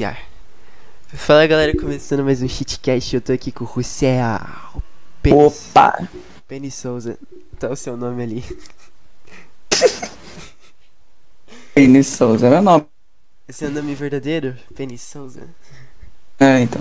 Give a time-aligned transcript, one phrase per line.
[0.00, 0.18] Yeah.
[1.08, 4.40] Fala galera, começando mais um shitcast, eu tô aqui com o Russell
[5.22, 6.08] Penis, Opa!
[6.48, 7.18] Penis Souza,
[7.58, 8.44] tá o seu nome ali.
[11.74, 12.86] Penis Souza, meu nome.
[13.46, 14.56] Esse é o nome verdadeiro?
[14.74, 15.46] Penis Souza.
[16.38, 16.80] É, então.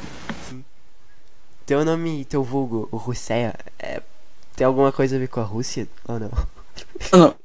[1.65, 4.01] Teu nome, teu vulgo, o Russell, é,
[4.55, 6.31] tem alguma coisa a ver com a Rússia ou não?
[7.11, 7.35] Mano,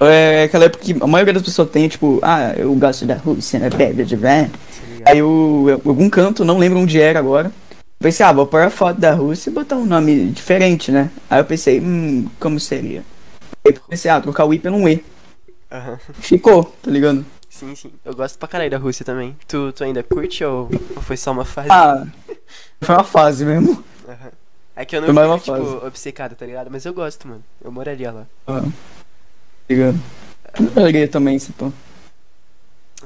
[0.00, 3.58] é aquela época que a maioria das pessoas tem, tipo, ah, eu gosto da Rússia,
[3.58, 3.70] né?
[3.70, 4.50] Bebe de velho.
[5.14, 7.52] Eu, algum canto, não lembro onde era agora.
[7.98, 11.10] Pensei, ah, vou pôr a foto da Rússia e botar um nome diferente, né?
[11.30, 13.02] Aí eu pensei, hum, como seria?
[13.64, 15.02] Aí pensei, ah, trocar o I pelo um E.
[15.70, 15.98] Aham.
[16.14, 17.24] Ficou, tá ligado?
[17.48, 17.90] Sim, sim.
[18.04, 19.34] Eu gosto pra caralho da Rússia também.
[19.48, 21.68] Tu, tu ainda curte ou, ou foi só uma fase?
[21.70, 22.06] Ah,
[22.82, 23.82] foi uma fase mesmo.
[24.06, 24.30] Aham.
[24.76, 26.70] É que eu não fico, tipo, obcecado, tá ligado?
[26.70, 27.42] Mas eu gosto, mano.
[27.64, 28.26] Eu moraria lá.
[28.46, 28.68] Ah, tá
[29.70, 29.98] ligado?
[30.60, 31.72] Eu peguei também, esse pô.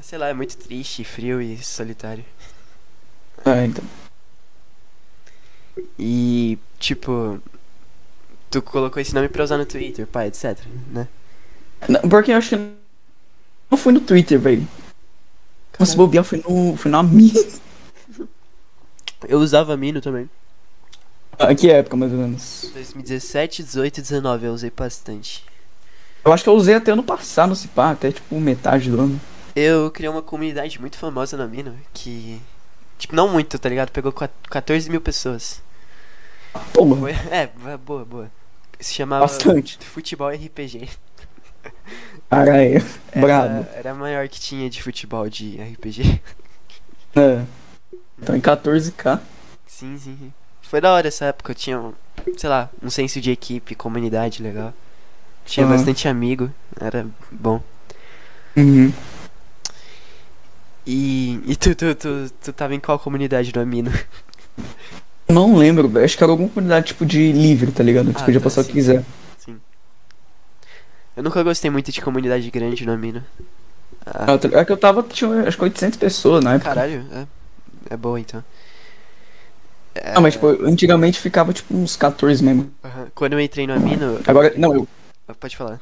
[0.02, 2.24] Sei lá, é muito triste, frio e solitário.
[3.44, 3.84] Ah, então.
[5.98, 7.40] E, tipo,
[8.50, 10.58] tu colocou esse nome pra usar no Twitter, pai, etc,
[10.92, 11.08] né?
[11.88, 12.56] Não, porque eu acho que
[13.70, 14.66] não foi no Twitter, velho.
[15.84, 16.76] Se bobear, foi no.
[16.76, 17.32] Foi na minha.
[19.26, 20.28] Eu usava Mino também.
[21.38, 22.70] Ah, que época, mais ou menos?
[22.74, 25.44] 2017, 18 e 19 eu usei bastante.
[26.22, 29.20] Eu acho que eu usei até ano passado, se pá, até tipo metade do ano.
[29.54, 32.40] Eu criei uma comunidade muito famosa na Mino, que...
[32.98, 33.90] Tipo, não muito, tá ligado?
[33.90, 35.62] Pegou quat- 14 mil pessoas.
[36.72, 38.30] Porra, Foi- É, boa, boa.
[38.78, 39.78] Se chamava bastante.
[39.84, 40.88] Futebol RPG.
[42.28, 43.66] Caralho, Era, brabo.
[43.74, 46.20] era a maior que tinha de futebol de RPG.
[47.16, 47.42] É.
[48.18, 49.20] Então em 14k.
[49.66, 50.32] Sim, sim.
[50.62, 51.92] Foi da hora essa época, eu tinha, um,
[52.36, 54.72] sei lá, um senso de equipe, comunidade legal.
[55.44, 55.74] Tinha Aham.
[55.74, 57.60] bastante amigo, era bom.
[58.56, 58.92] Uhum.
[60.86, 63.92] E, e tu, tu, tu, tu tava em qual comunidade do Amino?
[65.28, 65.90] Não lembro.
[66.02, 68.12] Acho que era alguma comunidade tipo de livre, tá ligado?
[68.12, 68.68] Que Ah, você podia tá, passar o sim.
[68.70, 69.04] que quiser.
[69.38, 69.56] Sim.
[71.16, 73.22] Eu nunca gostei muito de comunidade grande no Amino.
[74.04, 76.70] Ah, Ah, É que eu tava, tinha acho que 800 pessoas na época.
[76.70, 77.26] caralho, é,
[77.94, 78.42] é boa então.
[79.94, 82.72] É, Ah, mas tipo, antigamente ficava tipo uns 14 mesmo.
[82.84, 83.06] aham.
[83.14, 84.18] Quando eu entrei no Amino.
[84.26, 84.88] Agora, não, eu.
[85.28, 85.80] Ah, Pode falar.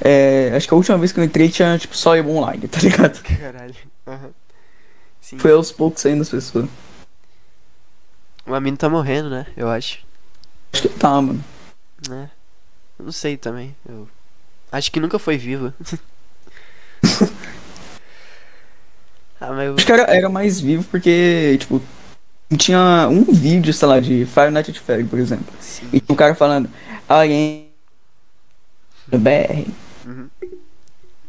[0.00, 2.80] É, acho que a última vez que eu entrei tinha tipo só eu online, tá
[2.80, 3.22] ligado?
[3.22, 3.74] Caralho.
[4.06, 4.30] aham.
[5.20, 5.38] Sim.
[5.38, 6.68] Foi aos poucos saindo as pessoas.
[8.46, 9.46] O Amino tá morrendo, né?
[9.56, 9.98] Eu acho.
[10.72, 11.44] Acho que tá, mano.
[12.08, 12.30] né?
[12.98, 13.76] Eu não sei também.
[13.86, 14.08] Eu
[14.72, 15.72] acho que nunca foi vivo.
[19.38, 19.74] ah, mas eu...
[19.74, 21.82] Acho que era, era mais vivo porque, tipo,
[22.56, 25.54] tinha um vídeo, sei lá, de Five Nights at Freddy, por exemplo.
[25.60, 25.88] Sim.
[25.92, 26.70] E tinha um cara falando,
[27.06, 27.67] alguém
[29.08, 29.70] do BR.
[30.06, 30.28] Uhum.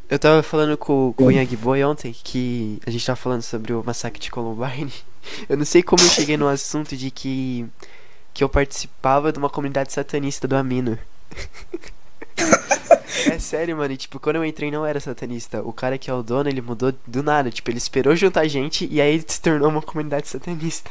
[0.09, 3.73] Eu tava falando com, com o Young Boy ontem que a gente tava falando sobre
[3.73, 4.91] o massacre de Columbine.
[5.47, 7.67] Eu não sei como eu cheguei no assunto de que
[8.33, 10.97] que eu participava de uma comunidade satanista do Amino.
[13.29, 13.93] é sério, mano.
[13.93, 15.61] E, tipo, quando eu entrei não era satanista.
[15.61, 17.51] O cara que é o dono, ele mudou do nada.
[17.51, 20.89] Tipo, ele esperou juntar gente e aí se tornou uma comunidade satanista.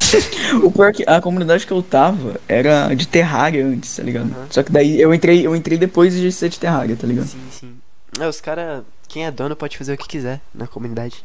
[0.62, 4.30] O pior é que a comunidade que eu tava era de Terraria antes, tá ligado?
[4.30, 4.46] Aham.
[4.50, 7.26] Só que daí eu entrei, eu entrei depois de ser de Terraria, tá ligado?
[7.26, 7.76] Sim, sim.
[8.18, 11.24] É, os caras, quem é dono pode fazer o que quiser na comunidade.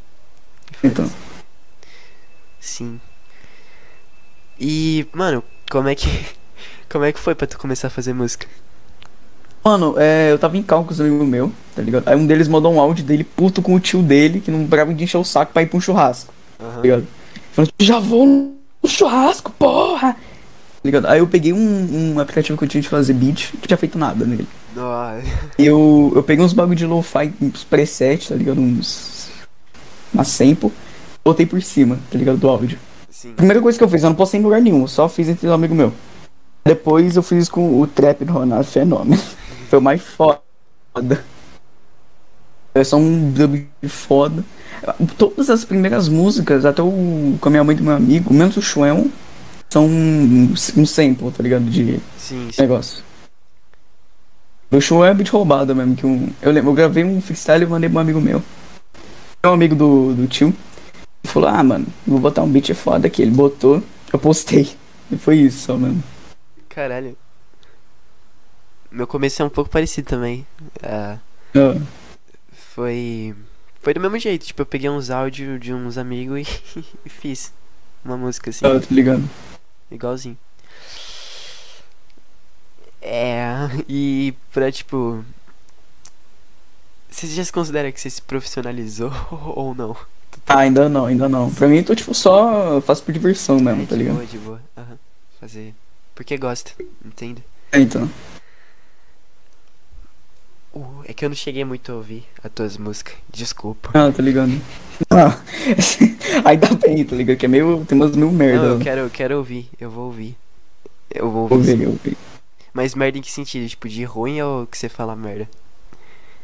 [0.84, 1.10] Então.
[2.60, 3.00] Sim.
[4.60, 6.08] E, mano, como é que.
[6.90, 8.46] Como é que foi pra tu começar a fazer música?
[9.64, 12.08] Mano, é, eu tava em cal com os amigos meus, tá ligado?
[12.08, 14.94] Aí um deles mandou um áudio dele puto com o tio dele, que não parava
[14.94, 16.82] de encher o saco pra ir pra um churrasco, tá Aham.
[16.82, 17.08] ligado?
[17.52, 20.14] Falando, já vou no churrasco, porra!
[20.14, 20.20] Tá
[20.84, 21.08] ligado?
[21.08, 23.98] Aí eu peguei um, um aplicativo que eu tinha de fazer beat, não tinha feito
[23.98, 24.48] nada nele.
[24.76, 25.24] Nossa.
[25.58, 28.60] E eu, eu peguei uns bagulho de lo-fi, uns preset, tá ligado?
[28.60, 29.30] Uns.
[30.14, 30.72] Uma sample,
[31.24, 32.38] botei por cima, tá ligado?
[32.38, 32.78] Do áudio.
[33.10, 33.34] Sim.
[33.34, 35.54] Primeira coisa que eu fiz, eu não postei em lugar nenhum, só fiz entre um
[35.54, 35.94] amigo meu.
[36.66, 39.22] Depois eu fiz com o trap do Ronaldo Fenômeno.
[39.70, 40.42] Foi o mais foda.
[42.76, 44.44] É só um dub foda.
[45.18, 48.62] Todas as primeiras músicas, até o com a minha mãe do meu amigo, menos o
[48.62, 49.10] Schwell,
[49.70, 51.66] são um, um sample, tá ligado?
[51.66, 52.62] De Sim, sim.
[52.62, 53.04] negócio.
[54.72, 57.68] O show é beat roubada mesmo, que um, eu lembro, eu gravei um freestyle e
[57.68, 58.42] mandei pra um amigo meu.
[59.44, 60.48] É um amigo do, do tio.
[61.24, 63.22] Ele falou, ah, mano, vou botar um beat foda aqui.
[63.22, 64.70] Ele botou, eu postei.
[65.12, 66.04] E foi isso só mesmo.
[66.70, 67.16] Caralho.
[68.92, 70.46] Meu começo é um pouco parecido também.
[70.82, 71.18] Ah,
[72.74, 73.36] foi.
[73.84, 74.46] Foi do mesmo jeito.
[74.46, 76.40] Tipo, eu peguei uns áudios de uns amigos
[76.76, 77.54] e, e fiz
[78.04, 78.66] uma música assim.
[78.66, 79.30] ah, tô ligado.
[79.92, 80.38] Igualzinho.
[83.02, 83.44] É,
[83.88, 85.24] e pra tipo.
[87.10, 89.12] Você já se considera que você se profissionalizou
[89.56, 89.96] ou não?
[90.48, 91.54] Ah, ainda não, ainda não.
[91.54, 94.16] Pra mim, eu tô, tipo, só faço por diversão mesmo, É, tá de ligado?
[94.16, 94.62] boa, de boa.
[94.76, 94.98] Aham.
[95.40, 95.76] Fazer.
[96.16, 96.72] Porque gosta,
[97.06, 97.44] entende?
[97.72, 98.10] É, então.
[100.74, 103.14] Uh, é que eu não cheguei muito a ouvir as tuas músicas.
[103.32, 103.92] Desculpa.
[103.94, 104.52] Ah, tá ligado?
[105.10, 105.38] Ah,
[106.46, 107.36] ainda bem, tá ligado?
[107.38, 107.84] Que é meio.
[107.86, 108.64] Tem umas meio merda.
[108.68, 109.68] Não, eu quero, eu quero ouvir.
[109.80, 110.36] Eu vou ouvir.
[111.14, 111.76] Eu vou Vou ouvir.
[111.76, 112.00] ver, eu.
[112.72, 113.68] Mas merda em que sentido?
[113.68, 115.50] Tipo, de ruim ou que você fala merda?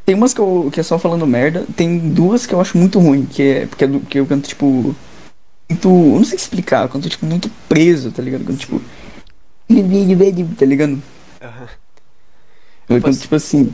[0.05, 2.99] Tem umas que, eu, que é só falando merda, tem duas que eu acho muito
[2.99, 4.65] ruim, que é porque é do, que eu canto, tipo.
[5.69, 5.87] Muito.
[5.87, 8.41] Eu não sei explicar, eu canto, tipo, muito preso, tá ligado?
[8.41, 8.81] Eu canto, tipo.
[10.57, 11.01] Tá ligado?
[11.41, 11.67] Aham.
[12.89, 13.73] Eu canto, Posso- tipo assim.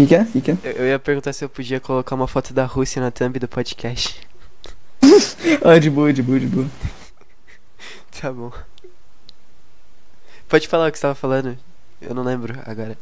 [0.00, 0.24] O que, que é?
[0.24, 0.56] Que, que é?
[0.64, 3.48] Eu, eu ia perguntar se eu podia colocar uma foto da Rússia na thumb do
[3.48, 4.18] podcast.
[5.64, 6.66] Ah, de boa, de boa, de boa.
[8.20, 8.52] Tá bom.
[10.48, 11.56] Pode falar o que você tava falando.
[12.00, 12.96] Eu não lembro agora.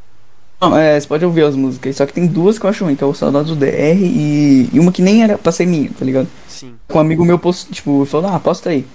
[0.59, 2.95] Não, é, você pode ouvir as músicas, só que tem duas que eu acho ruim,
[2.95, 5.89] que é o Saudades do DR e, e uma que nem era pra ser minha,
[5.91, 6.27] tá ligado?
[6.47, 6.75] Sim.
[6.93, 8.85] Um amigo meu post, tipo, falou, ah, posta aí.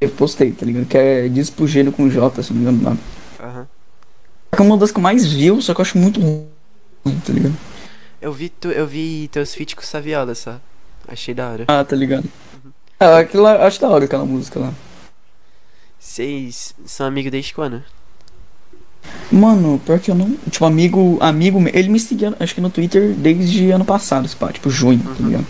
[0.00, 0.86] Eu postei, tá ligado?
[0.86, 3.00] Que é Despugeno com J, se não me engano o nome.
[3.40, 3.66] Aham.
[4.52, 6.46] É uma das que eu mais vi, só que eu acho muito ruim,
[7.12, 7.56] tá ligado?
[8.20, 10.58] Eu vi, tu, eu vi teus feats com Saviola só.
[11.06, 11.64] Achei da hora.
[11.68, 12.24] Ah, tá ligado.
[12.98, 14.72] Ah, aquilo acho da hora aquela música lá.
[15.98, 17.82] Vocês são amigos desde quando?
[19.30, 20.34] Mano, pior que eu não.
[20.50, 21.18] Tipo, amigo.
[21.20, 21.62] Amigo.
[21.72, 25.26] Ele me seguia, acho que no Twitter desde ano passado, pá, tipo, junho, tá Uhum.
[25.28, 25.46] ligado?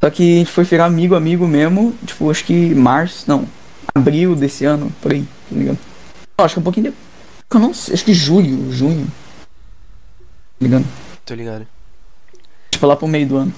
[0.00, 3.46] Só que a gente foi virar amigo, amigo mesmo, tipo, acho que março, não.
[3.94, 5.78] Abril desse ano, por aí, tá ligado?
[6.38, 7.06] Não, acho que um pouquinho depois.
[7.52, 9.06] Eu não sei, acho que julho, junho.
[10.60, 10.86] Ligado?
[11.24, 11.66] Tô ligado.
[12.70, 13.54] Tipo, lá pro meio do ano.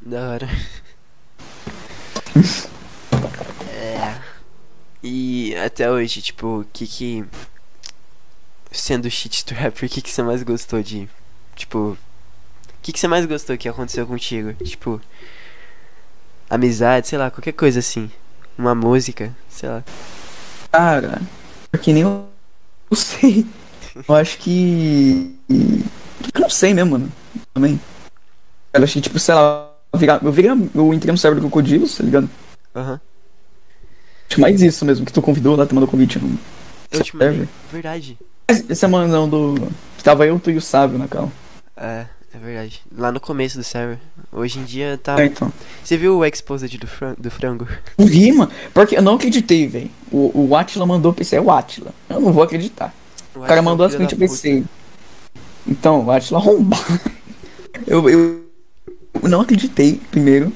[0.00, 0.48] Da hora.
[3.68, 4.20] é.
[5.02, 7.24] E até hoje, tipo, o que que.
[8.70, 11.08] Sendo shit trapper, o que que você mais gostou de.
[11.54, 11.78] Tipo.
[11.78, 11.98] O
[12.82, 14.52] que que você mais gostou que aconteceu contigo?
[14.64, 15.00] Tipo.
[16.48, 18.10] Amizade, sei lá, qualquer coisa assim.
[18.56, 19.84] Uma música, sei lá.
[20.70, 21.20] Cara,
[21.70, 22.28] porque nem eu,
[22.90, 23.46] eu sei.
[24.08, 25.35] Eu acho que.
[25.48, 27.12] Eu não sei mesmo, mano.
[27.54, 27.80] Também.
[28.72, 32.04] Eu achei, tipo, sei lá, virar, eu, virei, eu entrei no server do Crocodilos, tá
[32.04, 32.28] ligado?
[32.74, 33.00] Aham.
[34.28, 36.38] Acho mais isso mesmo, que tu convidou lá, tu mandou convite no
[36.90, 37.48] Eu te mandei.
[37.72, 38.18] Verdade.
[38.48, 39.54] Mas Essa semana não, do.
[39.96, 41.30] que Tava eu, tu e o Sábio na cal.
[41.76, 42.82] É, é verdade.
[42.96, 43.98] Lá no começo do server.
[44.32, 45.20] Hoje em dia tá.
[45.20, 45.52] É, então.
[45.82, 47.66] Você viu o exposed do, fran do frango?
[47.96, 48.50] Não vi, mano.
[48.74, 49.90] Porque eu não acreditei, velho.
[50.10, 51.92] O, o Atila mandou PC, é o Atila.
[52.08, 52.92] Eu não vou acreditar.
[53.34, 54.64] O cara mandou as frente prints eu pensei.
[55.68, 57.00] Então, o Atila arrombar.
[57.86, 58.44] Eu, eu,
[59.22, 60.52] não acreditei, primeiro.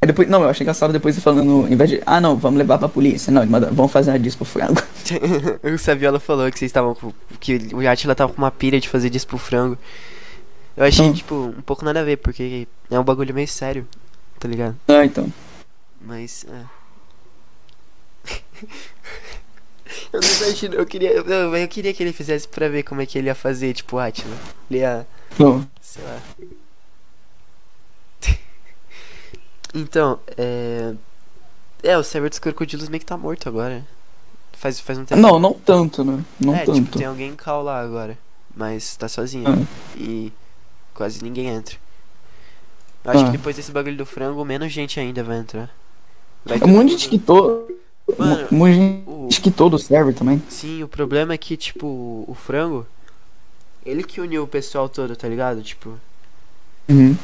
[0.00, 2.78] Aí depois, não, eu achei engraçado depois falando, em vez de, ah não, vamos levar
[2.78, 3.32] pra polícia.
[3.32, 4.82] Não, manda, vamos fazer uma disco pro frango.
[5.62, 7.12] o Saviola falou que vocês estavam com.
[7.40, 9.78] que o Atila tava com uma pilha de fazer disso pro frango.
[10.76, 11.12] Eu achei, Hum.
[11.12, 13.86] tipo, um pouco nada a ver, porque é um bagulho meio sério,
[14.40, 14.76] tá ligado?
[14.88, 15.32] Ah, então.
[16.00, 16.64] Mas, é.
[20.12, 21.12] eu não imagino, eu queria.
[21.12, 21.24] Eu,
[21.56, 24.36] eu queria que ele fizesse pra ver como é que ele ia fazer, tipo, Atila.
[24.70, 25.06] Ele ia.
[25.38, 25.66] Não.
[25.80, 26.20] sei lá.
[29.74, 30.94] então, é.
[31.82, 33.84] É, o server dos crocodilos meio que tá morto agora.
[34.52, 35.20] Faz, faz um tempo.
[35.20, 36.24] Não, não tanto, né?
[36.40, 36.98] Não é, tipo, tanto.
[36.98, 38.16] tem alguém em call lá agora.
[38.56, 39.44] Mas tá sozinho.
[39.46, 39.66] Ah.
[39.96, 40.32] E
[40.94, 41.76] quase ninguém entra.
[43.04, 43.26] Eu acho Ah.
[43.26, 45.68] que depois desse bagulho do frango, menos gente ainda vai entrar.
[46.44, 47.68] Vai Um todo monte de mundo- quitou.
[48.18, 48.48] Mano,
[49.06, 50.42] o- gente quitou do server também.
[50.48, 51.86] Sim, o problema é que, tipo,
[52.28, 52.86] o frango.
[53.84, 55.62] Ele que uniu o pessoal todo, tá ligado?
[55.62, 55.94] Tipo.
[56.88, 57.16] Uhum.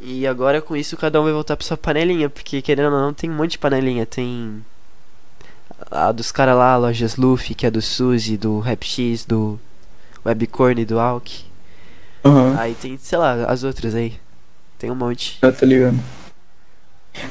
[0.00, 2.30] E agora com isso cada um vai voltar pra sua panelinha.
[2.30, 4.06] Porque querendo ou não, tem um monte de panelinha.
[4.06, 4.64] Tem.
[5.90, 9.58] A dos caras lá, Lojas Luffy, que é do Suzy, do RapX, do
[10.24, 11.44] Webcorn e do Alck.
[12.24, 12.56] Aham.
[12.58, 14.14] Aí tem, sei lá, as outras aí.
[14.78, 15.38] Tem um monte.
[15.42, 15.98] Já tá ligado.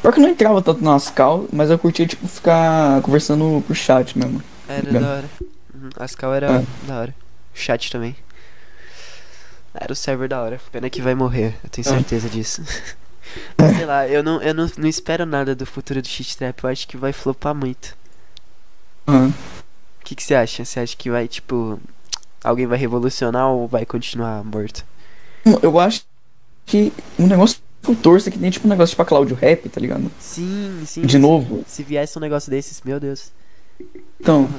[0.01, 3.75] Pior que eu não entrava tanto nas cal, mas eu curtia, tipo, ficar conversando por
[3.75, 4.41] chat mesmo.
[4.67, 5.03] Era Ligado.
[5.03, 5.29] da hora.
[5.73, 6.65] Uhum, As cal era É.
[6.87, 7.15] da hora.
[7.53, 8.15] O chat também.
[9.73, 10.59] Era o server da hora.
[10.71, 11.89] Pena que vai morrer, eu tenho É.
[11.91, 12.61] certeza disso.
[13.57, 16.63] Mas sei lá, eu não, eu não, não espero nada do futuro do shit trap.
[16.63, 17.95] Eu acho que vai flopar muito.
[19.07, 19.33] Aham.
[20.01, 20.63] O que, que você acha?
[20.63, 21.79] Você acha que vai, tipo.
[22.43, 24.85] Alguém vai revolucionar ou vai continuar morto?
[25.61, 26.03] Eu acho
[26.65, 27.59] que um negócio
[27.91, 30.11] eu torço que tem, tipo, um negócio tipo a Cloud Rap, tá ligado?
[30.19, 31.01] Sim, sim.
[31.01, 31.63] De novo.
[31.67, 33.31] Se viesse um negócio desses, meu Deus.
[34.19, 34.49] Então,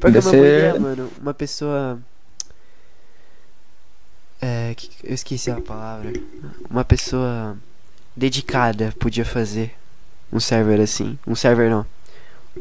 [0.00, 1.10] Porque é Deve uma ser- ideia, mano.
[1.20, 1.98] Uma pessoa.
[4.40, 4.72] É.
[4.76, 6.12] que- eu esqueci a palavra.
[6.70, 7.56] Uma pessoa
[8.16, 9.72] dedicada podia fazer
[10.32, 11.18] um server assim.
[11.26, 11.84] Um server não.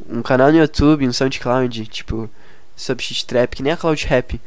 [0.09, 2.29] Um canal no YouTube, um SoundCloud, tipo.
[2.75, 4.39] Subshit Trap, que nem a Cloud Rap.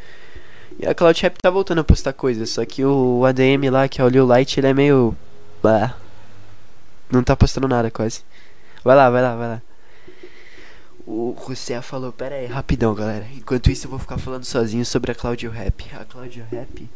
[0.80, 4.00] E a Cloud Rap tá voltando a postar coisas, só que o ADM lá, que
[4.00, 5.14] é o Lil Light, ele é meio.
[5.62, 5.94] Bah.
[7.10, 8.22] Não tá postando nada quase.
[8.82, 9.62] Vai lá, vai lá, vai lá.
[11.06, 13.26] O José falou, pera aí, rapidão, galera.
[13.36, 15.84] Enquanto isso eu vou ficar falando sozinho sobre a Claudio Rap.
[15.92, 16.88] A Claudio Rap.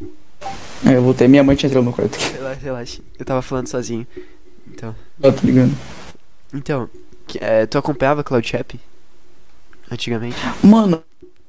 [0.86, 2.16] É, eu voltei, minha mãe tinha entrado no quarto.
[2.32, 3.02] Relaxa, relaxa.
[3.18, 4.06] Eu tava falando sozinho.
[4.66, 4.94] Então.
[5.22, 5.76] Ó, tá ligando.
[6.54, 6.88] Então,
[7.38, 8.80] é, tu acompanhava a Cloud Rap?
[9.90, 10.36] Antigamente?
[10.62, 11.02] Mano,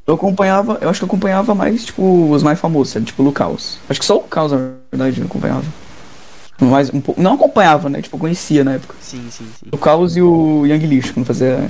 [0.07, 3.05] eu acompanhava, eu acho que eu acompanhava mais, tipo, os mais famosos, sabe?
[3.07, 3.79] Tipo, o Lucaus.
[3.89, 5.65] Acho que só o Lucaus, na verdade, eu acompanhava.
[6.59, 7.19] Mas um pouco.
[7.21, 8.01] Não acompanhava, né?
[8.01, 8.95] Tipo, eu conhecia na época.
[9.01, 9.65] Sim, sim, sim.
[9.71, 11.69] O Caos e o Young Lixo, quando fazia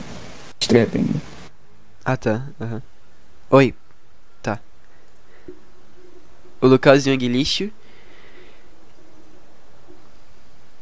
[0.60, 1.13] trap ainda.
[2.04, 2.44] Ah, tá.
[2.62, 2.82] aham.
[3.50, 3.74] Oi.
[4.44, 4.60] Tá.
[6.62, 7.70] O Lucas Young Lixo.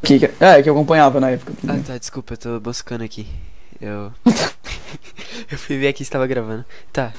[0.01, 1.53] Que, que- é, que eu acompanhava na época.
[1.65, 3.25] Ah, tá, desculpa, eu tô buscando aqui.
[3.79, 4.11] Eu.
[5.51, 6.65] eu fui ver aqui se tava gravando.
[6.91, 7.13] Tá.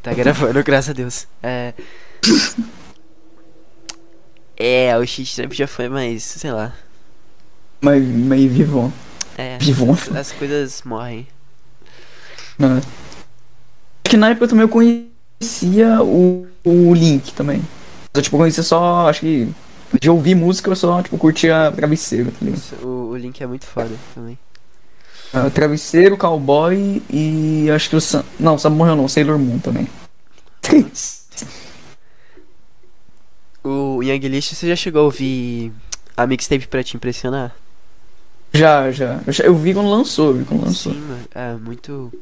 [0.00, 1.26] Tá gravando, graças a Deus.
[1.42, 1.74] É.
[4.64, 6.72] É, o Shit Trap já foi mais, sei lá.
[7.80, 8.92] Mas, mas vivão.
[9.36, 9.58] É.
[9.58, 9.92] Vivão.
[9.92, 11.26] As, as coisas morrem.
[12.56, 12.76] Né?
[12.76, 12.84] Acho
[14.04, 17.60] que na época também eu conhecia o, o Link também.
[18.14, 19.48] Eu, tipo, conhecia só, acho que.
[20.00, 22.62] De ouvir música eu só, tipo, curtia Travesseiro, tá ligado?
[22.82, 24.38] O, o Link é muito foda também.
[25.34, 28.22] Ah, Travesseiro, Cowboy e acho que o Sam.
[28.38, 29.88] Não, Sam morreu não, Sailor Moon também.
[33.64, 35.72] O Young Lixo, você já chegou a ouvir
[36.16, 37.54] a mixtape pra te impressionar?
[38.52, 39.20] já, já.
[39.26, 40.92] Eu, já- eu vi quando lançou, eu vi quando lançou.
[40.92, 41.24] Sim, mano.
[41.34, 42.12] É muito.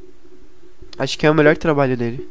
[0.99, 2.29] Acho que é o melhor trabalho dele.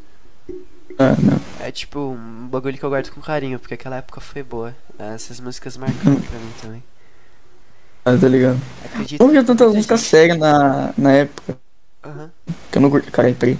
[0.98, 1.39] É, não.
[1.59, 4.75] É tipo um bagulho que eu guardo com carinho, porque aquela época foi boa.
[4.98, 6.83] Essas músicas marcaram pra mim também.
[8.09, 8.59] Ah, tá ligado?
[8.85, 9.21] Acredito.
[9.21, 11.57] Não via tantas muita músicas sérias na, na época.
[12.03, 12.31] Aham.
[12.71, 13.11] Que eu não curti.
[13.11, 13.59] Caralho, peraí.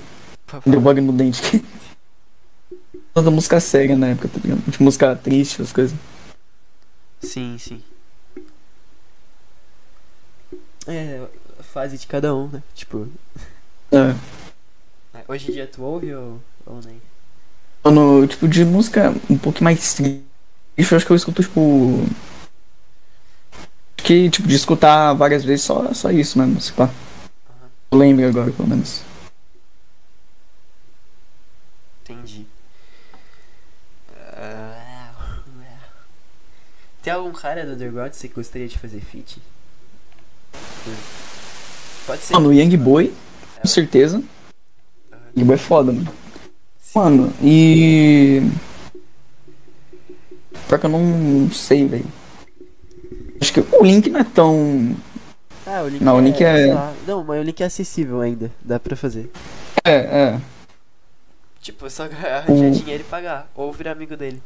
[0.66, 1.64] Deu bug no dente aqui.
[3.14, 4.72] Tanta música séria na época, tá ligado?
[4.72, 5.96] Tipo, música triste, as coisas.
[7.22, 7.84] Sim, sim.
[10.88, 11.22] É,
[11.62, 12.64] fase de cada um, né?
[12.74, 13.08] Tipo,
[13.92, 14.16] É.
[15.28, 17.00] hoje em dia tu ouve ou, ou nem?
[17.84, 20.24] Mano, tipo, de música um pouco mais triste,
[20.78, 22.04] eu acho que eu escuto, tipo.
[24.04, 26.90] Que, tipo, de escutar várias vezes só, só isso mesmo, sei lá.
[27.92, 29.02] Eu lembro agora, pelo menos.
[32.04, 32.46] Entendi.
[34.34, 35.40] Ah,
[37.04, 39.40] Tem algum cara do Underground que você gostaria de fazer feat?
[42.06, 42.34] Pode ser.
[42.34, 43.14] Mano, o Young Boy,
[43.62, 44.24] com certeza.
[45.36, 46.12] Young Boy é foda, mano.
[46.96, 48.42] Mano, e.
[50.68, 52.19] Pior que eu não sei, velho.
[53.42, 54.96] Acho que o Link não é tão.
[55.66, 56.76] Ah, o link Não, o é, link é-.
[57.08, 58.52] Não, mas o link é acessível ainda.
[58.62, 59.30] Dá pra fazer.
[59.84, 60.42] É, é.
[61.62, 63.50] Tipo, é só arranjar O- dinheiro e pagar.
[63.56, 64.42] Ou virar amigo dele.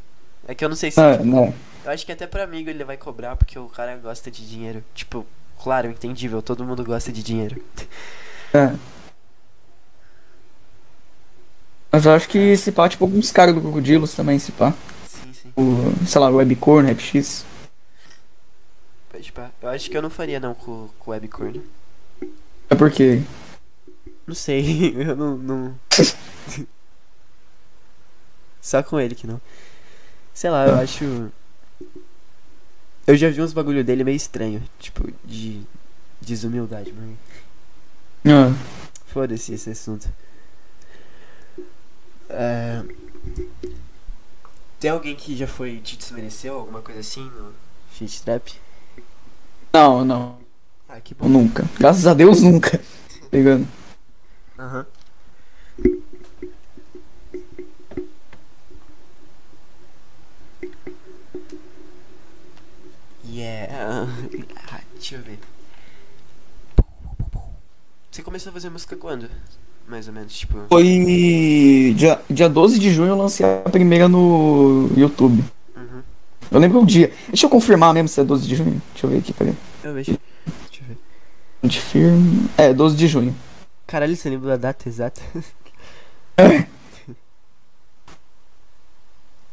[0.48, 1.00] É que eu não sei se.
[1.00, 1.54] É, tipo, né?
[1.86, 4.84] Eu acho que até pra amigo ele vai cobrar porque o cara gosta de dinheiro.
[4.94, 5.26] Tipo,
[5.62, 6.42] claro, entendível.
[6.42, 7.62] Todo mundo gosta de dinheiro.
[8.54, 8.74] É.
[11.92, 14.74] Mas eu acho que se pá, tipo, alguns caras do Crocodilos também, se pá.
[15.08, 15.52] Sim, sim.
[15.56, 17.46] O, sei lá, o Webcorn, RapX.
[19.24, 19.52] Pode pá.
[19.62, 21.64] Eu acho que eu não faria não com, com o webcorn.
[22.70, 23.22] É porque.
[24.28, 25.38] Não sei, eu não.
[25.38, 25.80] não...
[28.62, 29.40] Só com ele que não.
[30.34, 31.32] Sei lá, eu acho.
[33.06, 34.62] Eu já vi uns bagulho dele meio estranho.
[34.80, 35.62] Tipo, de.
[36.22, 37.18] Desumildade, mano.
[38.26, 38.54] Ah,
[39.08, 40.08] Foda-se esse assunto.
[42.30, 42.82] É...
[44.80, 47.54] Tem alguém que já foi te desmereceu, alguma coisa assim no
[47.94, 48.63] Shit Trap?
[49.74, 50.36] Não, não.
[50.88, 51.28] Ah, que bom.
[51.28, 51.66] Nunca.
[51.80, 52.80] Graças a Deus, nunca.
[53.32, 53.68] Ligado?
[54.60, 54.86] Aham.
[63.28, 64.08] Yeah.
[64.72, 65.40] Ah, deixa eu ver.
[68.12, 69.30] Você começou a fazer música quando?
[69.88, 70.58] Mais ou menos, tipo.
[70.70, 71.94] Foi.
[71.96, 75.44] Dia, dia 12 de junho eu lancei a primeira no YouTube.
[76.54, 77.12] Eu lembro o dia.
[77.28, 78.80] Deixa eu confirmar mesmo se é 12 de junho.
[78.92, 79.56] Deixa eu ver aqui, peraí.
[79.84, 80.20] Eu vejo.
[80.70, 80.98] Deixa eu ver.
[81.62, 82.50] Confirma.
[82.56, 83.36] É, 12 de junho.
[83.88, 85.20] Caralho, você lembra da data exata?
[86.38, 86.68] É.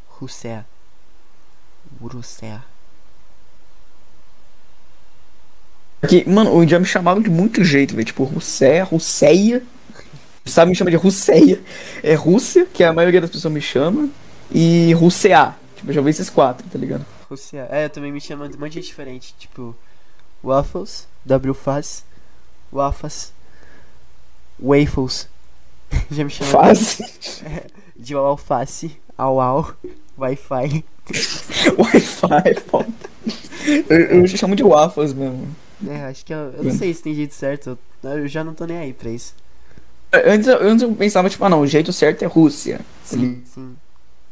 [0.07, 0.63] Rússia.
[5.99, 8.05] Porque, mano, já me chamaram de muito jeito, velho.
[8.05, 9.63] Tipo, Russéia, Russeia.
[10.45, 11.59] Sabe, me chama de Russeia.
[12.03, 14.09] É Rússia, que a maioria das pessoas me chama.
[14.51, 15.55] E Russeá.
[15.81, 17.03] Tipo, eu já vi esses quatro, tá ligado?
[17.29, 17.67] Rússia.
[17.71, 19.33] É, eu também me chamam de um monte de gente diferente.
[19.37, 19.75] Tipo,
[20.43, 22.03] Waffles, WFAS,
[22.71, 23.33] Wafas,
[24.59, 25.27] Waffles.
[26.11, 27.03] Já me chamam Fase.
[27.97, 29.73] de alface, Au au.
[30.17, 30.83] Wi-Fi.
[31.77, 32.87] Wi-Fi, foda.
[33.89, 35.47] Eu, eu chamo de waffles mesmo.
[35.87, 37.77] É, acho que eu, eu não sei se tem jeito certo.
[38.03, 39.33] Eu, eu já não tô nem aí pra isso.
[40.13, 42.81] Antes, eu- antes eu pensava, tipo, ah não, o jeito certo é Rússia.
[43.03, 43.75] Sim, sim.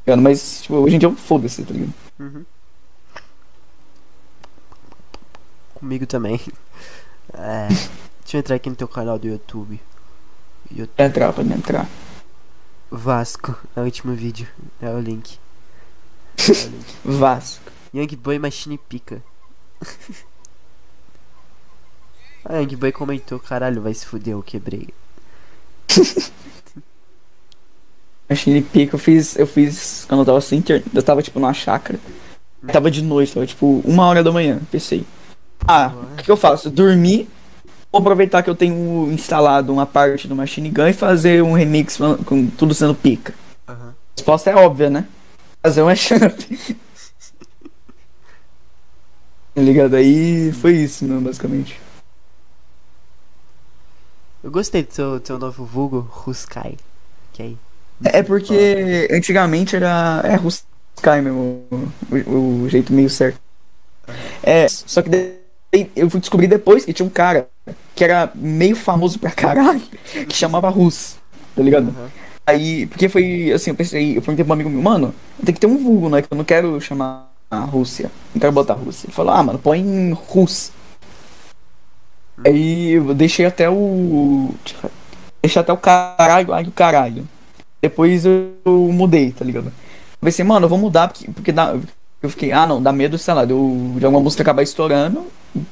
[0.10, 0.22] Ligado?
[0.22, 1.94] Mas, tipo, hoje em dia eu foda-se, tá ligado?
[2.20, 2.46] Uhum.
[5.76, 6.40] Comigo também.
[7.32, 9.80] É, deixa eu entrar aqui no teu canal do YouTube.
[10.72, 11.88] YouTube Pra entrar, pra entrar.
[12.90, 13.56] Vasco.
[13.76, 14.48] É o último vídeo.
[14.82, 15.38] É o link.
[16.38, 16.96] É o link.
[17.06, 17.72] Vasco.
[17.94, 19.24] Young Boy Machine Pica.
[22.46, 24.90] ah, Young Boy comentou, caralho, vai se fuder, eu quebrei.
[28.30, 30.88] Machine Pick eu fiz, eu fiz quando eu tava sem internet.
[30.94, 32.00] Eu tava, tipo, numa chácara.
[32.72, 34.60] Tava de noite, tava, tipo, uma hora da manhã.
[34.72, 35.04] Pensei.
[35.68, 36.70] Ah, o que, que eu faço?
[36.70, 37.28] Dormir.
[37.92, 41.98] Vou aproveitar que eu tenho instalado uma parte do Machine Gun e fazer um remix
[42.24, 43.34] com tudo sendo pica.
[43.68, 43.90] Aham.
[43.90, 45.08] A resposta é óbvia, né?
[45.64, 46.38] Fazer uma champ.
[49.56, 49.96] tá ligado?
[49.96, 51.82] Aí foi isso, né, basicamente.
[54.44, 56.78] Eu gostei do teu, teu novo vulgo, Ruskai.
[57.34, 57.58] Ok.
[58.04, 60.22] É porque antigamente era.
[60.24, 61.64] É Ruskai mesmo.
[62.28, 63.40] O, o jeito meio certo.
[64.42, 67.48] É, só que daí eu fui descobrir depois que tinha um cara
[67.96, 69.82] que era meio famoso pra caralho,
[70.28, 71.18] que chamava Rus.
[71.56, 71.90] Tá ligado?
[71.90, 72.10] Aham.
[72.48, 75.14] Aí, porque foi assim, eu pensei, eu perguntei pro amigo meu, mano,
[75.46, 76.24] tem que ter um vulgo, né?
[76.24, 78.10] Que eu não quero chamar a Rússia.
[78.34, 79.06] Não quero botar Rússia.
[79.06, 80.72] Ele falou, ah, mano, põe Rus.
[82.44, 84.52] Aí eu deixei até o.
[85.44, 87.28] Deixei até o caralho, ai o caralho.
[87.82, 89.68] Depois eu mudei, tá ligado?
[89.68, 91.76] Eu pensei, mano, eu vou mudar porque, porque dá.
[92.22, 95.26] Eu fiquei, ah não, dá medo, sei lá, de, eu, de alguma música acabar estourando,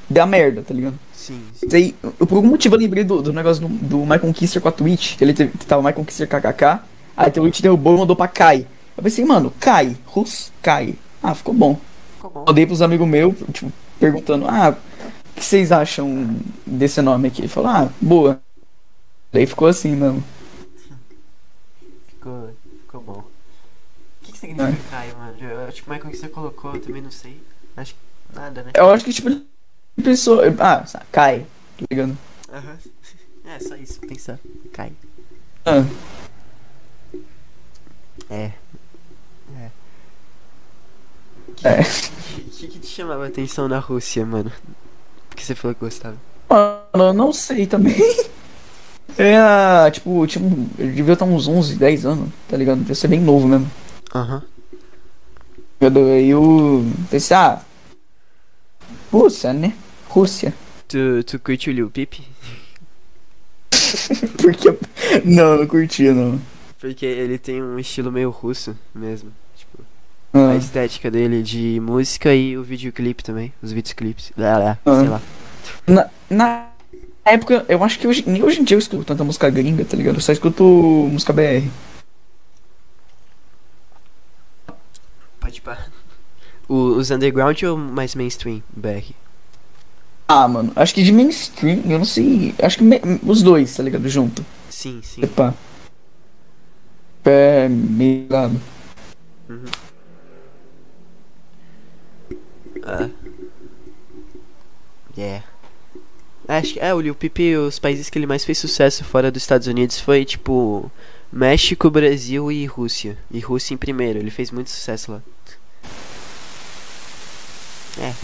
[0.08, 0.98] dá merda, tá ligado?
[1.12, 1.66] Sim, sim.
[1.68, 4.68] Daí, eu, por algum motivo eu lembrei do, do negócio do, do Michael Kister com
[4.68, 5.16] a Twitch.
[5.16, 6.80] que Ele teve, tava Michael Kister KKK.
[7.14, 8.66] Aí a Twitch derrubou e mandou pra Kai.
[8.96, 10.94] Eu pensei, mano, Kai, Rus, Kai.
[11.22, 11.78] Ah, ficou bom.
[12.16, 12.44] Ficou bom.
[12.46, 16.36] Mandei pros amigos meus, tipo, perguntando, ah, o que vocês acham
[16.66, 17.42] desse nome aqui?
[17.42, 18.40] Ele falou, ah, boa.
[19.32, 20.24] Daí ficou assim, mesmo.
[22.28, 23.20] Ficou, ficou bom.
[23.20, 25.36] O que, que significa Caio, mano?
[25.40, 27.40] Eu, acho que o Michael que você colocou, eu também não sei.
[27.74, 28.00] Acho que
[28.34, 28.72] nada, né?
[28.74, 29.30] Eu acho que, tipo,
[30.02, 30.42] pessoa.
[30.58, 31.46] Ah, Kai,
[31.78, 32.18] tá ligado?
[32.52, 32.78] Aham.
[33.46, 34.38] É, só isso, pensar.
[34.74, 34.92] Cai.
[35.64, 35.84] Ah,
[38.28, 38.52] É.
[39.56, 39.70] É.
[41.64, 41.80] é.
[41.80, 44.52] O que, que te chamava a atenção na Rússia, mano?
[45.30, 46.18] Porque você falou que gostava.
[46.50, 47.96] Mano, eu não sei também.
[49.18, 50.44] É, tipo, tipo,
[50.78, 52.78] eu devia estar uns 11, 10 anos, tá ligado?
[52.78, 53.70] Devia ser bem novo mesmo.
[54.14, 54.42] Aham.
[55.80, 57.60] Aí eu pensei, ah,
[59.12, 59.72] Rússia, né?
[60.08, 60.54] Rússia.
[60.86, 62.14] Tu, tu curte o Lil Peep?
[64.40, 64.76] Porque.
[65.24, 66.40] Não, não curtia, não.
[66.80, 69.32] Porque ele tem um estilo meio russo mesmo.
[69.56, 69.82] Tipo,
[70.32, 73.52] a Ah, estética dele de música e o videoclipe também.
[73.62, 74.32] Os videoclipes.
[74.36, 75.00] Lá, lá, Ah.
[75.00, 75.20] sei lá.
[75.86, 76.67] na, na
[77.32, 79.96] época, eu acho que hoje, nem hoje em dia eu escuto tanta música gringa, tá
[79.96, 80.16] ligado?
[80.16, 81.68] Eu só escuto música BR.
[85.40, 85.86] Pode pá.
[86.68, 89.14] O- Os underground ou mais mainstream, BR?
[90.26, 92.54] Ah, mano, acho que de mainstream, eu não sei.
[92.62, 94.06] Acho que me- os dois, tá ligado?
[94.08, 94.44] Junto.
[94.68, 95.22] Sim, sim.
[95.22, 95.54] Epa.
[97.22, 98.60] Pé, meio lado.
[102.84, 103.08] Ah.
[105.16, 105.42] Yeah.
[106.48, 109.42] Acho que é, o Lil Peep, os países que ele mais fez sucesso fora dos
[109.42, 110.90] Estados Unidos foi tipo
[111.30, 113.18] México, Brasil e Rússia.
[113.30, 115.22] E Rússia em primeiro, ele fez muito sucesso lá.
[118.00, 118.14] É.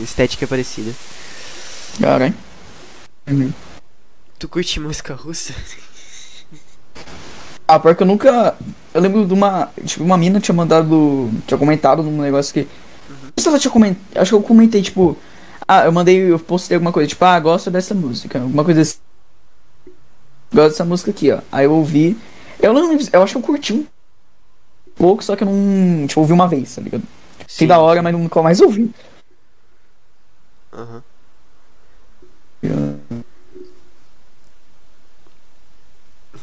[0.00, 0.92] Estética é parecida.
[2.00, 2.34] Caralho.
[3.28, 3.52] Uhum.
[4.38, 5.54] Tu curte música russa?
[7.68, 8.56] Ah, pior que eu nunca.
[8.94, 9.72] Eu lembro de uma.
[9.84, 11.28] Tipo, uma mina tinha mandado.
[11.48, 12.60] Tinha comentado num negócio que.
[12.60, 14.22] Não sei se ela tinha comentado.
[14.22, 15.18] Acho que eu comentei, tipo.
[15.68, 16.30] Ah, eu mandei.
[16.30, 18.40] Eu postei alguma coisa, tipo, ah, gosto dessa música.
[18.40, 18.98] Alguma coisa assim.
[20.52, 21.40] Gosto dessa música aqui, ó.
[21.50, 22.16] Aí eu ouvi.
[22.60, 22.96] Eu não.
[23.12, 23.86] Eu acho que eu curti um
[24.94, 26.06] pouco, só que eu não.
[26.06, 27.02] Tipo, ouvi uma vez, tá ligado?
[27.48, 28.92] Que da hora, mas nunca mais ouvi.
[30.72, 31.02] Aham.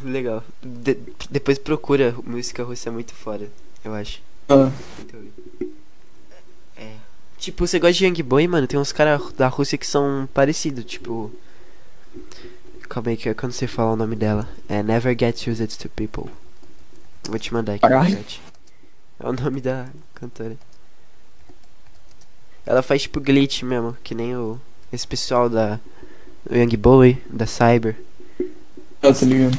[0.04, 0.44] Legal.
[0.62, 0.98] De-
[1.30, 3.50] depois procura música russa é muito foda,
[3.84, 4.22] eu acho.
[4.50, 4.70] Ah.
[5.62, 5.73] É.
[7.44, 8.66] Tipo, você gosta de Young Boy, mano?
[8.66, 11.30] Tem uns caras da Rússia que são parecidos, tipo.
[12.88, 14.48] Calma aí, que é quando você fala o nome dela.
[14.70, 16.32] É Never Get Used to People.
[17.28, 18.42] Vou te mandar aqui no chat.
[19.20, 20.56] É o nome da cantora.
[22.66, 24.58] Ela faz tipo glitch mesmo, que nem o.
[24.90, 25.82] Esse pessoal da.
[26.50, 27.98] Young Boy, da Cyber.
[29.02, 29.58] tá ligado?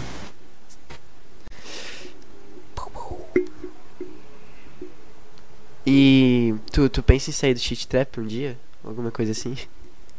[5.86, 8.56] E tu, tu pensa em sair do shit trap um dia?
[8.82, 9.54] Alguma coisa assim?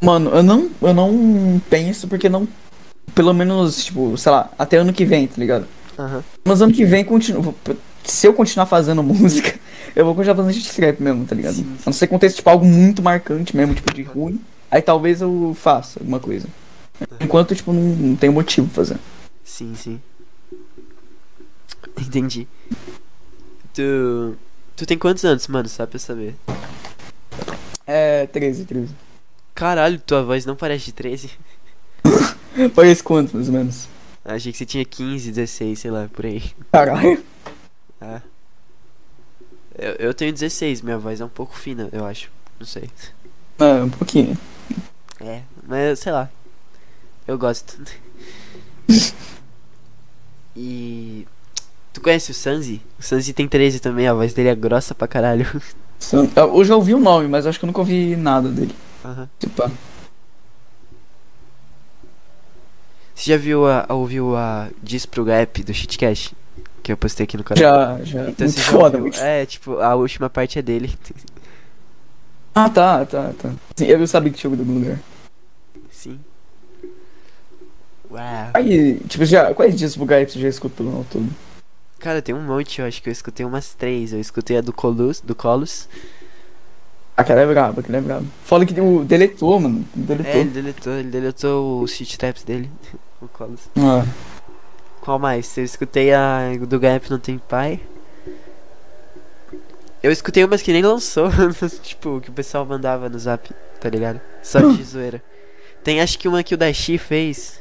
[0.01, 2.47] Mano, eu não, eu não penso porque não.
[3.13, 5.67] Pelo menos, tipo, sei lá, até ano que vem, tá ligado?
[5.97, 6.23] Aham.
[6.43, 7.53] Mas ano que vem, continua,
[8.03, 9.57] se eu continuar fazendo música,
[9.95, 11.55] eu vou continuar fazendo shit trap mesmo, tá ligado?
[11.55, 14.39] Sim, A não ser que aconteça, tipo, algo muito marcante mesmo, tipo, de ruim.
[14.69, 16.47] Aí talvez eu faça alguma coisa.
[17.19, 18.97] Enquanto, tipo, não, não tenho motivo pra fazer.
[19.43, 20.01] Sim, sim.
[21.97, 22.47] Entendi.
[23.73, 24.35] Tu.
[24.75, 25.69] Tu tem quantos anos, mano?
[25.69, 26.35] Só pra eu saber.
[27.87, 28.93] É, 13, 13.
[29.53, 31.31] Caralho, tua voz não parece de 13.
[32.75, 33.87] Parece quanto, mais ou menos?
[34.23, 36.41] Achei que você tinha 15, 16, sei lá, por aí.
[36.71, 37.23] Caralho.
[38.01, 38.21] Ah.
[39.77, 42.31] Eu, eu tenho 16, minha voz é um pouco fina, eu acho.
[42.59, 42.89] Não sei.
[43.59, 44.37] É, um pouquinho.
[45.19, 46.29] É, mas sei lá.
[47.27, 47.77] Eu gosto.
[50.55, 51.27] e.
[51.95, 52.81] Tu conhece o Sanzi?
[52.99, 55.47] O Sanzi tem 13 também, a voz dele é grossa pra caralho.
[56.35, 58.75] Eu já ouvi o nome, mas acho que eu nunca ouvi nada dele.
[59.05, 59.29] Aham.
[59.39, 59.71] Tipo,
[63.15, 66.35] Você já viu a, ouviu a Diz pro Gap do Shitcast?
[66.83, 67.61] Que eu postei aqui no canal.
[67.63, 68.29] já, já.
[68.29, 69.01] Então muito já foda, ouviu?
[69.03, 70.93] muito É, tipo, a última parte é dele.
[72.57, 73.51] Ah, tá, tá, tá.
[73.75, 74.97] Sim, eu sabia que tinha ouvido algum lugar.
[75.91, 76.17] Sim.
[78.09, 78.49] Uau.
[78.53, 81.27] Aí, tipo, já, quais dias pro Gaip você já escutou ao todo?
[82.05, 84.13] Cara, tem um monte, eu acho que eu escutei umas três.
[84.13, 85.89] Eu escutei a do Colos, do Colos.
[87.17, 88.25] Aquela é braba, aquela é braba.
[88.43, 89.83] Fala que o deletou, mano.
[89.95, 90.31] Deletou.
[90.31, 92.69] É, ele deletou, ele deletou os shit taps dele.
[93.19, 93.61] o Colos.
[93.75, 94.05] Ah,
[95.01, 95.57] Qual mais?
[95.57, 97.79] Eu escutei a do Gap Não Tem Pai.
[100.03, 101.31] Eu escutei umas que nem lançou,
[101.81, 103.49] tipo, que o pessoal mandava no zap,
[103.81, 104.21] tá ligado?
[104.43, 105.23] Só de zoeira.
[105.83, 107.59] Tem acho que uma que o Dashi fez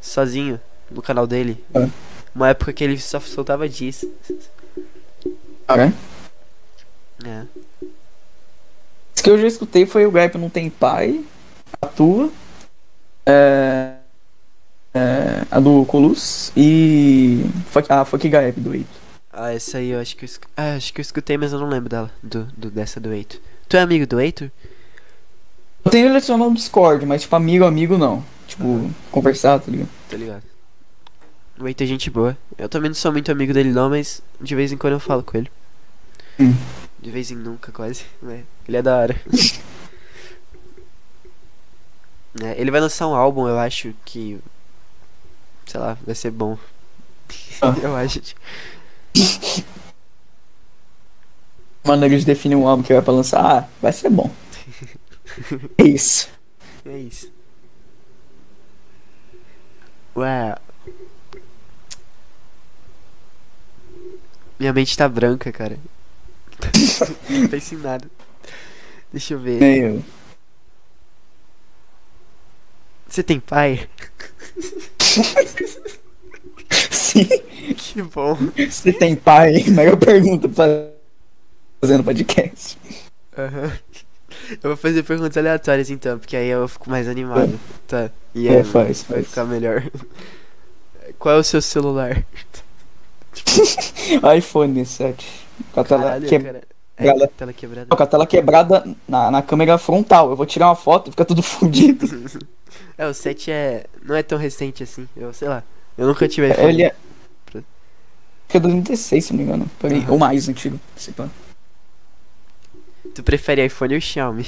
[0.00, 0.58] sozinho
[0.90, 1.62] no canal dele.
[1.74, 1.86] É.
[2.34, 4.04] Uma época que ele só soltava diz.
[5.66, 5.92] cara.
[7.24, 7.44] É.
[9.14, 11.22] As que eu já escutei foi o Gaip Não Tem Pai,
[11.82, 12.30] a tua,
[13.26, 13.94] é,
[14.94, 17.44] é, a do Colus e
[17.88, 19.00] a Fuck Gaip do Eito.
[19.32, 21.68] Ah, essa aí eu acho que eu, ah, acho que eu escutei, mas eu não
[21.68, 23.40] lembro dela, do, do dessa do Eito.
[23.68, 24.50] Tu é amigo do Eito?
[25.84, 28.24] Eu tenho ele adicionado no Discord, mas tipo, amigo, amigo não.
[28.46, 28.90] Tipo, Aham.
[29.10, 29.88] conversar, tá ligado?
[30.08, 30.42] Tá ligado?
[31.60, 32.36] O Eito é gente boa.
[32.56, 35.22] Eu também não sou muito amigo dele não, mas de vez em quando eu falo
[35.22, 35.50] com ele.
[36.38, 36.54] Hum.
[36.98, 38.04] De vez em nunca, quase.
[38.22, 38.44] né?
[38.66, 39.20] Ele é da hora.
[42.40, 44.38] É, ele vai lançar um álbum, eu acho que.
[45.66, 46.56] Sei lá, vai ser bom.
[47.60, 47.74] Ah.
[47.82, 48.20] eu acho.
[51.84, 54.30] Maneira de definir um álbum que vai pra lançar, ah, vai ser bom.
[55.76, 56.28] é isso.
[56.86, 57.28] É isso.
[60.14, 60.54] Ué.
[64.60, 65.76] Minha mente tá branca, cara.
[67.30, 68.08] não penso em nada.
[69.10, 69.58] Deixa eu ver.
[69.58, 70.04] Nem eu.
[73.08, 73.88] Você tem pai?
[76.90, 77.26] Sim,
[77.76, 78.36] Que bom.
[78.70, 80.66] você tem pai, melhor pergunta pra
[81.80, 82.78] fazendo podcast.
[83.36, 83.72] Aham.
[84.62, 87.58] Eu vou fazer perguntas aleatórias então, porque aí eu fico mais animado.
[87.88, 88.10] Tá.
[88.34, 89.28] E É, aí faz, vai faz.
[89.28, 89.82] ficar melhor.
[91.18, 92.24] Qual é o seu celular?
[94.36, 95.26] iPhone 7.
[95.72, 96.38] Com a tela, Caralho, que...
[96.38, 96.62] cara.
[96.96, 97.32] É, quebrada.
[97.34, 97.96] tela quebrada.
[97.96, 100.30] com a tela quebrada na, na câmera frontal.
[100.30, 102.06] Eu vou tirar uma foto fica tudo fundido.
[102.96, 103.86] É, o 7 é.
[104.04, 105.08] não é tão recente assim.
[105.16, 105.64] Eu sei lá.
[105.96, 106.68] Eu nunca tive iPhone.
[106.68, 106.88] Ele é.
[106.88, 107.64] Acho
[108.46, 109.70] que é 2016, se não me engano.
[109.82, 110.12] Aham.
[110.12, 110.78] Ou mais antigo.
[110.94, 111.28] se pá.
[113.14, 114.46] Tu prefere iPhone ou Xiaomi?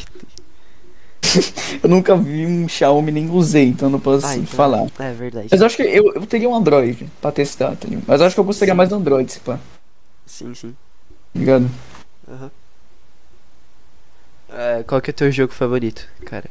[1.82, 4.86] Eu nunca vi um Xiaomi nem usei, então não posso Ah, então- falar.
[4.98, 5.48] É verdade.
[5.50, 8.04] Mas eu acho que eu, eu teria um Android pra testar, tá ligado?
[8.06, 8.76] Mas eu acho que eu gostaria Sim.
[8.76, 9.58] mais do Android, se pá.
[10.26, 10.74] Sim, sim.
[11.32, 11.70] Tá ligado?
[12.30, 12.50] Aham.
[14.54, 16.44] É, qual que é o teu jogo favorito, cara?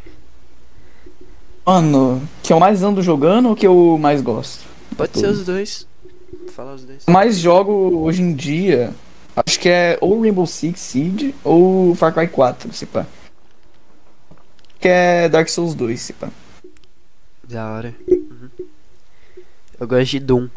[1.66, 4.66] Mano, que eu mais ando jogando ou que eu mais gosto?
[4.98, 5.88] Pode ser os dois.
[6.56, 7.06] Falar os dois.
[7.08, 7.72] Mais jogo
[8.04, 8.92] hoje em dia,
[9.36, 13.06] acho que é ou Rainbow Six Siege ou Far Cry 4, se pá.
[14.82, 16.30] Que é Dark Souls 2, se pá.
[17.44, 17.96] Da hora.
[18.08, 18.50] Uhum.
[19.80, 20.48] Eu gosto de Doom.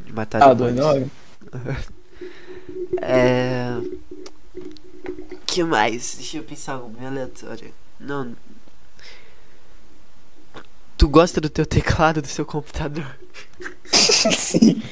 [0.00, 0.76] De matar Ah, demônios.
[0.76, 1.06] da hora.
[3.00, 3.70] É.
[5.46, 6.16] que mais?
[6.16, 7.72] Deixa eu pensar algo bem aleatório.
[7.98, 8.34] Não.
[10.96, 13.06] Tu gosta do teu teclado do seu computador?
[13.92, 14.82] Sim.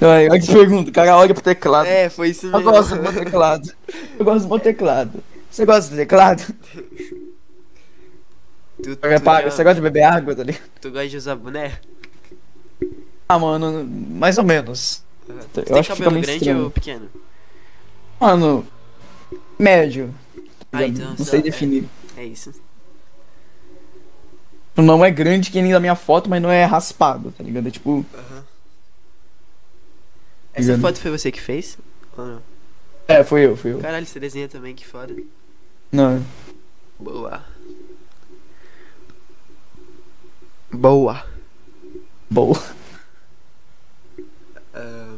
[0.00, 1.86] Ai, olha que pergunta, o cara olha pro teclado.
[1.86, 2.70] É, foi isso Eu mesmo.
[2.70, 3.72] gosto do meu teclado.
[4.18, 5.22] Eu gosto do meu teclado.
[5.56, 6.42] Você gosta do teclado?
[8.82, 10.68] Tu, tu, Repara, você gosta de beber água, tá ligado?
[10.82, 11.80] tu gosta de usar boné?
[13.26, 15.02] Ah, mano, mais ou menos.
[15.54, 16.64] Tu Eu tem acho que cabelo meio grande estranho.
[16.64, 17.08] ou pequeno?
[18.20, 18.66] Mano,
[19.58, 20.14] médio.
[20.70, 21.42] Ah, então, não sei é.
[21.42, 21.88] definir.
[22.18, 22.52] É isso.
[24.76, 27.66] Não é grande que nem da minha foto, mas não é raspado, tá ligado?
[27.68, 28.04] É tipo.
[30.52, 30.80] Essa Ligado.
[30.82, 31.78] foto foi você que fez?
[32.14, 32.42] Ou não?
[33.08, 33.78] É, foi eu, fui eu.
[33.78, 35.16] Caralho, você desenha também, que foda.
[35.92, 36.22] Não.
[36.98, 37.44] Boa.
[40.72, 41.24] Boa.
[42.30, 42.62] Boa.
[44.74, 45.14] Ah,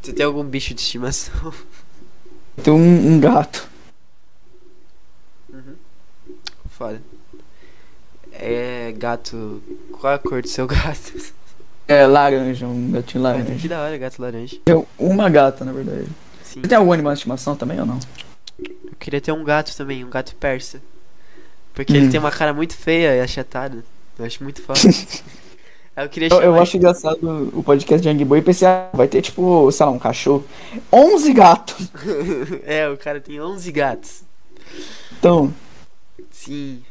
[0.00, 1.52] você tem algum bicho de estimação?
[2.62, 3.68] Tem um, um gato.
[6.70, 7.02] Foda.
[8.32, 9.60] É gato.
[9.92, 11.32] Qual a cor do seu gato?
[11.88, 13.68] É laranja, um gatinho Que laranja.
[13.68, 14.58] da hora, gato laranja.
[14.66, 16.06] Eu, uma gata, na verdade.
[16.44, 16.60] Sim.
[16.60, 17.98] Você tem algum animal de estimação também ou não?
[18.58, 20.80] Eu queria ter um gato também, um gato persa.
[21.74, 21.96] Porque Hum.
[21.96, 23.84] ele tem uma cara muito feia e achatada.
[24.18, 24.80] Eu acho muito foda.
[25.96, 29.08] Eu queria Eu, eu acho engraçado o podcast de Young Boy e pensei, ah, vai
[29.08, 30.44] ter tipo, sei lá, um cachorro.
[30.92, 31.88] 11 gatos!
[32.64, 34.22] é, o cara tem 11 gatos.
[35.18, 35.52] Então,
[36.30, 36.84] Sim,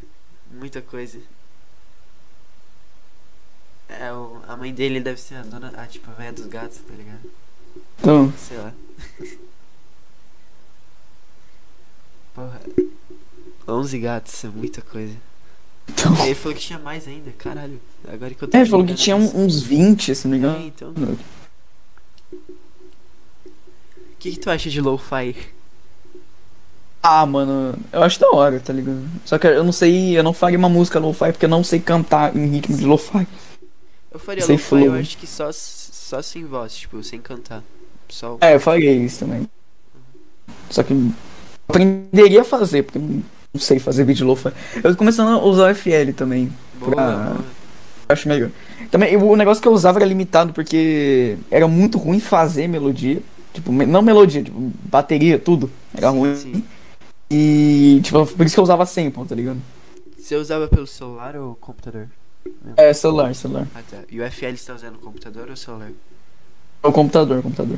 [0.52, 1.20] muita coisa.
[3.88, 5.74] É, o, a mãe dele deve ser a dona.
[5.78, 7.32] Ah, tipo, a velha dos gatos, tá ligado?
[8.00, 8.34] então.
[8.38, 8.74] Sei lá.
[12.38, 12.62] Porra.
[13.68, 15.16] 11 gatos, é muita coisa.
[15.90, 16.14] então.
[16.24, 17.82] Ele falou que tinha mais ainda, caralho.
[18.08, 20.38] Agora que eu tô É, ele falou que lembrando tinha um- uns 20, se não
[20.38, 20.66] me É, engano.
[20.68, 20.94] então.
[22.36, 25.36] O que, que tu acha de lo-fi?
[27.02, 29.04] Ah, mano, eu acho da hora, tá ligado?
[29.26, 31.80] Só que eu não sei, eu não faria uma música lo-fi porque eu não sei
[31.80, 33.28] cantar em ritmo de lo-fi.
[34.12, 37.64] Eu faria lo-fi, eu acho que só, só sem voz, tipo, sem cantar.
[38.10, 39.48] Só É, eu faria isso também.
[40.70, 40.94] Só que
[41.68, 43.24] aprenderia a fazer, porque não
[43.60, 44.52] sei fazer vídeo lo-fi.
[44.76, 46.52] Eu tô começando a usar o FL também.
[46.80, 47.38] boa, pra-
[48.10, 48.50] acho melhor.
[48.92, 53.22] Também, o negócio que eu usava era limitado porque era muito ruim fazer melodia.
[53.54, 55.70] Tipo, não melodia, tipo, bateria, tudo.
[55.96, 56.36] Era Sim, ruim.
[56.36, 56.64] sim.
[57.30, 59.58] E, tipo, por isso que eu usava sample, tá ligado?
[60.18, 62.08] Você usava pelo celular ou computador?
[62.78, 63.68] É, celular, celular.
[63.76, 63.98] Ah tá.
[64.10, 65.90] E o FL você tá usando computador ou celular?
[66.84, 67.78] O computador, computador.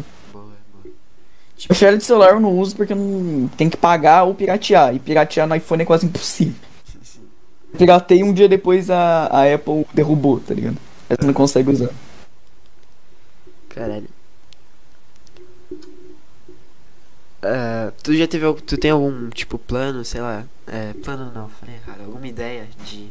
[1.67, 1.71] Boa, boa.
[1.71, 4.95] O FL de celular eu não uso porque não tem que pagar ou piratear.
[4.95, 6.55] E piratear no iPhone é quase impossível.
[7.77, 10.77] Piratei um dia depois a, a Apple derrubou, tá ligado?
[11.09, 11.89] Aí Você não consegue usar.
[13.69, 14.07] Caralho.
[17.41, 21.47] Ah, tu já teve algum, tu tem algum tipo plano, sei lá, é, plano não,
[21.47, 23.07] falei errado, alguma ideia de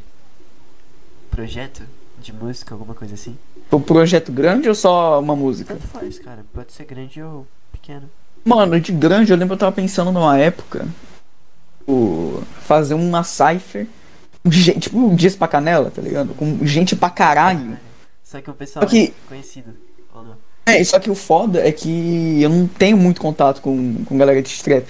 [1.30, 1.82] projeto
[2.20, 3.38] de música, alguma coisa assim?
[3.70, 5.72] O projeto grande ou só uma música?
[5.72, 8.10] Tanto faz, cara, pode ser grande ou pequeno.
[8.48, 10.86] Mano, de grande eu lembro que eu tava pensando numa época.
[11.86, 13.86] o- fazer uma cipher.
[14.46, 16.34] gen- Tipo, dias pra canela, tá ligado?
[16.34, 17.78] Com gente pra caralho.
[18.24, 19.70] Só que o pessoal Só que- é conhecido?
[20.66, 24.42] É, só que o foda é que eu não tenho muito contato com, com galera
[24.42, 24.84] de trap.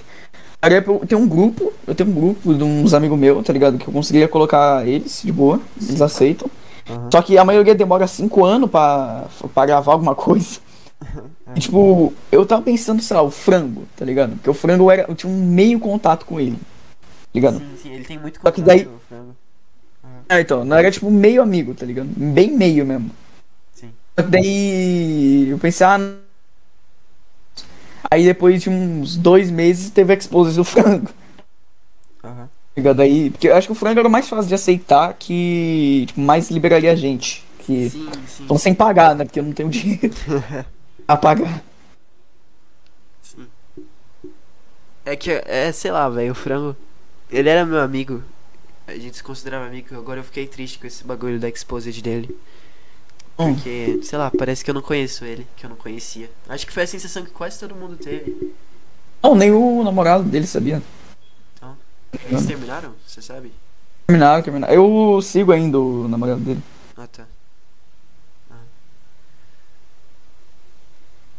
[0.60, 3.78] Aí eu tenho um grupo, eu tenho um grupo de uns amigos meus, tá ligado?
[3.78, 6.50] Que eu conseguiria colocar eles de boa, eles aceitam.
[6.90, 7.08] Aham.
[7.12, 10.58] Só que a maioria demora 5 anos pra, pra gravar alguma coisa.
[11.54, 14.32] E, tipo, eu tava pensando, sei lá, o frango, tá ligado?
[14.37, 16.56] Porque o frango era, eu tinha um meio contato com ele.
[16.56, 17.58] Tá ligado?
[17.58, 19.37] Sim, sim, ele tem muito Só que contato, daí- o frango.
[20.28, 22.06] É, então, não era tipo meio amigo, tá ligado?
[22.14, 23.11] Bem meio mesmo.
[23.74, 23.90] Sim.
[24.18, 25.96] Só que daí eu pensei, ah.
[25.98, 26.16] não.
[28.11, 31.11] Aí depois de uns dois meses teve a expose do frango.
[32.24, 32.46] Aham.
[32.46, 33.00] Tá ligado?
[33.02, 36.50] Aí, porque eu acho que o frango era mais fácil de aceitar que tipo, mais
[36.50, 37.44] liberaria a gente.
[37.61, 38.42] Que Sim, sim.
[38.42, 39.24] estão sem pagar, né?
[39.24, 40.11] Porque eu não tenho dinheiro
[41.08, 41.64] a pagar.
[43.22, 43.48] Sim.
[45.04, 46.76] É que, é, sei lá, velho, o frango.
[47.30, 48.22] Ele era meu amigo.
[48.86, 49.96] A gente se considerava amigo.
[49.96, 52.38] Agora eu fiquei triste com esse bagulho da exposed dele.
[53.38, 53.54] Hum.
[53.54, 56.30] Porque, sei lá, parece que eu não conheço ele, que eu não conhecia.
[56.48, 58.52] Acho que foi a sensação que quase todo mundo teve.
[59.22, 60.82] Não, nem o namorado dele sabia.
[62.24, 62.94] Eles terminaram?
[63.06, 63.52] Você sabe?
[64.06, 64.74] Terminaram, terminaram.
[64.74, 66.62] Eu sigo ainda o namorado dele.
[66.96, 67.26] Ah, tá.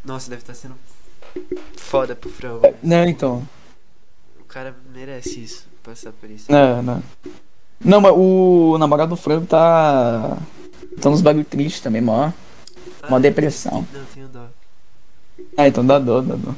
[0.10, 0.76] Nossa, deve estar sendo
[1.78, 2.62] foda pro frango.
[2.82, 3.48] Não, então.
[4.39, 6.52] O cara merece isso, passar por isso.
[6.52, 7.04] Não, não.
[7.80, 10.36] Não, mas o namorado do frango tá.
[11.00, 12.32] Tá nos bagulho triste também, mó.
[13.08, 13.88] Uma Ah, depressão.
[13.93, 14.48] Não, tenho dó.
[15.56, 16.56] Ah, então dá dó, dá dó.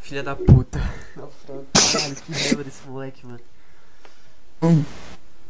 [0.00, 0.78] Filha da puta.
[1.16, 1.66] É o frango.
[1.92, 3.40] Caralho, que raiva desse moleque, mano.
[4.62, 4.84] Hum.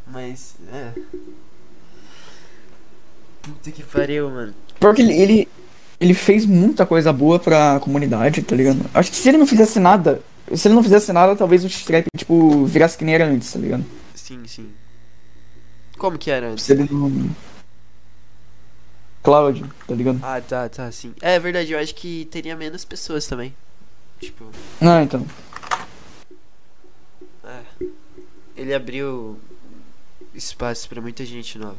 [0.06, 0.92] Mas, é.
[3.44, 4.54] Puta que pariu, mano.
[4.80, 5.48] Porque ele, ele,
[6.00, 8.80] ele fez muita coisa boa pra comunidade, tá ligado?
[8.94, 10.22] Acho que se ele não fizesse nada.
[10.54, 13.58] Se ele não fizesse nada, talvez o trap, tipo, virasse que nem era antes, tá
[13.58, 13.84] ligado?
[14.14, 14.68] Sim, sim.
[15.96, 16.64] Como que era antes?
[16.64, 17.30] Se ele não.
[19.22, 20.20] Cloud, tá ligado?
[20.22, 21.14] Ah, tá, tá, sim.
[21.22, 23.54] É verdade, eu acho que teria menos pessoas também.
[24.20, 24.44] Tipo,
[24.82, 25.26] Ah, então.
[27.44, 27.84] é.
[28.56, 29.38] Ele abriu
[30.34, 31.76] espaço pra muita gente nova.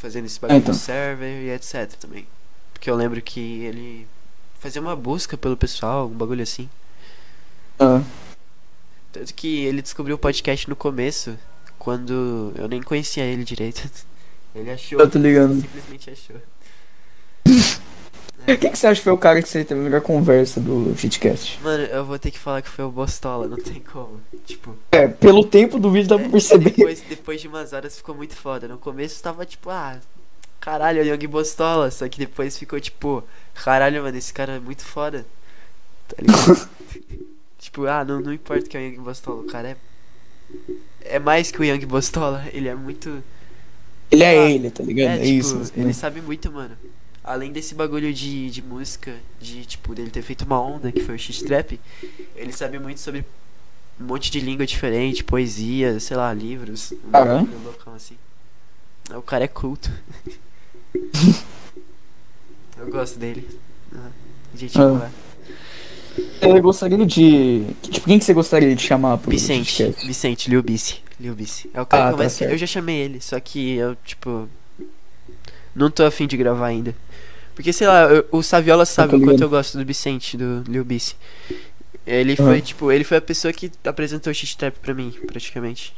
[0.00, 0.72] Fazendo esse bagulho então.
[0.74, 2.26] do server e etc também.
[2.72, 4.06] Porque eu lembro que ele
[4.58, 6.68] fazia uma busca pelo pessoal, um bagulho assim.
[7.78, 8.02] Ah,
[9.12, 11.36] Tanto que ele descobriu o podcast no começo,
[11.78, 13.88] quando eu nem conhecia ele direito.
[14.52, 14.98] Ele achou.
[14.98, 15.54] eu tô ligado.
[15.60, 16.36] Simplesmente achou.
[18.46, 20.94] Quem que você acha que foi o cara que você teve a melhor conversa do
[20.96, 21.60] Shitcast?
[21.62, 24.20] Mano, eu vou ter que falar que foi o Bostola, não tem como.
[24.46, 26.70] Tipo, É, pelo tempo do vídeo dá pra perceber.
[26.70, 28.66] depois, depois de umas horas ficou muito foda.
[28.66, 29.98] No começo tava tipo, ah,
[30.60, 31.90] caralho, é o Young Bostola.
[31.90, 33.22] Só que depois ficou tipo,
[33.54, 35.24] caralho, mano, esse cara é muito foda.
[36.08, 36.68] Tá ligado?
[37.58, 39.76] tipo, ah, não, não importa que é o Young Bostola, o cara é.
[41.02, 43.22] É mais que o Young Bostola, ele é muito.
[44.10, 45.10] Ele é Ah, ele, tá ligado?
[45.10, 45.72] É, tipo, isso.
[45.76, 45.92] ele né?
[45.92, 46.76] sabe muito, mano.
[47.30, 51.14] Além desse bagulho de, de música, de tipo, dele ter feito uma onda, que foi
[51.14, 51.78] o X-Trap,
[52.34, 53.24] ele sabe muito sobre
[54.00, 56.92] um monte de língua diferente, poesia, sei lá, livros.
[56.92, 58.16] Um bagulho loucão assim.
[59.14, 59.88] O cara é culto.
[62.76, 63.46] Eu gosto dele.
[64.56, 64.88] Gente, Ah.
[64.88, 65.10] boa.
[66.42, 67.64] Eu gostaria de.
[67.82, 70.04] Tipo, quem que você gostaria de chamar pro Vicente, Shitcast?
[70.04, 71.00] Vicente, Lil Bici.
[71.20, 71.70] Lil Bici.
[71.72, 74.48] É o cara Ah, que tá eu já chamei ele, só que eu, tipo.
[75.72, 76.92] Não tô afim de gravar ainda.
[77.60, 80.82] Porque, sei lá, o Saviola sabe tô o quanto eu gosto do Vicente, do Lil
[80.82, 81.14] Bici.
[82.06, 85.94] Ele foi, tipo, ele foi a pessoa que apresentou o X-Trap pra mim, praticamente.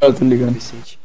[0.00, 0.50] Eu tô O ligado.
[0.50, 0.98] Vicente.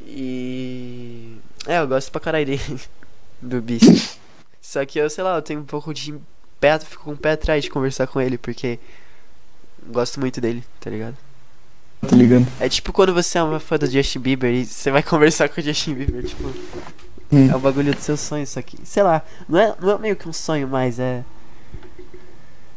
[0.00, 1.36] E.
[1.66, 2.80] É, eu gosto pra caralho dele.
[3.42, 4.18] Do Bici.
[4.62, 6.14] Só que eu, sei lá, eu tenho um pouco de
[6.58, 8.78] pé, fico com o pé atrás de conversar com ele, porque.
[9.88, 11.18] Gosto muito dele, tá ligado?
[12.08, 12.46] Tô ligado.
[12.58, 15.60] É tipo quando você é uma fã do Justin Bieber e você vai conversar com
[15.60, 16.50] o Justin Bieber, tipo,
[17.32, 17.50] Hum.
[17.50, 20.16] é o bagulho do seu sonho, só que, sei lá, não é, não é meio
[20.16, 21.24] que um sonho, mas é.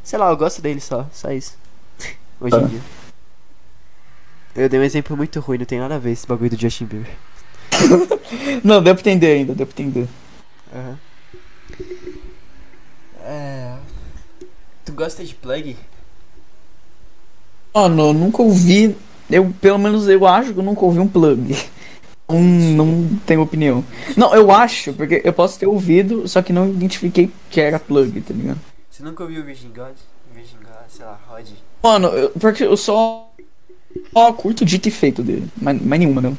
[0.03, 1.55] Sei lá, eu gosto dele só, só isso.
[2.41, 2.67] Hoje em Ah.
[2.67, 2.81] dia.
[4.55, 6.85] Eu dei um exemplo muito ruim, não tem nada a ver esse bagulho do Justin
[6.85, 7.11] Bieber.
[8.63, 10.07] Não, deu pra entender ainda, deu pra entender.
[10.75, 10.97] Aham.
[13.23, 13.75] É.
[14.83, 15.77] Tu gosta de plug?
[17.73, 18.95] Mano, eu nunca ouvi.
[19.29, 21.55] Eu, pelo menos eu acho que eu nunca ouvi um plug.
[22.29, 23.83] Não, não tenho opinião.
[24.15, 28.21] Não, eu acho, porque eu posso ter ouvido, só que não identifiquei que era plug,
[28.21, 28.59] tá ligado?
[28.89, 29.95] Você nunca ouviu Virgin God?
[30.33, 31.47] Virgin God, sei lá, Rod?
[31.81, 33.25] Mano, eu- porque eu só.
[34.13, 35.49] Só curto o dito e feito dele.
[35.59, 36.37] Mas, mas nenhuma, não.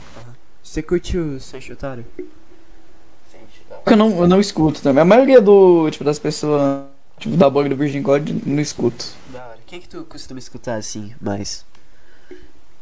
[0.62, 2.05] Você curtiu Sancho Otário?
[2.16, 5.03] Sancho Porque eu não, eu não escuto também.
[5.03, 6.85] A maioria do, tipo, das pessoas,
[7.18, 9.05] tipo, da blog do Virgin God, não escuto.
[9.33, 9.59] Da hora.
[9.66, 11.64] Quem que tu costuma escutar assim, mais?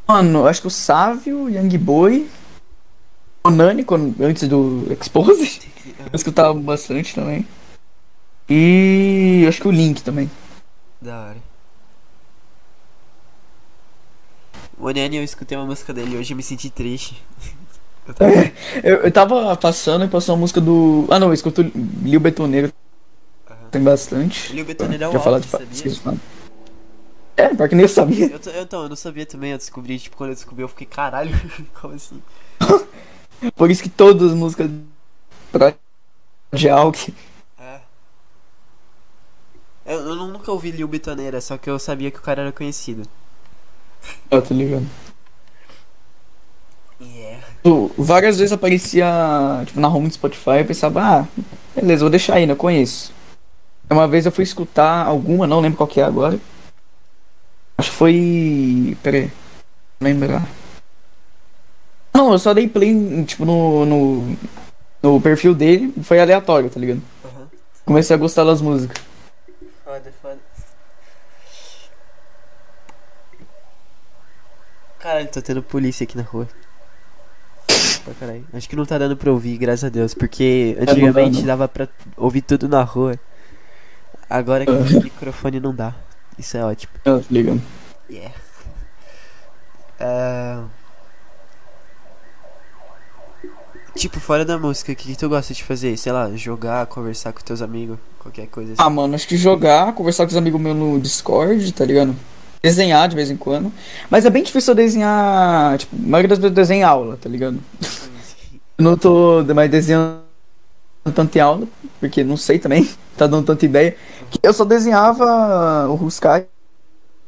[0.06, 2.28] Mano, acho que o Sávio, Young Boy,
[3.50, 5.60] Nani, quando, antes do Expose,
[5.98, 7.46] eu escutava bastante também.
[8.48, 10.30] E acho que o Link também.
[11.00, 11.36] Da hora.
[14.78, 17.22] O Nani, eu escutei uma música dele hoje e me senti triste.
[18.08, 18.32] Eu tava-
[18.82, 21.06] Eu, eu tava passando e passou a música do.
[21.10, 21.60] Ah não, eu escuto
[22.02, 22.72] Lil Betoneiro,
[23.46, 23.68] Aham.
[23.70, 24.58] tem bastante.
[24.58, 25.94] O Betoneiro é Já falar de sabia?
[25.94, 26.16] falar.
[27.36, 28.30] É, pior que nem eu sabia.
[28.32, 31.30] Eu, então, eu não sabia também, eu descobri, tipo, quando eu descobri eu fiquei, caralho,
[31.78, 32.22] como assim?
[33.54, 34.70] Por isso que todas as músicas
[36.52, 37.14] de Alck.
[37.58, 37.80] É.
[39.86, 43.02] Eu, eu nunca ouvi Lil Betoneira, só que eu sabia que o cara era conhecido.
[44.30, 44.86] Eu tô ligado.
[47.00, 47.44] Yeah.
[47.96, 49.06] Várias vezes aparecia,
[49.66, 51.28] tipo, na home do Spotify, eu pensava, ah,
[51.74, 53.12] beleza, vou deixar aí, né, eu conheço.
[53.90, 56.38] Uma vez eu fui escutar alguma, não lembro qual que é agora.
[57.78, 58.96] Acho que foi.
[59.02, 59.32] Pera aí.
[60.00, 60.46] Não lembrar.
[62.18, 64.36] Não, eu só dei play, tipo, no, no,
[65.00, 67.00] no perfil dele, foi aleatório, tá ligado?
[67.24, 67.46] Aham.
[67.84, 69.00] Comecei a gostar das músicas.
[69.84, 70.38] Foda, foda.
[74.98, 76.48] Caralho, tô tendo polícia aqui na rua.
[78.04, 78.44] Pra caralho.
[78.52, 81.86] Acho que não tá dando pra ouvir, graças a Deus, porque dá, antigamente dava pra
[82.16, 83.16] ouvir tudo na rua.
[84.28, 84.74] Agora que Ah.
[84.74, 85.94] o microfone não dá.
[86.36, 86.92] Isso é ótimo.
[87.04, 87.62] Eu tô ligado.
[88.10, 88.34] Yeah.
[90.00, 90.77] É...
[93.94, 95.96] Tipo, fora da música, o que, que tu gosta de fazer?
[95.96, 98.82] Sei lá, jogar, conversar com teus amigos, qualquer coisa assim.
[98.82, 102.14] Ah, mano, acho que jogar, conversar com os amigos meus no Discord, tá ligado?
[102.62, 103.72] Desenhar de vez em quando.
[104.10, 105.78] Mas é bem difícil eu desenhar.
[105.78, 107.58] Tipo, a maioria das vezes eu desenho em aula, tá ligado?
[108.76, 110.22] Eu não tô mais desenhando
[111.14, 111.66] tanto em aula,
[111.98, 113.96] porque não sei também, tá dando tanta ideia.
[114.30, 116.46] Que Eu só desenhava o Ruskai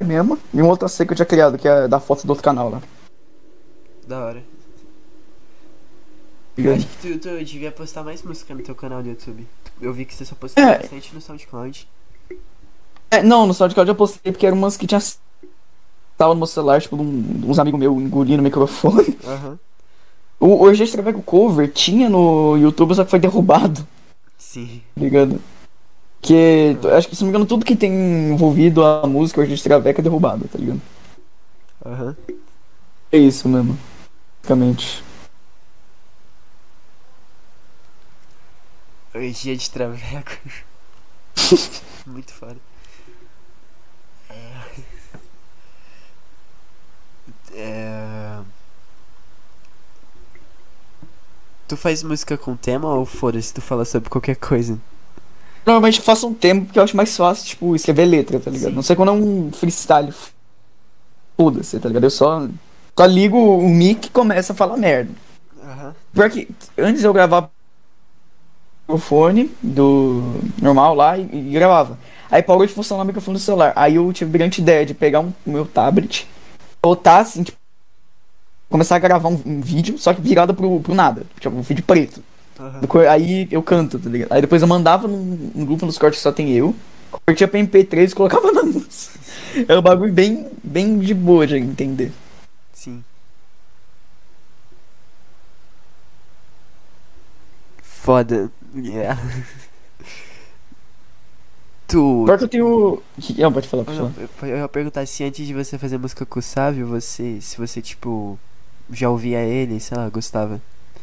[0.00, 2.44] mesmo e um outro AC que eu tinha criado, que é da foto do outro
[2.44, 2.82] canal lá.
[4.06, 4.49] Da hora.
[6.68, 9.46] Eu acho que tu, tu devia postar mais música no teu canal do YouTube.
[9.80, 10.78] Eu vi que você só postou É.
[10.78, 11.88] bastante no SoundCloud.
[13.10, 15.00] É, não, no SoundCloud eu postei porque eram umas que tinha.
[16.16, 19.18] Tava no meu celular, tipo, de um- uns amigos meus engolindo o microfone.
[19.24, 19.58] Aham.
[20.38, 23.86] O Hoje Extraveco Cover tinha no YouTube, só que foi derrubado,
[24.38, 24.80] Sim.
[24.96, 25.38] ligado?
[26.22, 27.92] Que, acho que, se não me engano, tudo que tem
[28.30, 30.80] envolvido a música Hoje Extraveco é derrubado, tá ligado?
[31.84, 32.16] Aham.
[33.12, 33.76] É isso mesmo,
[34.42, 35.02] basicamente.
[39.14, 40.30] Orgia de traveco.
[42.06, 42.56] Muito foda.
[44.28, 44.52] É...
[47.52, 48.38] É...
[51.66, 54.78] Tu faz música com tema ou foda-se tu fala sobre qualquer coisa?
[55.66, 58.70] Normalmente eu faço um tempo porque eu acho mais fácil, tipo, escrever letra, tá ligado?
[58.70, 58.76] Sim.
[58.76, 60.12] Não sei quando é um freestyle.
[61.36, 62.04] Foda-se, tá ligado?
[62.04, 62.48] Eu só,
[62.98, 65.12] só ligo o mic e começo a falar merda.
[65.62, 65.94] Aham.
[66.12, 66.48] Porque
[66.78, 67.50] antes eu gravava
[68.94, 70.22] o fone do
[70.60, 71.98] normal lá e, e gravava.
[72.30, 73.72] Aí parou de funcionar o microfone do celular.
[73.76, 76.26] Aí eu tive a brilhante ideia de pegar um, o meu tablet,
[76.82, 77.58] botar assim, tipo,
[78.68, 81.24] começar a gravar um, um vídeo, só que virado pro, pro nada.
[81.38, 82.22] Tipo, um vídeo preto.
[82.88, 84.32] Co- Aí eu canto, tá ligado?
[84.32, 86.74] Aí depois eu mandava num, num grupo nos cortes que só tem eu,
[87.10, 89.18] convertia pra MP3 e colocava na música.
[89.66, 92.12] Era um bagulho bem, bem de boa de entender.
[92.72, 93.02] Sim.
[97.82, 98.50] Foda.
[98.74, 99.20] Yeah.
[101.90, 102.22] Tu.
[102.24, 103.02] Pior que eu tenho.
[103.36, 104.12] Não, pode falar, pode falar.
[104.16, 107.40] eu, eu ia perguntar se antes de você fazer música com o Sávio, você.
[107.40, 108.38] Se você, tipo.
[108.92, 110.60] Já ouvia ele, sei lá, gostava.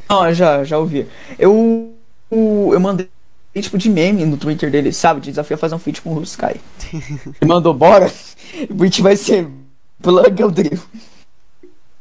[0.09, 1.05] Não, já, já ouvi.
[1.37, 1.93] Eu.
[2.31, 3.09] Eu mandei
[3.61, 5.19] tipo de meme no Twitter dele, sabe?
[5.19, 6.59] De desafio a fazer um feat com o Sky.
[6.93, 8.11] Ele mandou, bora.
[8.69, 9.49] O beat vai ser
[10.01, 10.79] plug ou drill.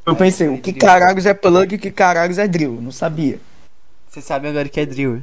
[0.04, 0.86] Eu pensei, o que drill.
[0.86, 2.80] caralhos é plug e o que caralhos é drill?
[2.80, 3.40] Não sabia.
[4.08, 5.22] Você sabe agora que é drill.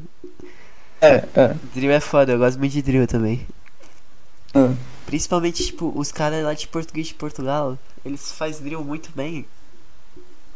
[1.03, 1.55] É, é.
[1.73, 3.45] Drill é foda, eu gosto muito de drill também.
[4.53, 4.73] Ah.
[5.05, 9.45] Principalmente, tipo, os caras lá de português de Portugal, eles fazem drill muito bem.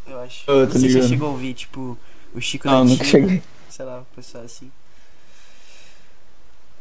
[0.06, 0.50] Eu acho.
[0.50, 1.10] Ah, sei se você ligado.
[1.10, 1.98] chegou a ouvir, tipo,
[2.34, 3.44] o Chico Não, nunca cheguei.
[3.70, 4.72] sei lá, o pessoal assim.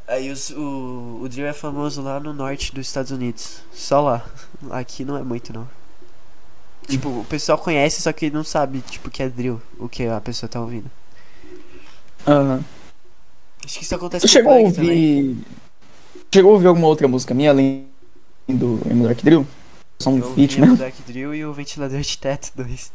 [0.06, 3.60] Aí os, o, o drill é famoso lá no norte dos Estados Unidos.
[3.72, 4.24] Só lá.
[4.70, 5.68] Aqui não é muito, não.
[6.88, 10.20] Tipo, o pessoal conhece, só que não sabe, tipo, que é drill, o que a
[10.20, 10.88] pessoa tá ouvindo.
[12.24, 12.62] Aham.
[13.66, 14.90] Acho que isso acontece Você com chegou a punk também.
[14.90, 15.36] ouvir.
[16.32, 17.86] Chegou a ouvir alguma outra música minha além
[18.48, 19.46] do M Dark Drill?
[19.98, 20.76] Só um feat mesmo?
[20.76, 22.92] Dark Drill e o Ventilador de Teto 2.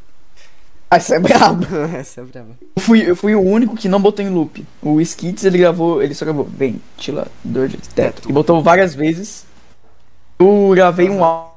[0.90, 1.66] Ah, isso é brabo.
[1.96, 2.50] Essa é brava.
[2.76, 4.66] Eu fui, eu fui o único que não botou em loop.
[4.82, 7.94] O Skits ele gravou, ele só gravou ventilador de teto.
[7.94, 8.30] Teto.
[8.30, 9.46] E botou várias vezes.
[10.40, 11.54] Eu gravei um áudio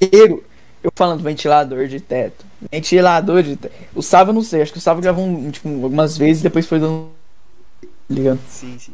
[0.00, 0.44] inteiro.
[0.82, 2.44] Eu falando ventilador de teto.
[2.72, 3.74] Ventilador de teto.
[3.94, 6.44] O Sávio eu não sei, acho que o Sávio gravou um, tipo, algumas vezes e
[6.44, 7.08] depois foi dando.
[8.08, 8.40] Ligando.
[8.48, 8.92] Sim, sim.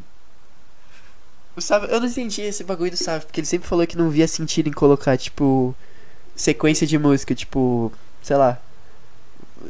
[1.54, 4.08] O Sávio, eu não entendi esse bagulho do Sávio, porque ele sempre falou que não
[4.08, 5.74] via sentido em colocar, tipo,
[6.34, 7.92] sequência de música, tipo,
[8.22, 8.58] sei lá.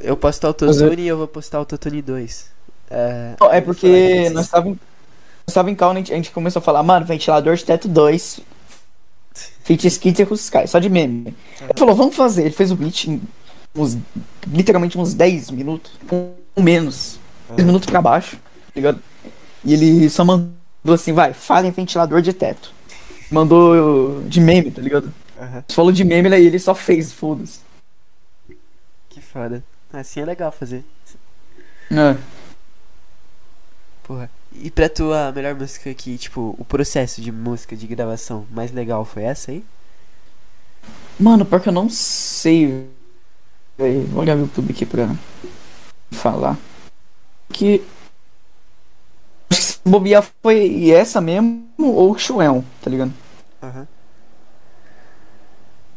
[0.00, 2.46] Eu posto Autotune e eu vou postar Autotune 2.
[2.88, 4.78] É, Não, é porque nós estávamos
[5.46, 7.88] nós tava em cal, a gente, a gente começou a falar, mano, ventilador de teto
[7.88, 8.40] 2.
[9.64, 11.34] Feat Skits e Sky, só de meme.
[11.60, 12.42] Ele falou, vamos fazer.
[12.42, 13.20] Ele fez o beat em
[13.74, 13.96] uns,
[14.46, 15.92] literalmente uns 10 minutos.
[16.10, 17.18] Um menos.
[17.50, 19.00] 10 minutos pra baixo, tá ligado?
[19.64, 20.52] E ele só mandou
[20.92, 22.72] assim, vai, fala em ventilador de teto.
[23.30, 25.12] Mandou de meme, tá ligado?
[25.66, 27.60] Você falou de meme, aí ele só fez, foda-se.
[29.08, 29.64] que foda.
[29.92, 30.84] Assim é legal fazer.
[31.90, 32.16] É.
[34.04, 34.30] Porra.
[34.54, 38.70] E pra tu, a melhor música que, tipo, o processo de música, de gravação mais
[38.70, 39.64] legal foi essa aí?
[41.18, 42.86] Mano, pior que eu não sei,
[43.78, 44.06] velho.
[44.08, 45.14] Vou olhar o YouTube aqui pra
[46.10, 46.58] falar.
[47.52, 47.82] Que.
[49.84, 53.12] Bobear foi essa mesmo ou o Chuel, tá ligado?
[53.62, 53.86] Aham.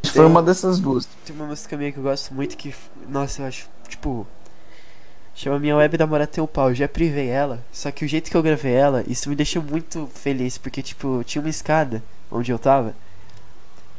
[0.02, 1.08] Que foi Eu- uma dessas duas.
[1.26, 2.74] Tem uma música minha que eu gosto muito que,
[3.08, 4.26] nossa, eu acho, tipo,
[5.36, 6.70] chama Minha Web Namorada Tem um Pau.
[6.70, 9.62] Eu já privei ela, só que o jeito que eu gravei ela, isso me deixou
[9.62, 12.96] muito feliz, porque, tipo, tinha uma escada onde eu tava,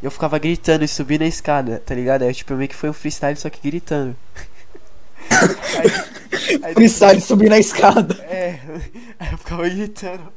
[0.02, 2.22] e eu ficava gritando e subindo a escada, tá ligado?
[2.22, 4.16] Aí, tipo, meio que foi um freestyle, só que gritando.
[5.78, 8.14] aí, aí Freestyle subir na escada.
[8.24, 8.58] É,
[9.18, 10.32] aí eu ficava gritando.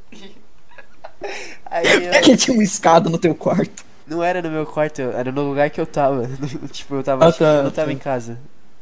[1.66, 2.12] Aí eu...
[2.12, 3.84] É que tinha uma escada no teu quarto.
[4.06, 6.28] Não era no meu quarto, era no lugar que eu tava.
[6.72, 7.28] tipo, eu tava.
[7.28, 7.92] Ah, tá, eu não tava tá.
[7.92, 8.38] em casa.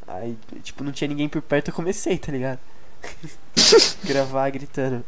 [0.07, 2.59] Aí, tipo, não tinha ninguém por perto, eu comecei, tá ligado?
[4.05, 5.05] Gravar gritando.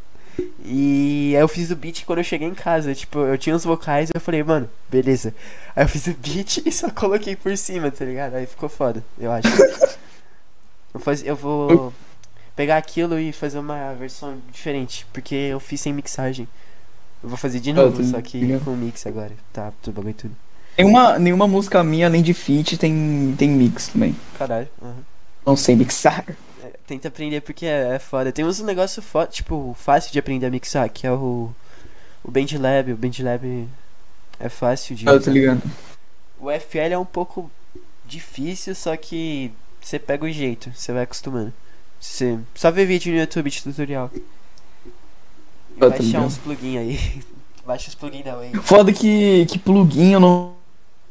[0.63, 2.93] E aí eu fiz o beat quando eu cheguei em casa.
[2.93, 5.33] Tipo, eu tinha os vocais e eu falei, mano, beleza.
[5.75, 8.35] Aí eu fiz o beat e só coloquei por cima, tá ligado?
[8.35, 9.47] Aí ficou foda, eu acho.
[11.23, 11.93] Eu, vou.
[12.55, 16.47] pegar aquilo e fazer uma versão diferente, porque eu fiz sem mixagem.
[17.23, 19.31] Eu vou fazer de novo, tô só que com mix agora.
[19.53, 20.35] Tá, tudo bagulho tudo.
[20.77, 24.15] Nenhuma, nenhuma música minha, além de feat, tem, tem mix também.
[24.37, 24.67] Caralho.
[24.81, 24.95] aham.
[25.45, 26.25] Não sei mixar.
[26.63, 28.31] É, tenta aprender porque é, é foda.
[28.31, 31.49] Tem uns negócios foda, tipo, fácil de aprender a mixar, que é o.
[32.23, 32.93] O BandLab.
[32.93, 33.67] O BandLab
[34.39, 35.09] é fácil de.
[35.09, 35.61] Ah, eu tô ligado.
[36.39, 37.51] O FL é um pouco
[38.05, 39.51] difícil, só que
[39.81, 41.53] você pega o jeito, você vai acostumando.
[41.99, 44.09] Você só vê vídeo no YouTube de tutorial.
[44.13, 44.23] E
[45.79, 47.23] Eu baixar uns plugins aí.
[47.65, 48.53] Baixa os plugins da Way.
[48.63, 50.53] Foda que, que plugin eu não,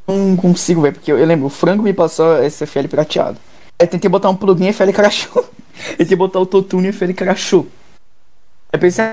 [0.06, 0.94] não consigo, velho.
[0.94, 3.38] Porque eu, eu lembro, o frango me passou esse FL prateado.
[3.78, 5.48] Aí eu tentei botar um plugin e FL crashou.
[5.96, 7.68] tentei botar o Totune e FL crashou.
[8.72, 9.04] Aí eu pensei,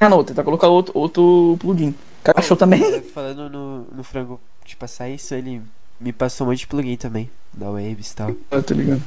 [0.00, 1.94] ah não, tentar colocar outro, outro plugin.
[2.24, 3.02] Crashou também.
[3.02, 5.62] Falando no, no frango de passar isso, ele
[6.02, 7.30] me passou um monte de plugin também.
[7.52, 8.36] Da Waves e tal.
[8.50, 9.02] Eu tô ligado.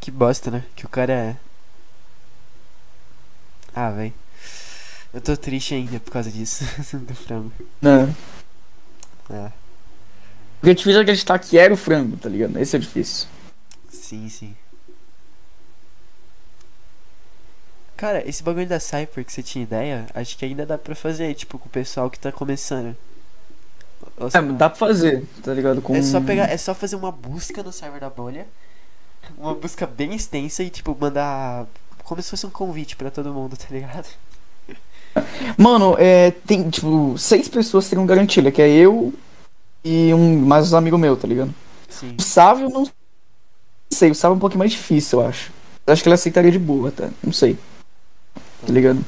[0.00, 0.64] Que bosta, né?
[0.74, 1.36] Que o cara é.
[3.74, 4.12] Ah, véi.
[5.12, 6.64] Eu tô triste ainda por causa disso.
[6.96, 7.52] do frango.
[7.80, 8.14] Não.
[9.30, 9.52] É.
[10.58, 12.58] Porque é difícil acreditar que era o frango, tá ligado?
[12.58, 13.28] Esse é difícil.
[13.88, 14.56] Sim, sim.
[17.96, 21.34] Cara, esse bagulho da Cypher que você tinha ideia, acho que ainda dá pra fazer,
[21.34, 22.96] tipo, com o pessoal que tá começando.
[24.32, 25.82] É, dá pra fazer, tá ligado?
[25.82, 25.94] Com...
[25.94, 28.46] é só pegar, é só fazer uma busca no server da bolha.
[29.36, 31.66] Uma busca bem extensa e, tipo, mandar
[32.04, 34.06] como se fosse um convite pra todo mundo, tá ligado?
[35.58, 39.12] Mano, é, tem, tipo, seis pessoas teriam garantia, que é eu
[39.84, 41.54] e um mais um amigo meu, tá ligado?
[41.88, 42.14] Sim.
[42.18, 42.88] O Sávio, eu não
[43.92, 45.52] sei, o Sávio é um pouquinho mais difícil, eu acho.
[45.86, 47.10] Eu acho que ele aceitaria de boa, tá?
[47.22, 47.58] Não sei.
[48.34, 49.04] Tá ligado?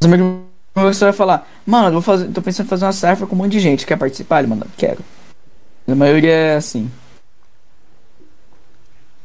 [0.00, 0.49] Os amigos
[0.82, 3.38] você vai falar, mano, eu vou fazer, tô pensando em fazer uma serva com um
[3.38, 4.38] monte de gente, quer participar?
[4.40, 5.04] Ele manda, quero.
[5.88, 6.90] A maioria é assim.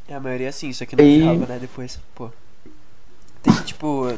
[0.08, 2.30] É, a maioria sim, só que não E- grava, né, depois, pô.
[3.42, 4.18] Tem que, tipo,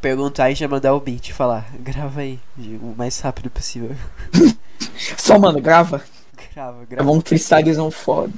[0.00, 3.94] perguntar e já mandar o beat e falar, grava aí, o mais rápido possível.
[5.16, 6.02] Só, mano, grava.
[6.54, 6.86] Grava, grava.
[6.86, 8.32] Grava um freestylezão foda.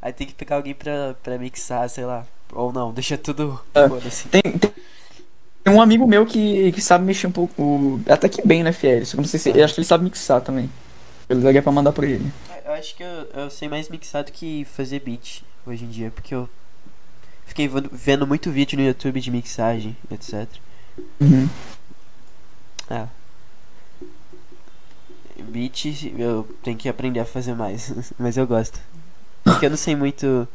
[0.00, 2.24] Aí tem que pegar alguém pra, pra mixar, sei lá.
[2.52, 3.60] Ou não, deixa tudo.
[3.74, 3.88] É.
[3.88, 4.28] Foda-se.
[4.28, 4.72] Tem, tem,
[5.68, 9.04] tem um amigo meu que, que sabe mexer um pouco, até que bem, né, FL?
[9.04, 10.70] Só que não sei se, eu acho que ele sabe mixar também.
[11.28, 12.32] Eu daria pra mandar pra ele.
[12.64, 16.10] Eu acho que eu, eu sei mais mixar do que fazer beat hoje em dia,
[16.10, 16.48] porque eu
[17.46, 20.48] fiquei vendo, vendo muito vídeo no YouTube de mixagem, etc.
[21.20, 21.48] Uhum.
[22.90, 23.06] É.
[25.42, 28.80] Beat eu tenho que aprender a fazer mais, mas eu gosto.
[29.44, 30.48] Porque eu não sei muito.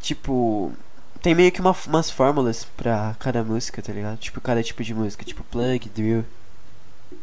[0.00, 0.72] Tipo.
[1.22, 4.18] Tem meio que uma, umas fórmulas pra cada música, tá ligado?
[4.18, 6.24] Tipo, cada tipo de música, tipo plug, drill.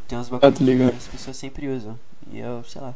[0.07, 0.91] Tem Ah, bagulhos ligado.
[0.91, 1.97] que as pessoas sempre usam.
[2.31, 2.93] E eu, sei lá.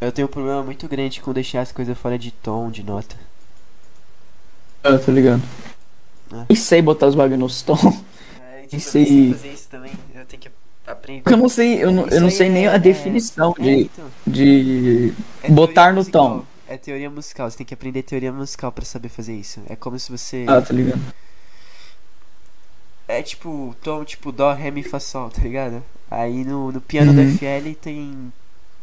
[0.00, 3.16] Eu tenho um problema muito grande com deixar as coisas fora de tom, de nota.
[4.84, 5.42] Ah, tô ligado.
[6.32, 6.44] É.
[6.48, 7.76] Nem sei botar os bagulho nos tom.
[8.40, 9.92] É, tipo, sei fazer isso também.
[11.24, 14.04] Eu não sei, eu não, eu não sei nem é- a definição É, de, então.
[14.26, 15.12] de
[15.42, 16.38] É botar no musical.
[16.40, 16.44] tom.
[16.68, 19.60] É teoria musical, você tem que aprender teoria musical pra saber fazer isso.
[19.68, 20.44] É como se você.
[20.48, 21.00] Ah, tá ligado.
[23.08, 25.82] É tipo, tom tipo Dó, Ré, Mi, Fá, Sol, tá ligado?
[26.10, 27.16] Aí no, no piano Uhum.
[27.16, 28.32] do FL tem.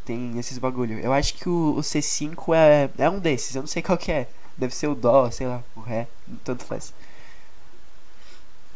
[0.05, 0.99] Tem esses bagulho.
[0.99, 4.11] Eu acho que o, o C5 é, é um desses, eu não sei qual que
[4.11, 4.27] é.
[4.57, 6.07] Deve ser o Dó, sei lá, o Ré,
[6.43, 6.93] tanto faz.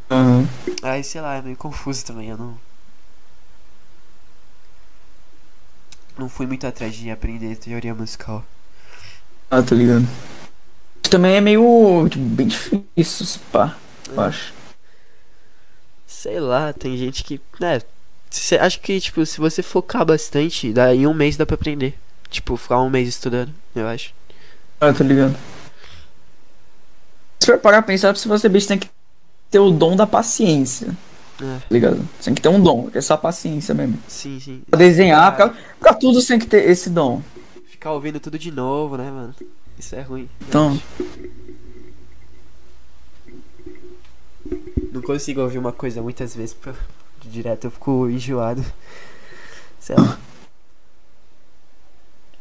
[0.10, 0.48] Aham.
[0.82, 2.58] Aí, sei lá, é meio confuso também, eu não.
[6.18, 8.44] Não fui muito atrás de aprender teoria musical.
[9.52, 10.08] Ah, tô ligado.
[11.10, 13.78] Também é meio, tipo, bem difícil, se pá,
[14.10, 14.54] eu acho.
[16.06, 17.40] Sei lá, tem gente que.
[17.60, 17.82] né
[18.30, 21.98] cê, acho que, tipo, se você focar bastante, daí um mês dá pra aprender.
[22.30, 24.14] Tipo, ficar um mês estudando, eu acho.
[24.82, 25.38] Ah, tô ligado.
[27.40, 28.90] Se for parar pra pensar, pra você bicho tem que
[29.50, 30.90] ter o dom da paciência,
[31.42, 31.98] É, ligado?
[32.20, 34.00] Você tem que ter um dom, que é só paciência mesmo.
[34.08, 34.62] sim, sim.
[34.70, 37.22] Pra desenhar, pra, pra tudo você tem que ter esse dom.
[37.68, 39.36] Ficar ouvindo tudo de novo, né, mano?
[39.78, 40.28] Isso é ruim.
[40.48, 40.80] Então.
[44.92, 46.74] Não consigo ouvir uma coisa muitas vezes pra,
[47.24, 48.64] direto, eu fico enjoado.
[49.80, 50.18] Sei lá.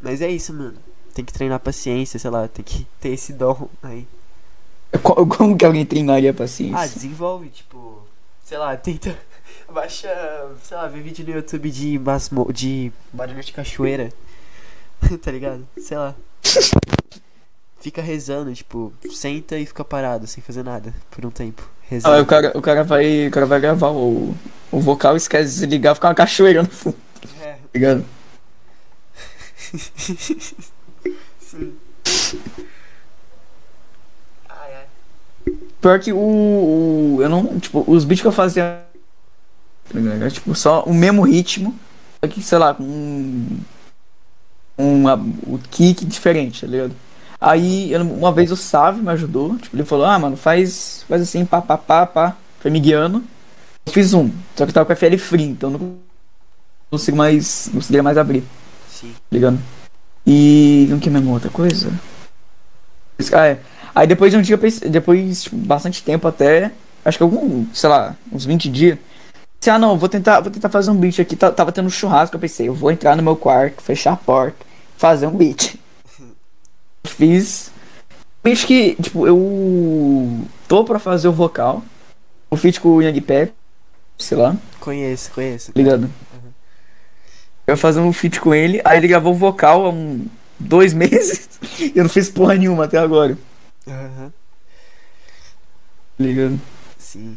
[0.01, 0.75] Mas é isso, mano.
[1.13, 4.07] Tem que treinar paciência, sei lá, tem que ter esse dom aí.
[5.03, 6.89] Como que alguém treinaria a Ah, paciência?
[6.95, 7.96] desenvolve, tipo,
[8.47, 9.19] sei lá, tenta.
[9.69, 10.09] Baixa,
[10.63, 14.11] sei lá, vê vídeo no YouTube de masmo, de barulho de cachoeira.
[15.21, 15.67] tá ligado?
[15.77, 16.15] Sei lá.
[17.81, 21.69] Fica rezando, tipo, senta e fica parado, sem fazer nada, por um tempo.
[21.69, 22.23] Ah, Rezando.
[22.23, 24.35] o cara, o cara vai, o cara vai gravar o,
[24.73, 26.97] o vocal esquece de ligar, fica uma cachoeira no fundo,
[27.41, 27.53] É.
[27.55, 28.05] tá ligado?
[31.39, 31.77] Sim.
[34.49, 34.87] Ai, ai.
[35.81, 37.59] Pior que o, o- Eu não.
[37.61, 38.83] Tipo, os beats que eu fazia.
[39.93, 39.99] tá?
[39.99, 41.75] Era, tipo, só o mesmo ritmo.
[42.25, 43.59] Só que, sei lá, com um.
[44.79, 45.05] Um.
[45.47, 46.93] O kick diferente, tá ligado?
[47.41, 49.57] Aí, eu- uma vez o Sávio me ajudou.
[49.59, 52.37] Tipo, ele falou: Ah, mano, faz, faz assim, pá, pá, pá, pá.
[52.61, 53.23] Foi me guiando.
[53.87, 54.31] Eu fiz um.
[54.57, 55.97] Só que eu tava com a FL free, então eu não
[56.91, 57.67] consigo mais.
[57.69, 58.43] Não conseguia mais abrir
[58.89, 59.13] Sim.
[59.13, 59.59] tá ligado?
[60.27, 61.93] E não que mesmo outra coisa?
[63.33, 63.61] Ah, é.
[63.97, 66.71] Aí depois de um dia, eu pensei, depois, tipo, bastante tempo até,
[67.03, 68.99] acho que algum, sei lá, uns 20 dias.
[69.59, 71.35] Pensei, ah não, vou tentar, vou tentar fazer um beat aqui.
[71.35, 74.67] Tava tendo um churrasco, eu pensei, eu vou entrar no meu quarto, fechar a porta,
[74.99, 75.77] fazer um beat.
[77.07, 77.73] Fiz.
[78.45, 81.83] Beat que, tipo, eu tô pra fazer o vocal.
[82.51, 83.55] O feat com o Young Pep,
[84.19, 84.55] sei lá.
[84.79, 85.73] Conheço, conheço.
[85.75, 86.11] Ligado?
[87.67, 90.27] Eu ia fazer um feat com ele, aí ele gravou o vocal há um,
[90.61, 91.49] dois meses
[91.81, 93.39] e eu não fiz porra nenhuma até agora.
[93.87, 94.33] Aham.
[96.17, 96.61] Tá ligado?
[96.99, 97.37] Sim.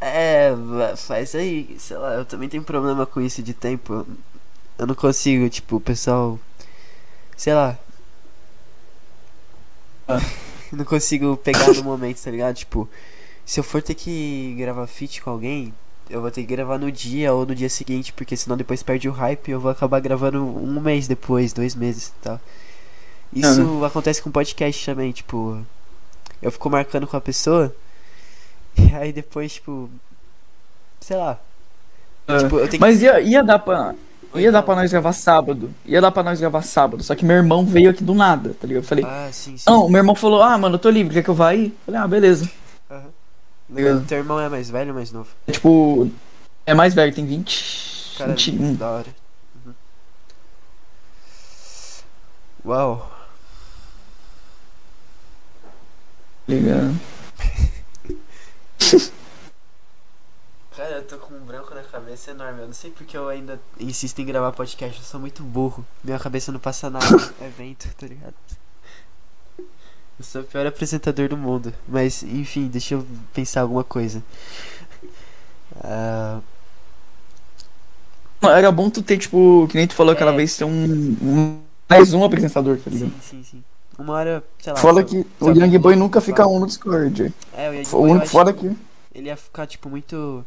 [0.00, 0.50] É,
[0.96, 4.06] faz aí, sei lá, eu também tenho problema com isso de tempo.
[4.78, 6.38] Eu- não consigo, tipo, o pessoal.
[7.36, 7.78] Sei lá.
[10.08, 10.20] Ah.
[10.72, 12.56] Não consigo pegar no momento, tá ligado?
[12.56, 12.88] Tipo,
[13.44, 15.72] se eu for ter que gravar feat com alguém,
[16.10, 19.08] eu vou ter que gravar no dia ou no dia seguinte, porque senão depois perde
[19.08, 22.40] o hype e eu vou acabar gravando um mês depois, dois meses e tal.
[23.32, 25.60] Isso acontece com podcast também, tipo,
[26.40, 27.74] eu fico marcando com a pessoa
[28.76, 29.90] e aí depois, tipo,
[31.00, 31.38] sei lá.
[32.38, 33.94] Tipo, eu tenho Mas ia, ia dar pra.
[34.32, 35.72] Oi, Ia dar pra nós gravar sábado.
[35.84, 37.02] Ia dar pra nós gravar sábado.
[37.02, 38.82] Só que meu irmão veio aqui do nada, tá ligado?
[38.82, 39.04] Eu falei.
[39.04, 39.64] Ah, sim, sim.
[39.66, 41.66] Não, meu irmão falou, ah, mano, eu tô livre, quer que eu vá aí?
[41.66, 42.50] Eu falei, ah, beleza.
[42.90, 43.04] Aham.
[43.70, 44.00] Legal.
[44.06, 45.28] Teu irmão é mais velho ou mais novo?
[45.46, 46.10] É, tipo,
[46.66, 48.16] é mais velho, tem 20.
[48.18, 48.74] Cara, 21.
[48.74, 49.06] da hora.
[49.64, 49.74] Uhum.
[52.66, 52.98] Uau.
[52.98, 53.16] tá
[56.48, 57.00] ligado?
[60.76, 62.60] Cara, eu tô com um branco na cabeça enorme.
[62.60, 64.98] Eu não sei porque eu ainda insisto em gravar podcast.
[64.98, 65.86] Eu sou muito burro.
[66.04, 67.06] Minha cabeça não passa nada.
[67.40, 68.34] é vento, tá ligado?
[69.58, 71.72] Eu sou o pior apresentador do mundo.
[71.88, 74.22] Mas, enfim, deixa eu pensar alguma coisa.
[78.42, 80.36] Não, Era bom tu ter, tipo, que nem tu falou aquela É.
[80.36, 83.12] vez, ter um, um- Mais um apresentador, tá ligado?
[83.22, 83.64] sim, sim, sim.
[83.98, 84.78] Uma hora, sei lá.
[84.78, 87.32] Fora que o Young Boy nunca fica um no Discord.
[87.54, 87.84] É, o Young
[88.18, 88.76] Boy, fora que que
[89.14, 90.44] ele ia ficar, tipo, muito.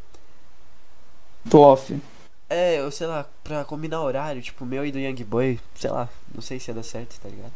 [1.49, 1.99] tô off.
[2.47, 6.09] É, eu sei lá, pra combinar horário, tipo, meu e do Young Boy, sei lá,
[6.33, 7.53] não sei se ia dar certo, tá ligado?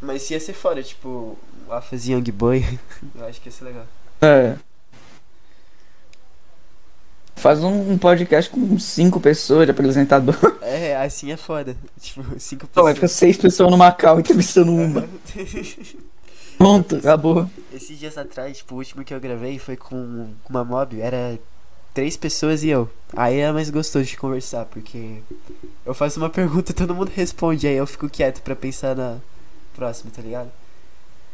[0.00, 1.38] Mas ia ser fora, tipo,
[1.68, 2.78] e Young Boy,
[3.14, 3.86] eu acho que ia ser legal.
[4.20, 4.56] É.
[7.40, 10.36] Faz um, um podcast com cinco pessoas de apresentador.
[10.62, 11.76] É, assim é foda.
[12.00, 13.18] Tipo, cinco Não, vai ficar pessoas.
[13.18, 15.08] seis pessoas no Macau entrevistando uma.
[16.56, 17.50] Pronto, acabou.
[17.74, 21.38] Esses dias atrás, tipo, o último que eu gravei foi com uma mob, era
[21.92, 22.88] três pessoas e eu.
[23.16, 25.16] Aí é mais gostoso de conversar, porque
[25.84, 29.16] eu faço uma pergunta e todo mundo responde, aí eu fico quieto pra pensar na
[29.74, 30.50] próxima, tá ligado?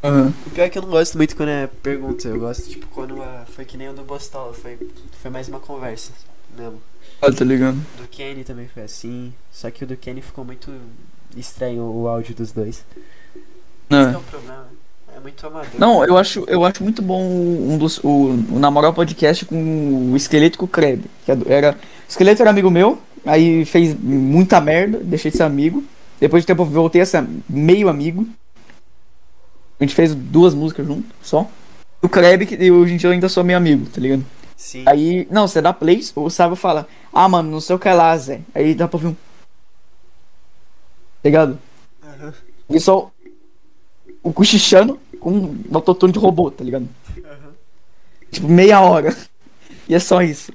[0.06, 0.32] Aham.
[0.46, 3.20] O pior é que eu não gosto muito quando é pergunta, eu gosto, tipo, quando
[3.22, 4.78] ah, foi que nem o do Bostola, foi,
[5.20, 6.12] foi mais uma conversa
[6.56, 6.80] mesmo.
[7.20, 7.76] Ah, tá ligado.
[7.96, 10.70] Do Kenny também foi assim, só que o do Kenny ficou muito
[11.36, 12.84] estranho o áudio dos dois.
[13.90, 14.12] Esse É.
[14.12, 14.66] é o problema,
[15.16, 15.70] é muito amador.
[15.78, 18.08] Não, eu acho, eu acho muito bom um dos, o,
[18.52, 21.04] o Namorar podcast com o Esqueleto com o Kreb.
[21.24, 21.76] Que é era, o
[22.10, 25.82] Esqueleto era amigo meu, aí fez muita merda, deixei de ser amigo.
[26.20, 28.26] Depois de tempo voltei a ser meio amigo.
[29.78, 31.48] A gente fez duas músicas junto, só.
[32.02, 34.24] O Kreb, que hoje em dia eu ainda sou meio amigo, tá ligado?
[34.56, 37.88] Sim, Aí, não, você dá plays, o Sábio fala, ah, mano, não sei o que
[37.90, 38.40] lá, Zé.
[38.54, 39.14] Aí dá pra ouvir um.
[39.14, 39.18] Tá
[41.24, 41.58] ligado?
[42.02, 42.34] Aham.
[42.70, 43.10] E só
[44.22, 46.88] o cochichando com um autotune de robô, tá ligado?
[47.18, 47.52] Aham.
[48.30, 49.14] Tipo, meia hora.
[49.88, 50.52] E é só isso.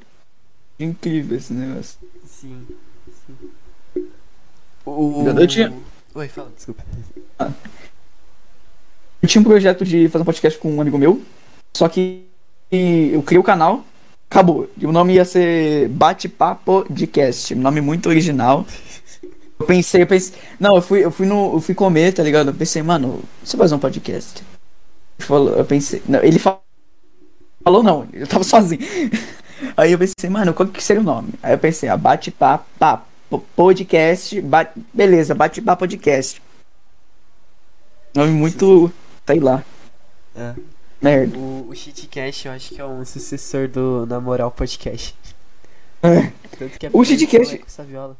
[0.80, 2.00] Incrível esse negócio.
[2.26, 2.66] sim,
[3.28, 3.52] sim.
[4.86, 5.24] O...
[5.28, 5.72] Eu tinha-
[6.16, 6.84] Oi, fala, desculpa.
[9.22, 11.22] Eu tinha um projeto de fazer um podcast com um amigo meu,
[11.76, 12.26] só que
[12.72, 13.84] eu criei o canal,
[14.30, 14.70] acabou.
[14.78, 18.66] E o nome ia ser Bate-Papo Podcast, um nome muito original.
[19.60, 20.34] Eu pensei, eu pensei.
[20.60, 21.54] Não, eu fui, eu fui no.
[21.54, 22.50] Eu fui comer, tá ligado?
[22.50, 24.42] Eu pensei, mano, você fazer um podcast?
[25.20, 26.02] Ele falou, eu pensei.
[26.08, 26.60] Não, ele fa-
[27.64, 28.82] falou não, eu tava sozinho.
[29.78, 31.34] Aí eu pensei, mano, qual que seria o nome?
[31.44, 33.06] Aí eu pensei, ah, bate-papo papo,
[33.56, 34.44] podcast,
[34.92, 36.42] beleza, bate-papo podcast.
[38.16, 38.92] Nome muito,
[39.26, 39.64] sei lá.
[40.36, 40.54] É.
[41.02, 41.38] Merda.
[41.38, 45.16] O, o Shitcast eu acho que é um sucessor do Na Moral Podcast.
[46.04, 46.32] É.
[46.58, 48.18] Tanto que é O Shitcast- com essa viola.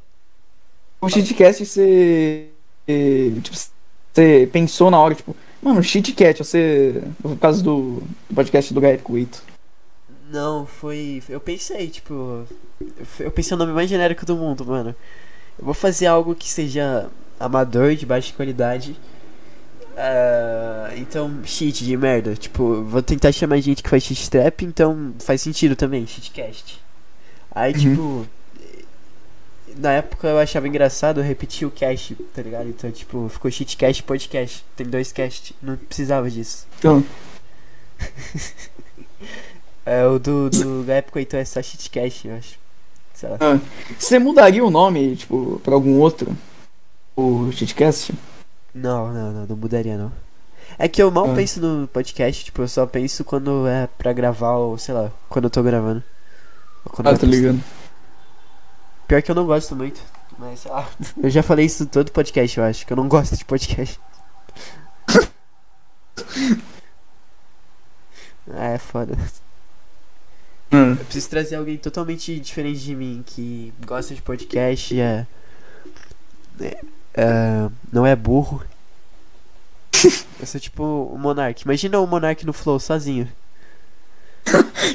[1.00, 2.50] O shitcast você.
[2.88, 3.58] eh, Tipo,
[4.14, 7.02] você pensou na hora, tipo, mano, shitcast, você.
[7.22, 8.04] Por causa do,
[8.36, 9.42] podcast do Gaeta com o Ito.
[10.30, 11.24] Não, foi.
[11.28, 12.46] Eu pensei, tipo.
[13.20, 14.96] Eu pensei o nome mais genérico do mundo, mano.
[15.58, 18.96] Eu vou fazer algo que seja amador, de baixa qualidade.
[19.98, 22.36] Ah, então, cheat de merda.
[22.36, 26.80] Tipo, vou tentar chamar gente que faz cheat trap, então faz sentido também, cheatcast.
[27.54, 27.80] Aí, Uhum.
[27.80, 28.28] tipo.
[29.78, 32.68] Na época eu achava engraçado repetir o cast, tá ligado?
[32.68, 34.66] Então, tipo, ficou cheatcast podcast.
[34.76, 36.68] Tem dois cast, não precisava disso.
[36.80, 37.04] Então,
[39.86, 42.60] É, o do, do da época então é só cheatcast, eu acho.
[43.14, 43.38] Sei lá.
[43.98, 46.36] você mudaria o nome, tipo, pra algum outro?
[47.16, 48.14] O shitcast?
[48.74, 50.12] Não, não, não, não mudaria não.
[50.80, 51.36] É que eu mal Ah.
[51.36, 55.46] penso no podcast, tipo, eu só penso quando é pra gravar ou, sei lá, quando
[55.46, 56.04] eu tô gravando.
[56.86, 57.62] Quando Ah, eu tá ligado.
[59.08, 60.02] Pior que eu não gosto muito,
[60.40, 60.88] mas sei lá.
[61.22, 64.00] Eu já falei isso em todo podcast, eu acho, que eu não gosto de podcast.
[68.54, 69.18] Ah, é foda.
[70.72, 70.92] Hum.
[70.92, 75.28] Eu preciso trazer alguém totalmente diferente de mim, que gosta de podcast, é.
[76.60, 76.82] é-
[77.14, 78.64] é, não é burro.
[80.40, 81.64] Eu sou tipo o Monark.
[81.64, 83.28] Imagina o Monark no Flow sozinho.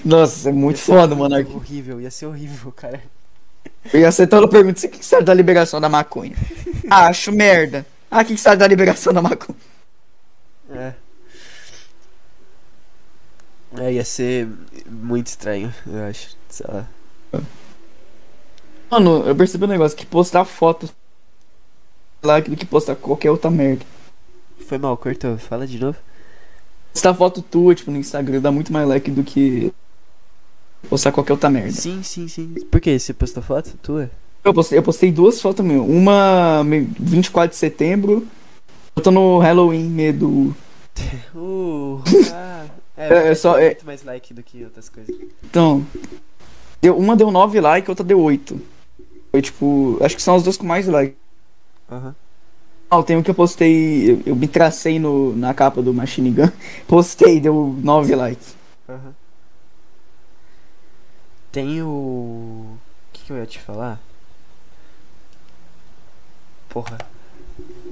[0.05, 1.37] Nossa, é muito foda, mano.
[1.55, 3.03] Horrível, ia ser horrível, cara.
[3.93, 6.37] Eu ia acertar a pergunta: o que sabe da liberação da maconha?
[6.91, 7.87] Ah, acho merda.
[8.11, 9.59] Ah, o que que sabe da liberação da maconha?
[10.71, 10.93] É.
[13.79, 14.49] É, ia ser
[14.89, 16.37] muito estranho, eu acho.
[16.49, 16.87] Sei lá.
[18.91, 20.93] Mano, eu percebi um negócio: que postar fotos
[22.23, 23.85] lá do que postar qualquer outra merda.
[24.67, 25.37] Foi mal, cortou.
[25.39, 25.97] Fala de novo.
[26.93, 29.73] Postar foto tua, tipo, no Instagram dá muito mais like do que
[30.89, 31.73] postar qualquer outra merda.
[31.73, 32.55] Sim, sim, sim.
[32.71, 32.99] Por que?
[32.99, 34.11] Você postou foto tua?
[34.45, 35.85] Eu postei, eu postei duas fotos meu.
[35.85, 38.27] Uma me- 24 de setembro,
[38.95, 40.55] outra no Halloween, medo.
[41.35, 42.01] Uh,
[42.33, 42.65] ah,
[42.97, 45.15] é, É, é só- é- muito mais like do que outras coisas.
[45.45, 45.85] Então,
[46.81, 48.59] deu, uma deu 9 likes, outra deu 8.
[49.31, 51.15] Foi tipo, acho que são as duas com mais like.
[51.91, 52.15] Aham.
[52.91, 56.31] Ah, tem um que eu postei, eu, eu me tracei no, na capa do Machine
[56.31, 56.49] Gun,
[56.87, 58.55] postei, deu 9 likes.
[58.89, 59.13] Aham.
[61.53, 61.87] Tem o.
[61.89, 62.79] O
[63.13, 63.99] que, que eu ia te falar?
[66.69, 66.99] Porra.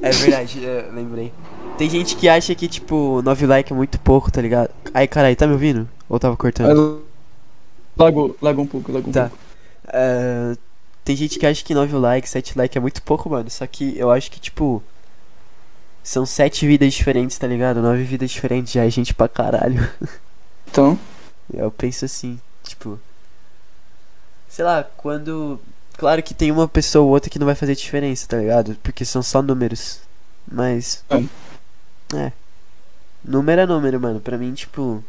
[0.02, 1.32] É verdade, eu lembrei.
[1.78, 4.70] Tem gente que acha que, tipo, 9 likes é muito pouco, tá ligado?
[4.92, 5.88] Ai, caralho, tá me ouvindo?
[6.08, 7.02] Ou tava cortando?
[7.96, 9.28] Lagou, lagou um pouco, lagou um Tá.
[9.30, 9.38] pouco.
[9.88, 10.54] Ah,
[11.04, 13.50] tem gente que acha que 9 likes, 7 likes é muito pouco, mano.
[13.50, 14.82] Só que eu acho que, tipo.
[16.02, 17.80] São 7 vidas diferentes, tá ligado?
[17.82, 19.88] 9 vidas diferentes já é gente pra caralho.
[20.66, 20.98] Então,
[21.52, 22.98] Eu penso assim, tipo.
[24.48, 25.60] Sei lá, quando.
[25.96, 28.76] Claro que tem uma pessoa ou outra que não vai fazer diferença, tá ligado?
[28.82, 30.00] Porque são só números.
[30.50, 31.04] Mas.
[32.16, 32.32] É.
[33.24, 34.20] Número é número, mano.
[34.20, 35.04] Pra mim, tipo.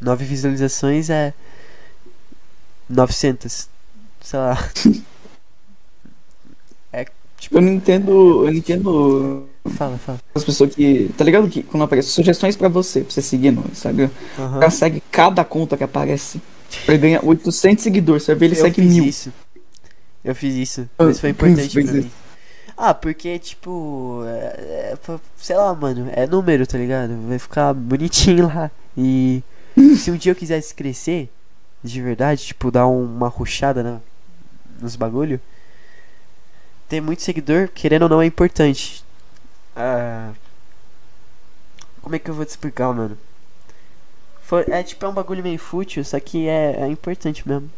[0.00, 1.34] 9 visualizações é.
[2.88, 3.68] 900.
[4.20, 4.56] Sei lá.
[7.38, 7.56] Tipo.
[7.56, 8.10] eu não entendo,
[8.44, 10.18] eu não entendo Fala, fala.
[10.34, 13.64] as pessoas que, tá ligado que quando aparece sugestões pra você, pra você seguir no
[13.70, 14.58] Instagram, o Aham.
[14.60, 16.40] cara segue cada conta que aparece.
[16.86, 19.04] Ele ganha 800 seguidores, você vai ver ele Eu segue fiz mil.
[19.04, 19.32] isso.
[20.24, 20.88] Eu fiz isso.
[20.98, 22.06] Ah, Mas foi por isso, importante por pra isso.
[22.08, 22.12] mim.
[22.76, 24.98] Ah, porque, tipo, é, é
[25.36, 27.12] sei lá, mano, é número, tá ligado?
[27.28, 28.70] Vai ficar bonitinho lá.
[28.96, 29.42] E
[29.96, 31.30] se um dia eu quisesse crescer,
[31.82, 33.98] de verdade, tipo, dar um- uma ruchada na,
[34.80, 35.40] nos bagulho,
[36.88, 39.04] ter muito seguidor, querendo ou não, é importante.
[39.76, 40.32] Ah,
[42.02, 43.18] como é que eu vou te explicar, mano?
[44.42, 47.70] Foi, é tipo, é um bagulho meio fútil, só que é, é importante mesmo.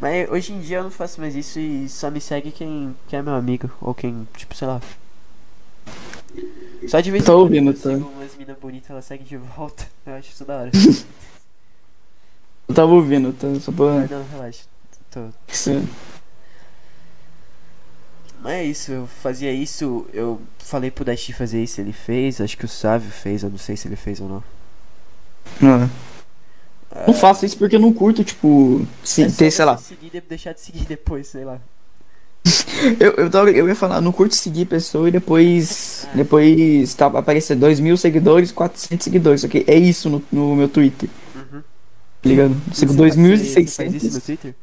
[0.00, 3.20] Mas hoje em dia eu não faço mais isso e só me segue quem, quem
[3.20, 3.70] é meu amigo.
[3.80, 4.80] Ou quem, tipo, sei lá.
[6.88, 7.90] Só de vez em quando ouvindo, eu tá.
[7.90, 9.86] umas minas bonitas, ela segue de volta.
[10.04, 10.70] Eu acho isso da hora.
[12.66, 13.46] Eu tava ouvindo, tá?
[13.60, 14.06] Só pra.
[14.08, 14.64] Não, relaxa.
[15.12, 15.28] Tô...
[15.46, 15.70] Isso-
[18.42, 22.56] Mas é isso, eu fazia isso, eu falei pro Dash fazer isso, ele fez, acho
[22.58, 24.44] que o Sávio fez, eu não sei se ele fez ou não.
[25.60, 25.90] Não.
[27.06, 29.78] Não faço isso porque eu não curto, tipo, se, É ter, sei lá.
[29.78, 31.58] Seguir, deixar de seguir depois, sei lá.
[32.98, 36.08] Eu, eu, tava- eu ia falar, não curto seguir pessoa e depois.
[36.12, 39.44] Depois tá, aparecer 2 mil seguidores, 400 seguidores.
[39.44, 41.60] Que é isso no, no meu Twitter, Uhum.
[42.20, 42.56] tá ligado?
[42.74, 44.24] Sigo Você- você faz isso no 2.600.
[44.24, 44.54] Twitter?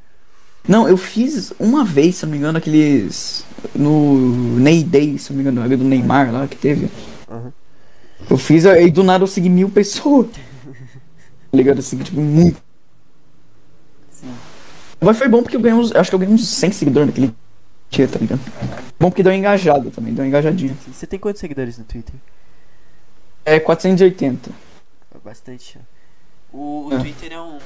[0.67, 3.45] Não, eu fiz uma vez, se não me engano, aqueles.
[3.75, 6.89] No Ney Day, se não me engano, do Neymar lá que teve.
[7.29, 7.51] Aham.
[8.29, 10.27] Eu fiz, aí do nada eu segui mil pessoas.
[10.27, 11.77] Tá ligado?
[11.77, 12.61] Eu segui, tipo, muito.
[14.11, 14.31] Sim.
[15.01, 15.91] Mas foi bom porque eu ganhei uns.
[15.95, 17.33] Acho que eu ganhei uns 100 seguidores naquele
[17.89, 18.41] dia, tá ligado?
[18.99, 20.75] Bom porque deu uma engajada também, deu uma engajadinha.
[20.85, 20.91] Sim.
[20.93, 22.13] Você tem quantos seguidores no Twitter?
[23.43, 24.51] É 480.
[25.15, 25.79] É Bastante.
[26.53, 26.99] O, o É.
[26.99, 27.57] Twitter é um.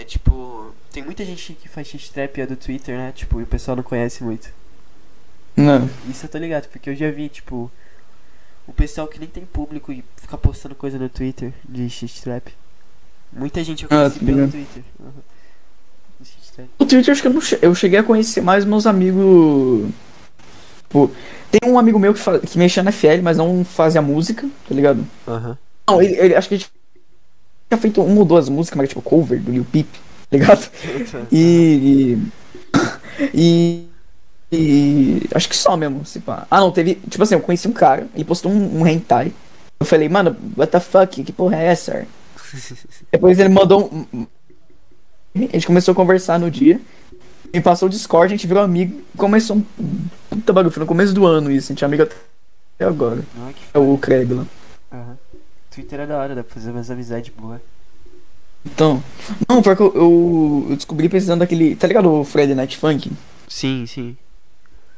[0.00, 0.72] É tipo.
[0.94, 3.12] Tem muita gente que faz shit trap é do Twitter, né?
[3.14, 4.48] Tipo, e o pessoal não conhece muito.
[5.56, 5.90] Não.
[6.08, 7.68] Isso eu tô ligado, porque eu já vi, tipo.
[8.66, 12.48] O pessoal que nem tem público e fica postando coisa no Twitter de shit trap.
[13.32, 14.50] Muita gente eu Ah, conheci tô pelo ligado.
[14.52, 14.82] Twitter.
[15.00, 16.66] Uhum.
[16.78, 19.90] O Twitter acho que eu, não che- eu cheguei a conhecer mais meus amigos.
[20.84, 21.10] Tipo,
[21.50, 24.72] tem um amigo meu que, fa- que mexia na FL, mas não fazia música, tá
[24.74, 25.04] ligado?
[25.26, 25.58] Aham.
[25.88, 26.64] Não, ele, ele- acho que ele
[27.68, 29.88] tinha feito uma ou duas músicas, mas tipo cover do Lil Peep,
[30.34, 30.70] ligado?
[31.32, 32.18] E.
[33.32, 33.88] E.
[34.52, 36.46] e acho que só mesmo, se pá.
[36.50, 36.96] Ah, não, teve.
[37.08, 39.32] Tipo assim, eu conheci um cara, ele postou um, um hentai.
[39.80, 41.22] Eu falei, mano, what the fuck?
[41.22, 42.06] Que porra é essa?
[43.10, 44.26] Depois ele mandou um.
[45.36, 46.80] A gente começou a conversar no dia.
[47.52, 49.02] Me passou o Discord, a gente virou amigo.
[49.16, 49.64] Começou um
[50.30, 50.72] puta bagulho.
[50.72, 51.70] Foi no começo do ano isso.
[51.70, 52.16] A gente é amigo até
[52.84, 53.22] agora.
[53.54, 54.46] Que É o Craig lá.
[54.92, 55.18] Aham.
[55.70, 57.60] Twitter é da hora, dá pra fazer umas amizades boas.
[58.64, 59.02] Então.
[59.48, 61.76] Não, porque eu, eu, eu descobri precisando daquele.
[61.76, 63.10] Tá ligado o Friday Night Funk?
[63.48, 64.16] Sim, sim.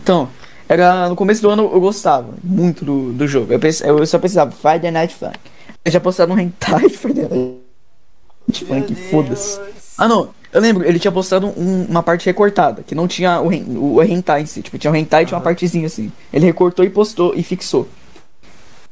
[0.01, 0.29] Então,
[0.69, 3.53] era no começo do ano eu gostava muito do, do jogo.
[3.53, 3.61] Eu,
[3.99, 5.39] eu só precisava Friday Night Funk.
[5.85, 9.61] Eu já postado um hentai de Friday Night Funk, foda-se.
[9.99, 13.53] Ah não, eu lembro, ele tinha postado um- uma parte recortada, que não tinha o,
[13.53, 14.63] hen- o hentai em si.
[14.63, 16.13] Tipo, tinha o hentai e tinha uma partezinha assim.
[16.33, 17.89] Ele recortou e postou e fixou.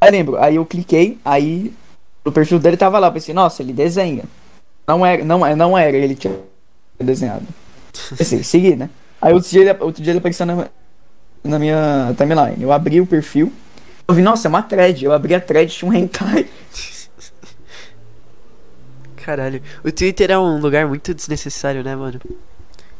[0.01, 1.73] Aí lembro, aí eu cliquei, aí
[2.25, 4.25] o perfil dele tava lá, pensei, nossa, ele desenha.
[4.87, 6.39] Não era, não, não era, ele tinha
[6.99, 7.47] desenhado.
[8.17, 8.89] Pensei, segui, né?
[9.21, 10.69] Aí outro dia ele, outro dia ele apareceu na,
[11.45, 12.63] na minha timeline.
[12.63, 13.53] Eu abri o perfil,
[14.09, 15.05] eu vi, nossa, é uma thread.
[15.05, 16.47] Eu abri a thread, tinha um hentai.
[19.17, 19.63] Caralho.
[19.85, 22.21] O Twitter é um lugar muito desnecessário, né, mano?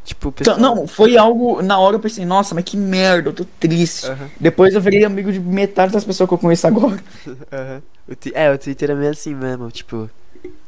[0.05, 0.59] Tipo, o Então, pessoal.
[0.59, 1.63] não, foi algo.
[1.63, 4.07] Na hora eu pensei, nossa, mas que merda, eu tô triste.
[4.07, 6.99] Aham, Depois eu virei amigo de metade das pessoas que eu conheço agora.
[7.53, 7.83] aham.
[8.09, 10.09] O É, o Twitter é meio assim mesmo, tipo.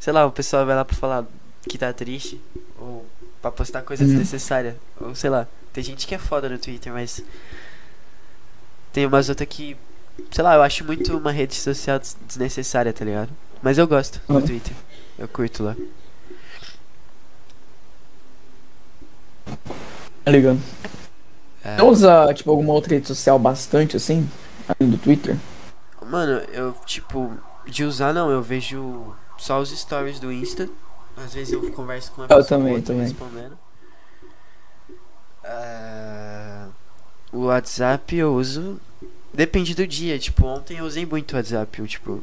[0.01, 1.25] Sei lá, o pessoal vai lá pra falar
[1.69, 2.41] que tá triste.
[2.79, 3.05] Ou
[3.43, 4.11] pra postar coisa Uhum.
[4.11, 4.77] desnecessária.
[5.01, 5.47] Ou sei lá.
[5.73, 7.23] Tem gente que é foda no Twitter, mas.
[8.93, 9.77] Tem umas outras que.
[10.31, 13.29] Sei lá, eu acho muito uma rede social des- desnecessária, tá ligado?
[13.63, 14.41] Mas eu gosto do Uhum.
[14.47, 14.73] Twitter.
[15.19, 15.77] Eu curto lá.
[20.25, 20.59] Tá ligado?
[21.65, 21.77] É.
[21.77, 24.29] Você usa, tipo, alguma outra rede social bastante assim?
[24.69, 25.37] Além do Twitter?
[26.09, 27.33] Mano, eu, tipo,
[27.67, 30.69] de usar não, eu vejo só os stories do Insta.
[31.17, 33.09] Às vezes eu converso com uma Eu pessoa também, ou outra também.
[33.09, 33.59] respondendo.
[35.45, 36.67] Ah,
[37.33, 38.81] o WhatsApp eu uso.
[39.33, 40.19] Depende do dia.
[40.19, 41.79] Tipo, ontem eu usei muito o WhatsApp.
[41.81, 42.23] Eu, tipo.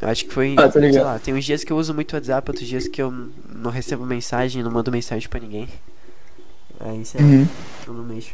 [0.00, 0.54] eu Acho que foi.
[0.58, 2.88] Ah, tô sei lá, tem uns dias que eu uso muito o WhatsApp, outros dias
[2.88, 3.10] que eu
[3.54, 5.68] não recebo mensagem, não mando mensagem pra ninguém.
[6.80, 7.46] Aí sei Uhum.
[7.86, 8.30] eu não mexo.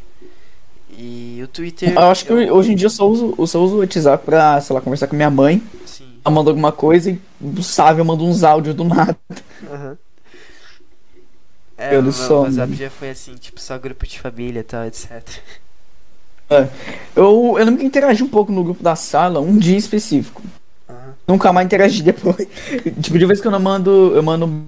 [0.96, 1.92] E o Twitter.
[1.92, 4.24] Eu acho que eu- hoje em dia eu só uso, eu só uso o WhatsApp
[4.24, 5.60] pra, sei lá, conversar com minha mãe.
[5.84, 6.05] Sim.
[6.30, 9.16] Manda alguma coisa e o Sávio manda uns áudios do nada.
[9.70, 9.96] Aham.
[11.78, 14.86] É, Eu o meu WhatsApp já foi assim, tipo, só grupo de família e tal,
[14.86, 15.22] etc.
[17.14, 20.42] Eu, eu lembro que interagi um pouco no grupo da sala, um dia específico.
[20.88, 21.14] Aham.
[21.26, 22.48] Nunca mais interagi depois.
[23.02, 24.64] tipo, de vez que eu não mando, eu mando um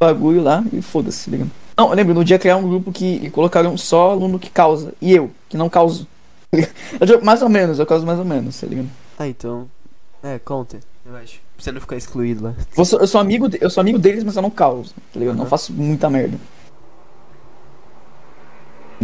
[0.00, 1.50] bagulho lá e foda-se, tá ligado?
[1.76, 4.92] Não, eu lembro, no dia criar um grupo que colocaram só aluno que causa.
[5.00, 6.08] E eu, que não causo.
[7.22, 8.88] Mais ou menos, eu causo mais ou menos, tá ligado?
[9.18, 9.68] Ah, então.
[10.22, 11.34] É, conta, eu acho.
[11.56, 12.54] Pra você não ficar excluído lá.
[12.76, 15.18] Eu sou, eu sou amigo, de- eu sou amigo deles, mas eu não causo, tá
[15.18, 15.34] ligado?
[15.34, 15.50] Eu não Aham.
[15.50, 16.36] faço muita merda.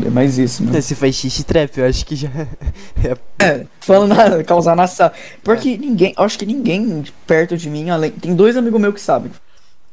[0.05, 0.81] É mais isso, mano.
[0.83, 2.29] Se faz xixi trap, eu acho que já.
[3.41, 3.45] é.
[3.45, 5.13] É, falando na, causar na sala.
[5.43, 8.11] Porque ninguém, eu acho que ninguém perto de mim, além.
[8.11, 9.31] Tem dois amigos meus que sabem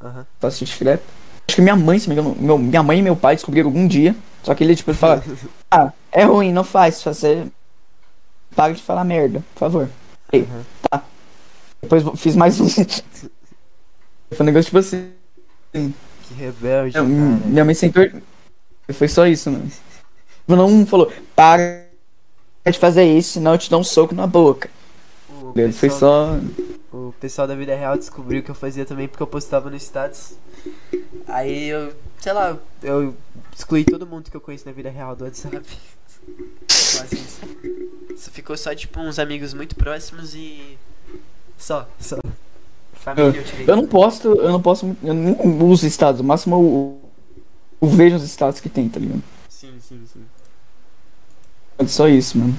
[0.02, 0.26] Aham.
[0.40, 1.02] pra assistir trap.
[1.48, 3.70] Acho que minha mãe, se não me engano, meu, minha mãe e meu pai descobriram
[3.70, 4.14] algum dia.
[4.44, 5.24] Só que ele, tipo, ele fala:
[5.72, 7.48] Ah, é ruim, não faz, fazer.
[8.54, 9.90] Para de falar merda, por favor.
[10.30, 10.38] Tá.
[11.84, 12.68] Depois fiz mais um.
[14.32, 15.12] Foi um negócio tipo assim.
[15.72, 17.48] Que rebelde, Minha, cara.
[17.48, 18.04] minha mãe sentou.
[18.92, 19.70] Foi só isso, mano.
[20.48, 21.86] Não falou, para
[22.66, 24.70] de fazer isso, senão eu te dou um soco na boca.
[25.30, 26.40] O Ele foi pessoal-
[26.92, 26.98] só.
[26.98, 30.34] O pessoal da vida real descobriu que eu fazia também porque eu postava no status.
[31.28, 33.16] Aí eu, sei lá, eu
[33.56, 35.60] excluí todo mundo que eu conheço na vida real do WhatsApp.
[36.68, 38.32] Quase isso.
[38.32, 40.78] Ficou só tipo uns amigos muito próximos e.
[41.64, 42.18] Só, só.
[42.92, 45.34] Família, eu, eu, eu não posto, eu não posso, eu nem
[45.64, 47.02] uso status, o máximo eu,
[47.82, 49.24] eu vejo os status que tem, tá ligado?
[49.48, 50.26] Sim, sim, sim.
[51.78, 52.54] É só isso, mano.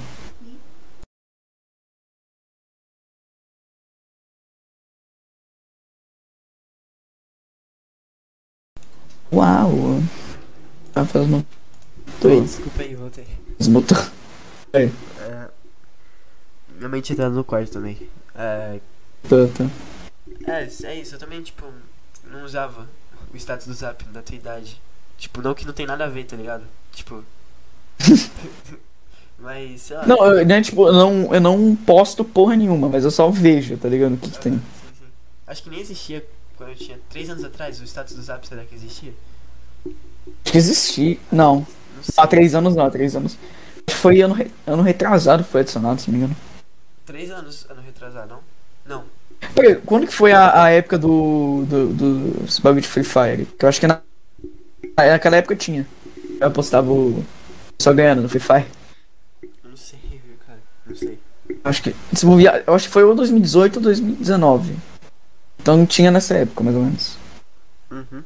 [9.31, 10.01] Uau!
[10.91, 11.45] Tá fazendo.
[12.19, 12.29] Tô.
[12.29, 13.27] aí, desculpa aí, voltei.
[13.59, 13.99] Desmutou.
[14.73, 14.89] É.
[16.75, 18.09] Minha mente tá no quarto também.
[18.33, 18.94] Uh,
[19.29, 20.51] Tá, tá.
[20.51, 21.65] é, é isso, eu também, tipo,
[22.31, 22.87] não usava
[23.33, 24.79] o status do zap da tua idade.
[25.17, 26.63] Tipo, não que não tem nada a ver, tá ligado?
[26.91, 27.23] Tipo.
[29.37, 30.05] Mas, sei lá.
[30.07, 33.77] Não, eu, né, tipo, eu não, eu não posto porra nenhuma, mas eu só vejo,
[33.77, 34.13] tá ligado?
[34.13, 34.53] O que, que tem.
[34.53, 34.61] Sim,
[34.97, 35.05] sim.
[35.45, 36.25] Acho que nem existia
[36.57, 37.79] quando eu tinha 3 anos atrás.
[37.81, 39.13] O status do zap, será que existia?
[39.85, 39.95] Acho
[40.51, 41.17] que existia.
[41.31, 41.67] Não.
[41.95, 42.13] Não sei.
[42.17, 43.33] Há três anos não, há três anos.
[43.33, 46.37] Acho que Foi ano, re- ano retrasado foi adicionado, se não me engano.
[47.05, 48.39] 3 anos, ano retrasado, não?
[48.97, 49.03] Não.
[49.53, 53.45] Peraí, quando que foi a, a época do, do, do esse bagulho de Free Fire?
[53.45, 54.01] Que eu acho que na,
[54.97, 55.87] naquela época tinha.
[56.39, 57.23] Eu postava o.
[57.79, 58.65] Só ganhando no Free Fire.
[59.41, 60.59] Eu não sei, viu, cara?
[60.85, 61.19] Não sei.
[61.63, 61.95] Acho que.
[62.13, 64.75] Se bobear, eu acho que foi ou 2018 ou 2019.
[65.61, 67.17] Então tinha nessa época, mais ou menos.
[67.91, 68.23] Uhum.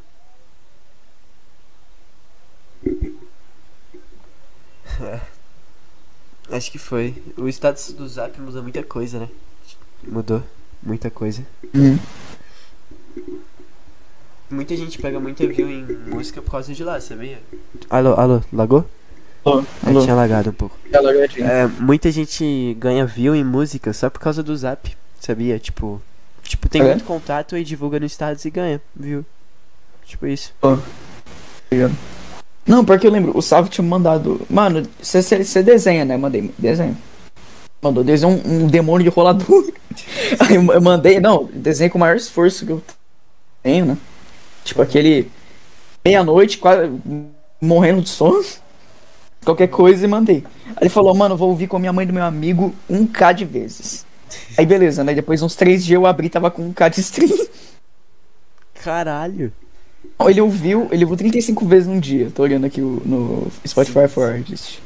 [6.52, 7.22] Acho que foi.
[7.38, 9.30] O status do Zap mudou muita coisa, né?
[10.04, 10.44] Mudou
[10.82, 11.44] muita coisa.
[11.74, 11.98] Uhum.
[14.50, 17.40] Muita gente pega muita view em música por causa de lá, sabia?
[17.90, 18.84] Alô, alô, lagou?
[19.46, 20.02] Alô, É, alô.
[20.02, 20.76] tinha lagado um pouco.
[21.42, 25.60] É, muita gente ganha view em música só por causa do Zap, sabia?
[25.60, 26.02] Tipo,
[26.44, 26.86] tipo tem É?
[26.86, 29.24] muito contato e divulga no status e ganha, viu?
[30.06, 30.52] Tipo isso.
[32.66, 34.42] Não, porque eu lembro, o Salve tinha mandado.
[34.50, 36.18] Mano, você desenha, né?
[36.18, 36.98] Mandei, desenho.
[37.82, 39.72] Mandou, desenha um, um demônio de rolador.
[40.40, 42.84] Aí eu, eu mandei, não, desenho com o maior esforço que eu
[43.64, 43.98] tenho, né?
[44.64, 45.30] Tipo aquele.
[46.04, 46.92] Meia-noite, quase
[47.62, 48.44] morrendo de sono.
[49.46, 50.44] Qualquer coisa e mandei.
[50.68, 53.32] Aí ele falou, mano, vou ouvir com a minha mãe do meu amigo um K
[53.32, 54.06] de vezes.
[54.58, 55.14] Aí beleza, né?
[55.14, 57.30] Depois uns três dias eu abri e tava com um K de stream.
[58.84, 59.52] Caralho.
[60.28, 62.30] Ele ouviu, ele ouviu 35 vezes num dia.
[62.34, 64.80] Tô olhando aqui o- no Spotify for Artists.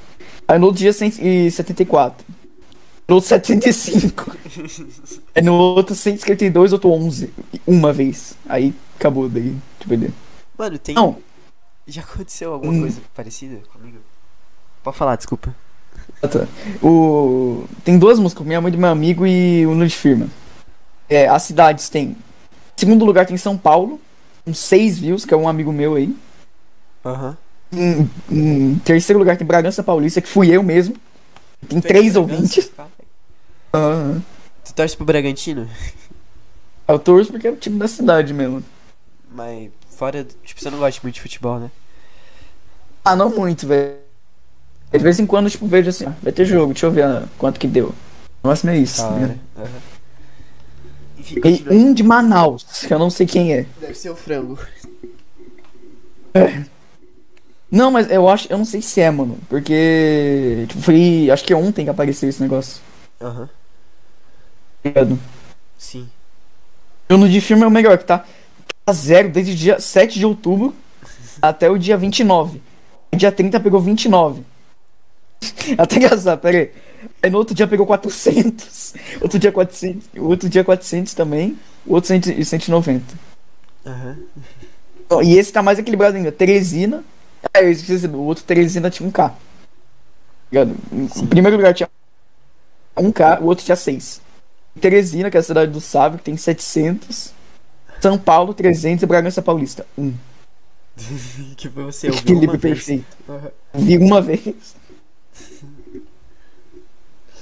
[0.48, 2.26] Aí no outro dia 174.
[3.14, 4.36] No outro 75.
[5.36, 7.32] Aí no outro 152, outro 11.
[7.68, 8.34] Uma vez.
[8.50, 9.56] Aí acabou daí.
[9.80, 10.12] Tipo, ele.
[10.58, 10.96] Mano, tem.
[10.96, 11.18] Não,
[11.88, 12.82] Já aconteceu alguma Hum.
[12.82, 13.98] coisa parecida comigo?
[14.84, 15.56] Pode falar, desculpa.
[16.22, 16.48] tá.
[16.82, 17.66] o...
[17.86, 20.28] tem duas músicas, Minha Mãe do Meu Amigo e o de Firma.
[21.08, 22.06] É, as cidades tem.
[22.08, 22.16] Em
[22.78, 24.02] segundo lugar tem São Paulo,
[24.44, 26.16] com 6 views, que é um amigo meu aí.
[27.06, 27.38] Aham.
[27.72, 30.96] Em, em terceiro lugar tem Bragança Paulista, que fui eu mesmo.
[31.68, 32.72] Tem três ouvintes.
[33.74, 34.22] Aham.
[34.64, 35.68] Tu torce pro Bragantino?
[36.88, 38.64] Eu torço porque é o time da cidade mesmo.
[39.32, 40.26] Mas fora.
[40.44, 41.72] Tipo, você não gosta muito de futebol, né?
[43.04, 43.98] Ah, não muito, velho.
[44.92, 47.24] De vez em quando, tipo, vejo assim, ah, vai ter jogo, deixa eu ver ah,
[47.38, 47.94] quanto que deu.
[48.44, 49.02] O máximo é isso.
[49.02, 49.38] Aham.
[51.18, 53.66] Enfim, E um de Manaus, que eu não sei quem é.
[53.80, 54.60] Deve ser o frango.
[57.72, 59.38] Não, mas eu acho, eu não sei se é, mano.
[59.50, 62.82] Porque, tipo, foi, acho que ontem que apareceu esse negócio.
[63.20, 63.48] Aham.
[63.48, 63.63] tá
[64.84, 65.20] ligado?
[65.78, 66.10] Sim.
[67.10, 68.26] O no de filme é o melhor, que tá,
[68.86, 70.74] tá zero desde o dia 7 de outubro
[71.42, 72.62] até o dia 29.
[73.12, 74.44] O dia 30 pegou 29.
[75.78, 76.72] Até engraçado, pera aí.
[77.22, 78.96] Aí no outro dia pegou 400.
[79.22, 80.08] Outro dia 400.
[80.18, 81.58] Outro dia 400 também.
[81.86, 83.04] O outro 100 e 190.
[83.86, 84.18] Aham.
[85.10, 86.32] Ó, E esse tá mais equilibrado ainda.
[86.32, 87.04] Teresina.
[87.54, 89.34] É, eu esqueci, o outro Teresina tinha 1k.
[90.52, 90.76] Ligado?
[91.14, 91.28] Sim.
[91.28, 91.90] Primeiro lugar tinha
[92.98, 94.22] 1k, o outro tinha 6.
[94.80, 97.34] Teresina, que é a cidade do Sábio, que tem 700.
[98.02, 100.14] São Paulo, 300 e Bragança Paulista, 1.
[101.56, 102.62] que foi você, eu vi uma vez.
[102.62, 103.18] perfeito.
[103.74, 104.76] Vi uma vez.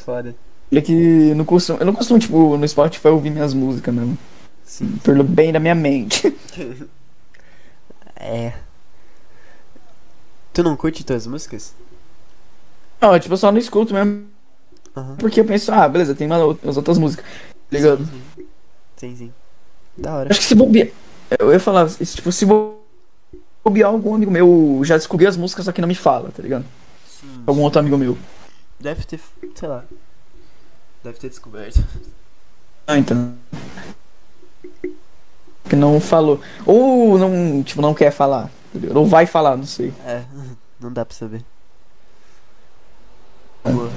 [0.05, 0.35] Foda.
[0.71, 4.17] Olha que não costumo, eu não costumo, tipo, no Spotify ouvir minhas músicas mesmo.
[4.63, 4.97] Sim.
[5.03, 6.33] Pelo bem da minha mente.
[8.23, 8.53] É.
[10.53, 11.73] Tu não curte tuas músicas?
[13.01, 14.27] Não, tipo, eu só não escuto mesmo.
[14.95, 15.15] Aham.
[15.17, 17.25] Porque eu penso, ah, beleza, tem uma, as outras músicas.
[17.25, 18.05] Tá ligado?
[18.05, 18.45] Sim, sim.
[18.97, 19.33] Sim, sim.
[19.97, 20.29] Da hora.
[20.31, 20.89] Acho que se bobear.
[21.39, 25.81] Eu ia falar, tipo, se bobear algum amigo meu já descobriu as músicas, só que
[25.81, 26.65] não me fala, tá ligado?
[27.07, 27.43] Sim.
[27.47, 28.17] Algum outro amigo meu.
[28.79, 29.19] Deve ter,
[29.55, 29.83] sei lá.
[31.03, 31.83] Deve ter descoberto.
[32.85, 33.33] Ah, então.
[35.69, 36.41] Que não falou.
[36.65, 38.49] Ou não, tipo, não quer falar.
[38.73, 38.99] tá?
[38.99, 39.93] Ou vai falar, não sei.
[40.05, 40.23] É,
[40.79, 41.43] não dá pra saber.
[43.63, 43.89] Boa.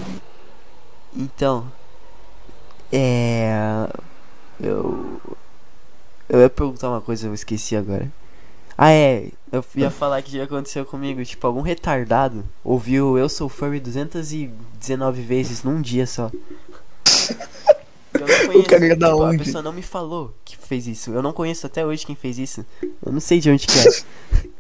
[1.15, 1.67] Então.
[2.93, 3.89] É.
[4.61, 5.21] Eu.
[6.29, 8.11] Eu ia perguntar uma coisa, eu esqueci agora.
[8.77, 9.29] Ah, é.
[9.53, 11.25] Eu ia falar que já aconteceu comigo.
[11.25, 16.31] Tipo, algum retardado ouviu Eu Sou Furry 219 vezes num dia só.
[18.15, 18.69] Eu não conheço.
[18.69, 19.45] cara é da tipo, a onde?
[19.45, 21.11] pessoa não me falou que fez isso.
[21.13, 22.65] Eu não conheço até hoje quem fez isso.
[23.05, 23.85] Eu não sei de onde que é.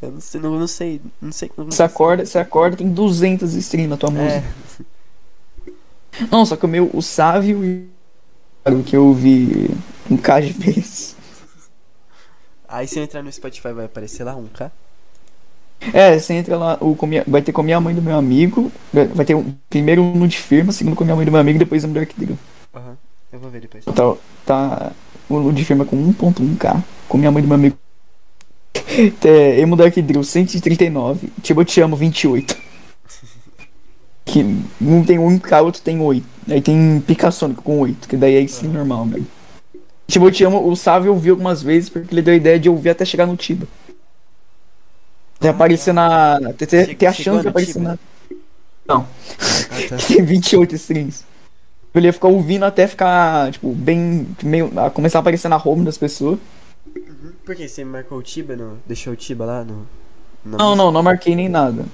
[0.00, 1.50] Eu não sei, não, não sei, não sei.
[1.56, 4.54] Não Você acorda, você acorda, tem 200 streams na tua É, música.
[6.30, 7.88] Não, só que o meu, o Sávio e
[8.64, 9.70] o que eu ouvi
[10.10, 11.16] um K de vez.
[12.68, 14.70] aí se eu entrar no Spotify vai aparecer lá um K?
[15.92, 16.96] É, você entra lá, o,
[17.26, 20.38] vai ter com a minha mãe do meu amigo, vai ter um, primeiro um de
[20.38, 22.38] firma, segundo com a minha mãe do meu amigo, depois um do Drill.
[22.74, 22.96] Aham,
[23.32, 23.84] eu vou ver depois.
[23.84, 24.14] Tá,
[24.44, 24.92] tá
[25.28, 27.76] o de firma com 1.1k, com minha mãe do meu amigo.
[29.24, 32.65] É, Emo Dark Drill 139, Tipo Eu Te Amo 28.
[34.26, 34.40] Que
[34.82, 36.26] um tem 1k, outro tem 8.
[36.50, 39.26] Aí tem Picassônico com 8, que daí é sim normal, velho.
[40.06, 42.68] Tipo Eu Te Amo, o Sávio ouviu algumas vezes porque ele deu a ideia de
[42.68, 43.66] ouvir até chegar no Tiba.
[45.38, 46.38] Até Ah, aparecer na.
[46.56, 47.98] Ter, ter, ter a chance de aparecer na.
[48.86, 49.06] Não.
[49.70, 49.96] Ah, tá.
[49.96, 51.24] Tem 28 streams.
[51.94, 54.28] Ele ia ficar ouvindo até ficar, tipo, bem.
[54.42, 54.70] meio.
[54.78, 56.38] a começar a aparecer na home das pessoas.
[57.44, 58.78] Por que você marcou o Tiba no.
[58.86, 59.86] Deixou o Tiba lá no.
[60.44, 61.84] Não, não, não marquei nem nada.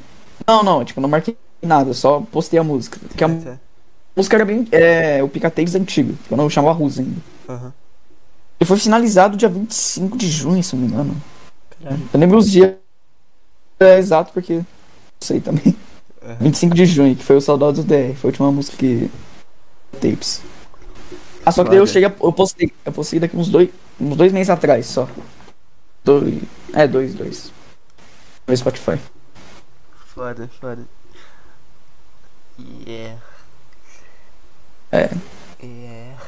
[0.47, 1.37] Não, não, tipo, não marquei
[1.67, 2.99] nada, só postei a música.
[2.99, 3.59] Porque a tá.
[4.17, 4.67] música era bem.
[4.73, 7.21] É, o Picateiros antigo, quando eu chamava Rusa ainda.
[7.49, 7.73] Aham.
[8.61, 11.17] E foi finalizado dia 25 de junho, se não me engano.
[11.83, 12.03] Caralho.
[12.13, 12.75] Eu lembro os dias
[13.81, 14.55] é, exato porque.
[14.59, 14.65] Não
[15.21, 15.77] sei também.
[16.23, 16.37] Aham.
[16.41, 19.11] 25 de junho, que foi o Saudades do DR, foi a última música que.
[20.01, 20.43] Tapes.
[21.45, 23.69] Ah, só que daí eu cheguei, a- eu postei, eu postei daqui uns dois,
[24.01, 25.09] uns dois meses atrás só.
[26.05, 26.41] Dois.
[26.73, 27.53] É, dois, dois.
[28.47, 28.99] No Spotify.
[30.15, 30.87] Foda, foda.
[32.87, 33.21] Yeah.
[34.93, 35.11] É.
[35.63, 36.23] Yeah.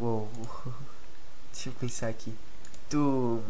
[0.00, 0.28] Uou.
[1.52, 2.32] Deixa eu pensar aqui.
[2.88, 3.42] Tu.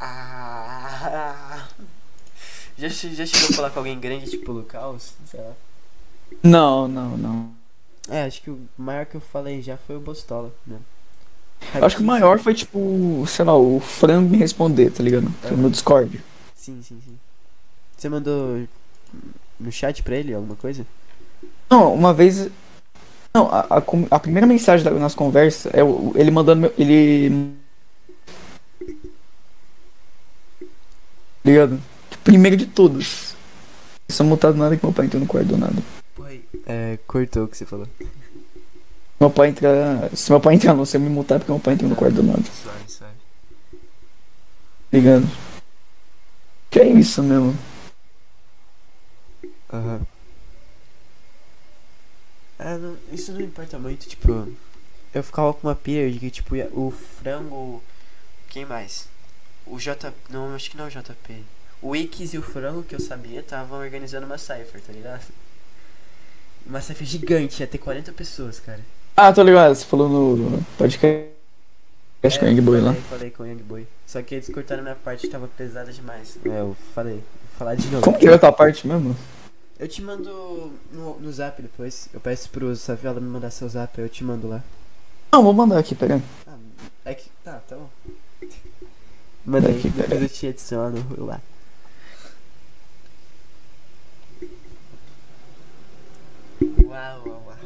[0.00, 1.68] Ah.
[2.76, 5.14] Já, já chegou a falar com alguém grande, tipo Lucas?
[5.26, 5.54] Sei lá.
[6.42, 7.54] Não, não, não.
[8.08, 10.78] É, acho que o maior que eu falei já foi o Bostola, né?
[11.74, 15.28] Eu acho que o maior foi tipo, sei lá, o frango me responder, tá ligado?
[15.42, 16.20] Foi no Discord.
[16.54, 17.16] Sim, sim, sim.
[17.96, 18.62] Você mandou
[19.58, 20.86] no chat pra ele alguma coisa?
[21.70, 22.48] Não, uma vez.
[23.34, 23.82] Não, a, a,
[24.12, 26.60] a primeira mensagem da nossa conversa é o- ele mandando.
[26.62, 27.52] meu- Ele.
[31.42, 31.80] Tá ligado?
[32.22, 33.34] Primeiro de todos.
[34.08, 35.82] Só mutado nada que meu pai entrou no quarto do nada.
[36.14, 36.44] Foi.
[36.66, 37.86] É, cortou o que você falou.
[39.20, 40.10] Meu pai entra.
[40.14, 41.96] Se meu pai entrar, não, se eu me mutar é porque meu pai entrou no
[41.96, 42.42] quarto do nada.
[42.42, 43.14] Suave, suave.
[44.92, 45.26] ligado?
[46.70, 47.56] Que é isso mesmo.
[49.72, 50.06] Aham.
[52.58, 54.48] Ah, não, isso não importa muito, tipo.
[55.12, 57.82] Eu ficava com uma pira de que, tipo, o frango.
[58.48, 59.08] Quem mais?
[59.66, 60.12] O J.
[60.28, 61.44] Não, acho que não é o JP.
[61.80, 65.24] O Ikes e o frango, que eu sabia, estavam organizando uma cipher, tá ligado?
[66.66, 68.80] Uma cipher gigante, ia ter 40 pessoas, cara.
[69.16, 71.28] Ah, tô ligado, você falou no podcast
[72.40, 72.90] com o Young Boy lá.
[72.90, 73.86] É, Falei, falei com o Young Boy.
[74.06, 76.36] Só que eles cortaram minha parte que tava pesada demais.
[76.44, 77.14] É, eu falei.
[77.14, 78.02] Vou falar de novo.
[78.02, 79.16] Como que é a tua parte mesmo?
[79.78, 82.08] Eu te mando no, no zap depois.
[82.12, 84.62] Eu peço pro Saviola me mandar seu zap, eu te mando lá.
[85.32, 86.14] Não, vou mandar aqui, pera.
[86.16, 86.22] aí.
[86.46, 86.56] Ah,
[87.04, 87.28] é que.
[87.44, 87.88] Tá, tá bom.
[89.44, 91.40] Manda Aqui, depois eu te adiciono lá.
[96.82, 97.56] Uau, uau, uau.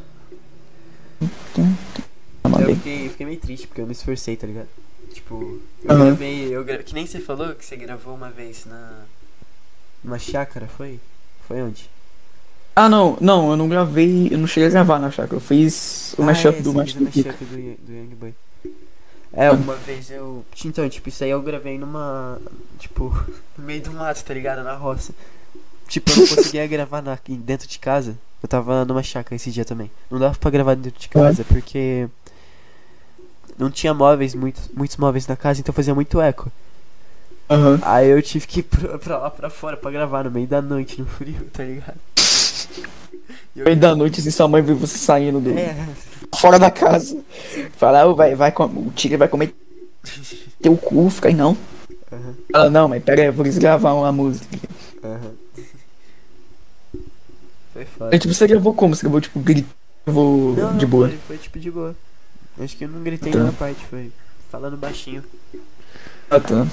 [2.57, 2.76] Já Eu mandei.
[2.76, 4.68] fiquei, fiquei meio triste porque eu me esforcei, tá ligado?
[5.12, 6.04] Tipo, eu Aham.
[6.06, 6.48] gravei.
[6.54, 6.82] Eu gra...
[6.82, 9.04] Que nem você falou que você gravou uma vez na.
[10.04, 11.00] Numa chácara, foi?
[11.46, 11.88] Foi onde?
[12.76, 16.14] Ah, não, não, eu não gravei, eu não cheguei a gravar na chácara, eu fiz
[16.16, 18.34] o mashup é, do Mashup do do, Yo- do Young Boy.
[19.32, 20.44] É, uma vez eu.
[20.64, 22.40] Então, tipo, isso aí eu gravei numa.
[22.78, 23.10] Tipo,
[23.58, 24.62] no meio do mato, tá ligado?
[24.62, 25.12] Na roça.
[25.88, 28.16] Tipo, eu não conseguia gravar na, dentro de casa.
[28.42, 29.90] Eu tava numa chácara esse dia também.
[30.08, 32.08] Não dava pra gravar dentro de casa porque.
[33.58, 36.50] Não tinha móveis, muitos, muitos móveis na casa, então fazia muito eco.
[37.50, 37.78] Aham.
[37.82, 40.60] Aí eu tive que ir pra, pra lá pra fora pra gravar no meio da
[40.62, 41.96] noite, no frio, tá ligado?
[43.56, 45.74] E No meio da noite, assim, sua mãe viu você saindo do, É,
[46.36, 47.18] fora da casa.
[47.76, 49.54] Fala, "Ah, vai, vai, com- o tigre vai comer
[50.62, 51.56] teu cu, fica aí não.
[52.52, 54.46] Fala, não, mas pera aí, eu vou gravar uma música.
[55.02, 55.32] aham.
[57.72, 58.10] Foi foda.
[58.14, 58.94] Aí, tipo, você gravou como?
[58.94, 59.68] Você gravou, tipo, grito,
[60.06, 61.08] gravou Não, de não, boa.
[61.08, 61.94] Foi, foi tipo de boa.
[62.60, 63.38] Acho que eu não gritei Tá.
[63.38, 64.12] nenhuma parte, foi
[64.50, 65.24] falando baixinho.
[66.30, 66.66] Ah, tá.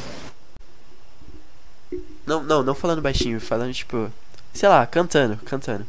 [2.26, 4.12] Não, não, não falando baixinho, falando tipo,
[4.53, 5.86] sei lá, cantando, cantando.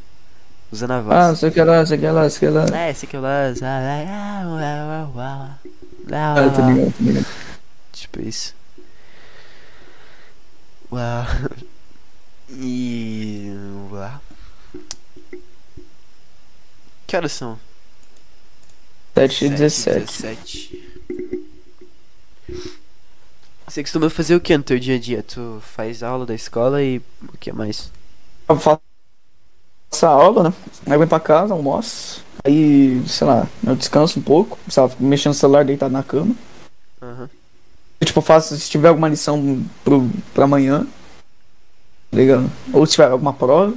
[0.70, 1.16] Usando a voz.
[1.16, 2.66] Ah, sei que lá, sei que lá, sei que lá.
[2.76, 3.44] É, esse que lá.
[6.12, 7.26] Ah, tá ligado, tá ligado.
[7.92, 8.54] Tipo isso.
[10.92, 11.24] Uau.
[12.48, 13.50] E.
[13.90, 14.20] Uau.
[17.04, 17.58] Que horas são?
[19.16, 20.00] 7 e 17.
[20.00, 20.86] 17.
[23.66, 25.22] Você costuma fazer o que no teu dia a dia?
[25.22, 27.90] Tu faz aula da escola e o que mais?
[28.46, 28.82] Eu faço
[29.90, 30.54] essa aula, né?
[30.84, 32.22] Aí vem pra casa, almoço.
[32.44, 34.58] Aí, sei lá, eu descanso um pouco.
[34.68, 36.36] Fico mexendo no celular deitado na cama.
[37.00, 37.30] Aham.
[37.98, 40.84] Eu, tipo, eu faço, se tiver alguma lição pro, pra amanhã.
[42.10, 42.52] tá Ligado?
[42.70, 43.74] Ou se tiver alguma prova.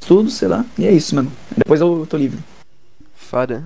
[0.00, 0.66] Estudo, sei lá.
[0.76, 1.30] E é isso, mano.
[1.56, 2.42] Depois eu tô livre.
[3.34, 3.64] Foda.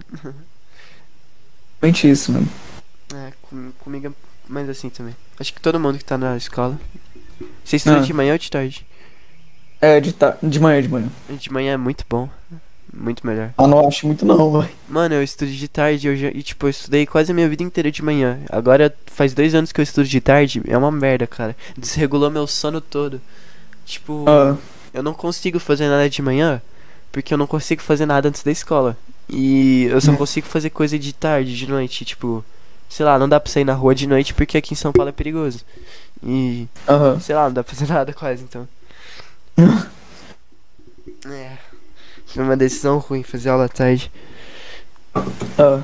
[1.79, 2.49] Somente isso, mano.
[3.15, 4.11] É, com- comigo é
[4.49, 5.15] mais assim também.
[5.39, 6.81] Acho que todo mundo que tá na escola.
[7.63, 8.01] Você estuda Ah.
[8.01, 8.87] de manhã ou de tarde?
[9.79, 10.39] É, de, ta...
[10.43, 11.09] de manhã, de manhã.
[11.29, 12.31] De manhã é muito bom.
[12.91, 13.53] Muito melhor.
[13.59, 14.73] Ah, não acho muito não, velho.
[14.89, 17.63] Mano, eu estudo de tarde eu já, e tipo, eu estudei quase a minha vida
[17.63, 18.39] inteira de manhã.
[18.49, 20.63] Agora faz dois anos que eu estudo de tarde.
[20.67, 21.55] É uma merda, cara.
[21.77, 23.21] Desregulou meu sono todo.
[23.85, 24.57] Tipo, Ah,
[24.95, 26.63] eu não consigo fazer nada de manhã
[27.13, 28.97] porque eu não consigo fazer nada antes da escola.
[29.29, 30.17] E eu só Hum.
[30.17, 32.05] consigo fazer coisa de tarde, de noite.
[32.05, 32.45] Tipo,
[32.89, 35.09] sei lá, não dá pra sair na rua de noite porque aqui em São Paulo
[35.11, 35.61] é perigoso.
[36.23, 37.21] E aham.
[37.21, 38.67] sei lá, não dá pra fazer nada quase então.
[41.27, 41.53] É.
[42.27, 44.11] Foi uma decisão ruim fazer aula à tarde.
[45.59, 45.83] Ah.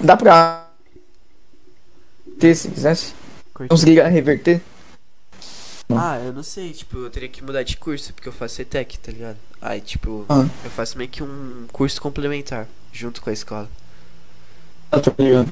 [0.00, 0.68] Dá pra.
[2.38, 3.14] Ter, se quisesse.
[3.54, 3.68] Curti.
[3.70, 4.60] Conseguir reverter?
[5.94, 5.98] Não.
[6.00, 8.98] Ah, eu não sei, tipo, eu teria que mudar de curso, porque eu faço CETEC,
[8.98, 9.36] tá ligado?
[9.60, 10.46] Aí, tipo, Ah.
[10.64, 13.68] eu faço meio que um curso complementar, junto com a escola.
[14.90, 15.50] Ah, tô ligado.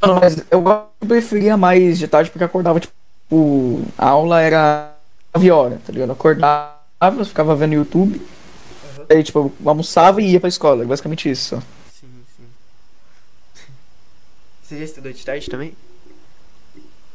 [0.00, 0.62] Mano, mas eu
[1.06, 4.92] preferia mais de tarde porque eu acordava, tipo, a aula era
[5.34, 6.08] 9 horas, tá ligado?
[6.10, 8.20] Eu acordava, ficava vendo YouTube,
[9.08, 11.56] aí, tipo, eu almoçava e ia pra escola, basicamente isso.
[12.00, 12.44] Sim, sim.
[14.62, 15.74] Você já estudou de tarde também?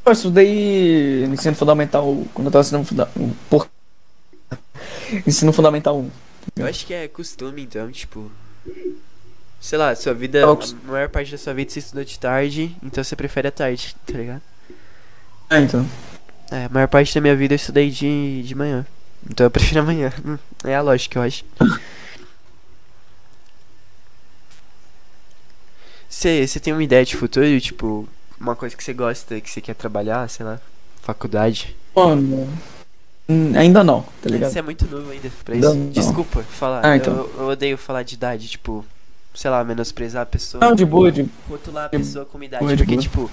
[0.06, 3.06] Eu estudei ensino fundamental quando eu tava ensinando funda
[3.50, 3.70] por...
[5.28, 6.12] ensino fundamental 1.
[6.58, 8.32] Eu acho que é costume, então, tipo.
[9.60, 10.40] Sei lá, sua vida.
[10.40, 13.52] Eu- A maior parte da sua vida você estudou de tarde, então você prefere a
[13.52, 14.42] tarde, tá ligado?
[15.50, 15.86] É, então.
[16.52, 18.86] É, a maior parte da minha vida eu estudei de, de manhã.
[19.30, 20.12] Então eu prefiro amanhã.
[20.26, 21.44] Hum, É a lógica, eu acho.
[26.10, 27.60] Você tem uma ideia de futuro?
[27.62, 28.08] Tipo,
[28.40, 30.60] uma coisa que você gosta, que você quer trabalhar, sei lá,
[31.02, 31.76] faculdade?
[31.96, 32.48] Mano,
[33.28, 34.52] hum, ainda não, tá ligado?
[34.52, 35.74] Você é muito novo ainda pra isso.
[35.74, 35.90] não.
[35.90, 36.86] Desculpa falar.
[36.86, 37.14] Ah, então.
[37.16, 38.86] eu, eu odeio falar de idade, tipo,
[39.34, 40.64] sei lá, menosprezar a pessoa.
[40.64, 42.64] Não, de boa, de rotular a pessoa como idade.
[42.64, 43.02] boa, Porque, boa.
[43.02, 43.32] tipo,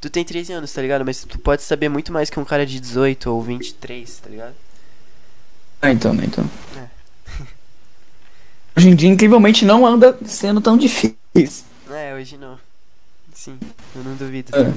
[0.00, 1.04] tu tem 13 anos, tá ligado?
[1.04, 4.54] Mas tu pode saber muito mais que um cara de 18 ou 23, tá ligado?
[5.80, 6.44] Ah, então, né, então.
[6.76, 6.86] É.
[8.76, 11.16] Hoje em dia, incrivelmente, não anda sendo tão difícil.
[11.90, 12.58] É, hoje não.
[13.48, 13.58] Sim,
[13.96, 14.54] eu não duvido.
[14.54, 14.74] É.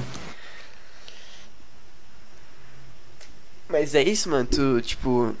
[3.68, 4.46] Mas é isso, mano.
[4.46, 5.34] Tu, tipo.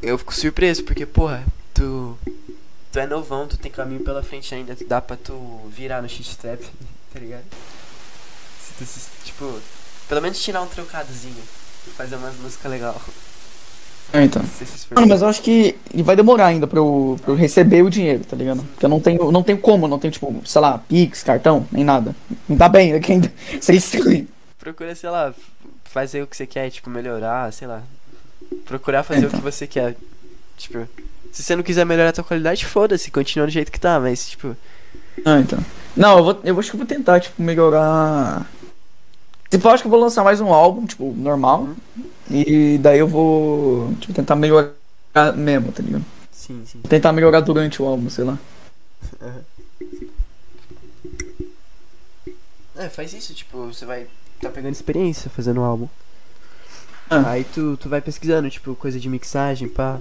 [0.00, 1.44] Eu fico surpreso, porque, porra,
[1.74, 2.18] tu.
[2.90, 4.76] Tu é novão, tu tem caminho pela frente ainda.
[4.86, 5.34] Dá pra tu
[5.70, 6.62] virar no shit-trap,
[7.12, 7.44] tá ligado?
[8.60, 9.60] Se tu, se- tipo.
[10.08, 11.42] Pelo menos tirar um trocadozinho.
[11.96, 12.96] Fazer umas músicas legais.
[14.12, 14.42] Ah, então.
[14.44, 14.86] Se se.
[14.94, 18.22] Mano, mas eu acho que vai demorar ainda pra eu, pra eu receber o dinheiro,
[18.24, 18.62] tá ligado?
[18.62, 21.82] Porque eu não tenho, não tenho como, não tenho, tipo, sei lá, Pix, cartão, nem
[21.82, 22.14] nada.
[22.48, 24.28] Não tá bem, é que ainda seria estranho.
[24.58, 25.32] Procura, sei lá,
[25.84, 27.82] fazer o que você quer, tipo, melhorar, sei lá.
[28.66, 29.30] Procurar fazer Então.
[29.38, 29.96] o que você quer.
[30.58, 30.86] Tipo,
[31.32, 34.28] se você não quiser melhorar a tua qualidade, foda-se, continua do jeito que tá, mas,
[34.28, 34.54] tipo,
[35.24, 35.58] Ah, então.
[35.96, 38.46] Não, eu vou, eu acho que eu vou tentar, tipo, melhorar.
[39.50, 41.68] Tipo, eu acho que eu vou lançar mais um álbum, tipo, normal.
[42.32, 44.72] E daí eu vou, tipo, tentar melhorar
[45.36, 46.04] mesmo, tá ligado?
[46.32, 46.80] sim, sim.
[46.80, 48.38] Tentar melhorar durante o álbum, sei lá.
[52.74, 54.06] É, faz isso, tipo, você vai
[54.40, 55.88] tá pegando experiência fazendo um álbum.
[57.08, 57.30] Ah.
[57.30, 60.00] Aí tu, tu vai pesquisando, tipo, coisa de mixagem, pá.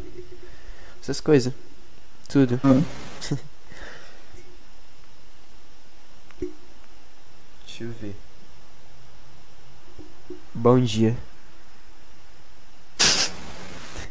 [1.02, 1.53] Essas coisas.
[2.28, 2.60] Tudo.
[2.64, 2.82] Ah.
[7.68, 8.16] Deixa eu ver.
[10.53, 11.16] Bom dia.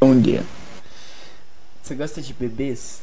[0.03, 0.43] Um dia.
[1.83, 3.03] Você gosta de bebês?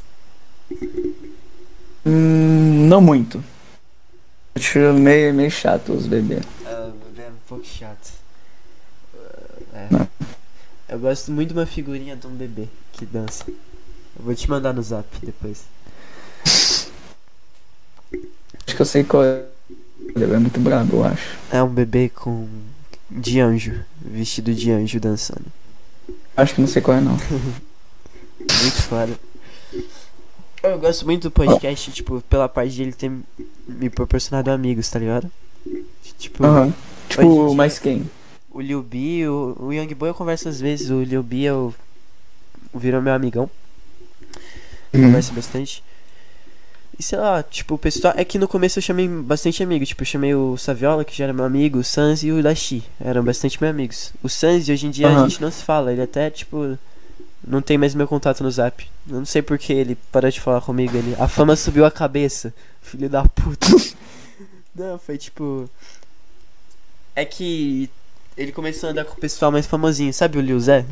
[2.05, 3.43] Hum, não muito.
[4.55, 6.43] Acho meio, meio chato os bebês.
[6.65, 8.11] Ah, bebê é um pouco chato.
[9.15, 9.87] Ah, é.
[9.91, 10.07] Não.
[10.89, 13.43] Eu gosto muito de uma figurinha de um bebê que dança.
[13.47, 15.65] Eu vou te mandar no zap depois.
[16.43, 16.89] Acho
[18.75, 19.45] que eu sei qual é.
[20.15, 21.37] Ele é muito brabo, eu acho.
[21.51, 22.47] É um bebê com.
[23.11, 23.83] de anjo.
[24.01, 25.45] Vestido de anjo dançando.
[26.37, 27.17] Acho que não sei qual é, não.
[28.39, 29.19] Muito foda.
[30.61, 33.11] Eu gosto muito do podcast, tipo, pela parte de ele ter
[33.67, 35.31] me proporcionado amigos, tá ligado?
[36.17, 36.43] Tipo,
[37.09, 38.09] Tipo, mas quem?
[38.49, 41.73] o Lil B, o, o Young Boy eu converso às vezes, o Lil B eu,
[42.73, 43.49] virou meu amigão.
[44.93, 45.03] Uhum.
[45.03, 45.83] Conversa bastante.
[46.99, 48.13] E sei lá, tipo, o pessoal.
[48.17, 49.89] É que no começo eu chamei bastante amigos.
[49.89, 52.83] Tipo, eu chamei o Saviola, que já era meu amigo, o Sans e o Dashi.
[52.99, 54.13] Eram bastante meus amigos.
[54.23, 55.29] O Sans, hoje em dia, a Aham.
[55.29, 55.91] gente não se fala.
[55.93, 56.77] Ele até, tipo.
[57.45, 58.85] Não tem mais meu contato no zap.
[59.07, 60.97] Eu não sei por que ele parou de falar comigo.
[60.97, 61.15] Ele...
[61.19, 62.53] A fama subiu a cabeça.
[62.81, 63.67] Filho da puta.
[64.75, 65.69] não, foi tipo.
[67.15, 67.89] É que.
[68.35, 70.13] Ele começou a andar com o pessoal mais famosinho.
[70.13, 70.83] Sabe o Lil Zé?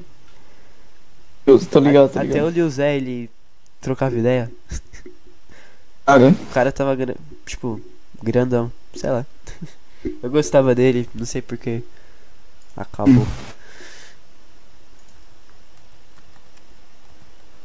[1.45, 2.45] Eu tô ligado, tô Até ligado.
[2.45, 3.30] o Lil Zé, ele
[3.82, 4.52] trocava ideia.
[6.06, 6.95] Cara, O cara tava,
[7.45, 7.82] tipo,
[8.22, 9.26] grandão, sei lá.
[10.22, 11.82] Eu gostava dele, não sei porquê.
[12.77, 13.26] Acabou.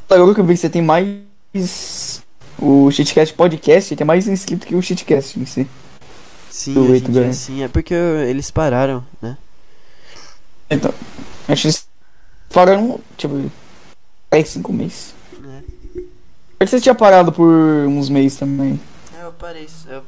[0.09, 2.23] agora que eu vi que você tem mais.
[2.59, 5.69] O Shitcast Podcast tem mais inscrito que o Shitcast em si.
[6.51, 7.33] Sim, Do hoje em Ganha.
[7.33, 7.62] sim.
[7.62, 9.37] É porque eles pararam, né?
[10.69, 10.93] Então,
[11.49, 11.89] acho que eles
[12.53, 13.51] pararam, tipo,
[14.31, 15.15] 10, 5 meses.
[16.61, 16.65] É.
[16.65, 18.78] Que você tinha parado por uns meses também.
[19.19, 20.03] É, eu parei, eu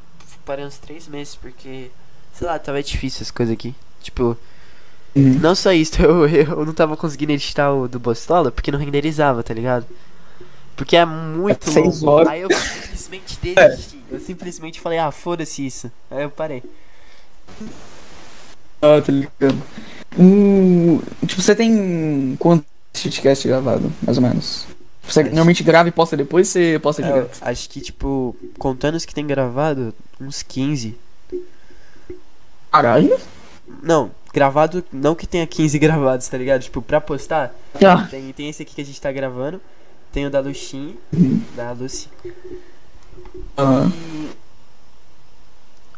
[0.44, 1.90] parei uns três meses porque,
[2.34, 3.74] sei lá, tava difícil as coisas aqui.
[4.02, 4.36] Tipo,
[5.14, 5.38] Uhum.
[5.40, 9.42] não só isso, eu, eu não tava conseguindo editar o do Bostola porque não renderizava,
[9.42, 9.86] tá ligado?
[10.76, 12.08] Porque é muito É longo.
[12.10, 12.28] horas.
[12.28, 13.98] Aí eu simplesmente desisti.
[14.10, 15.90] Eu simplesmente falei, ah, foda-se isso.
[16.10, 16.62] Aí eu parei.
[18.80, 19.62] Ah, tô ligado.
[20.18, 24.66] Um, tipo, você tem quantos Shitcast gravado, mais ou menos?
[25.02, 27.38] Você normalmente grava e posta depois, você posta É, direto?
[27.42, 30.96] eu acho que, tipo, contando os que tem gravado, uns 15.
[32.70, 33.18] Caralho?
[33.82, 36.62] Não, gravado, não que tenha 15 gravados, tá ligado?
[36.62, 37.54] Tipo, pra postar,
[37.84, 39.60] Ah, tem, tem esse aqui que a gente tá gravando.
[40.12, 41.42] Tem o da Luxinha, Uhum.
[41.56, 42.08] da Lucy.
[43.56, 43.90] aham.
[43.94, 44.30] E.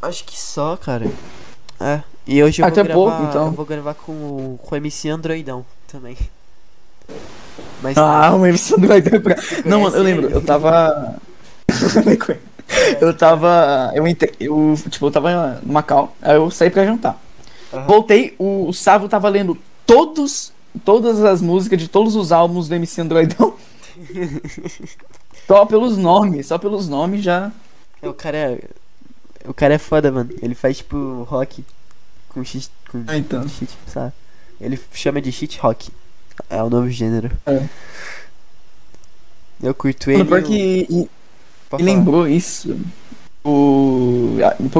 [0.02, 1.10] Acho que só, cara.
[1.80, 2.02] É.
[2.26, 2.94] E hoje eu Ah, vou até gravar.
[2.94, 3.46] pouco, então.
[3.46, 6.16] Eu vou gravar com o, com o MC Androidão também.
[7.84, 7.96] Mas.
[7.98, 9.36] Ah, o MC do Gaitão pra...
[9.64, 11.16] Não, mano, eu lembro, eu tava.
[13.00, 13.92] eu tava.
[13.94, 14.32] Eu entrei.
[14.40, 17.20] Eu, tipo, eu tava no Macau, aí eu saí pra jantar.
[17.72, 17.86] Aham.
[17.86, 19.56] Voltei, o, o Sávio tava lendo
[19.86, 20.52] todos.
[20.84, 23.54] Todas as músicas de todos os álbuns do MC Androidão.
[25.46, 27.52] só pelos nomes, só pelos nomes já.
[28.02, 28.58] É, O cara é.
[29.46, 30.30] O cara é foda, mano.
[30.42, 31.64] Ele faz tipo rock
[32.30, 32.70] com shit.
[32.90, 33.46] Com Ah, então.
[33.48, 34.12] shit, sabe?
[34.60, 35.90] Ele chama de shit rock.
[36.48, 37.30] É o novo gênero.
[37.46, 37.62] É.
[39.62, 40.24] Eu curto ele.
[40.24, 40.86] Pior que.
[40.88, 41.08] E,
[41.78, 42.76] e lembrou isso.
[43.44, 44.36] O.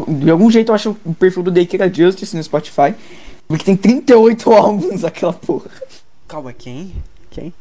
[0.09, 2.95] De algum jeito eu acho o perfil do Daycare Justice no Spotify.
[3.47, 5.71] Porque tem 38 álbuns aquela porra.
[6.27, 6.95] Calma, quem?
[7.31, 7.53] Quem?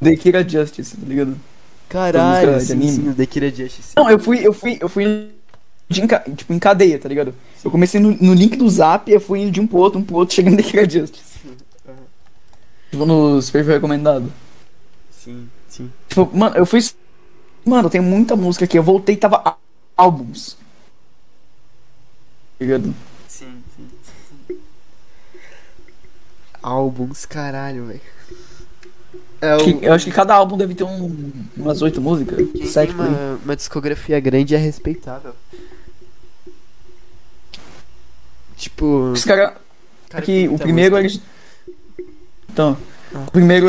[0.00, 1.36] Daycare Justice, tá ligado?
[1.88, 3.14] Caralho, sim, anime.
[3.14, 3.92] sim, o Killer Justice.
[3.94, 5.30] Não, eu fui, eu fui, eu fui
[5.88, 6.00] de
[6.34, 7.34] tipo, em cadeia, tá ligado?
[7.62, 10.02] Eu comecei no, no link do zap, eu fui indo de um pro outro, um
[10.02, 11.31] pro outro, chegando Daycare Justice.
[12.92, 14.30] Tipo, nos perfil recomendado.
[15.10, 15.90] Sim, sim.
[16.08, 16.78] Tipo, mano, eu fui.
[17.64, 18.76] Mano, tem muita música aqui.
[18.78, 19.56] Eu voltei e tava
[19.96, 20.58] álbuns.
[22.58, 22.94] Tá ligado?
[23.26, 24.58] Sim, sim.
[26.62, 28.00] Álbuns, caralho, velho.
[29.40, 29.80] É o.
[29.80, 32.46] eu acho que cada álbum deve ter um, umas oito músicas.
[32.52, 33.08] Quem Sete tem por aí.
[33.08, 35.34] uma, uma discografia grande é respeitável.
[38.54, 39.12] Tipo.
[39.12, 39.54] Os caras.
[40.10, 41.24] cara Aqui, tem o primeiro é música.
[41.24, 41.32] de...
[42.52, 42.76] Então,
[43.14, 43.24] Ah.
[43.26, 43.68] o primeiro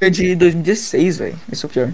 [0.00, 1.38] é de 2016, velho.
[1.50, 1.92] Esse é o pior.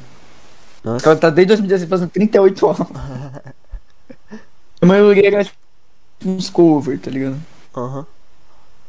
[0.83, 1.05] O Nossa.
[1.05, 2.89] cara tá desde 2016 fazendo 38 álbuns.
[4.83, 5.59] A maioria era tipo,
[6.25, 7.39] uns cover, tá ligado?
[7.77, 8.07] Aham.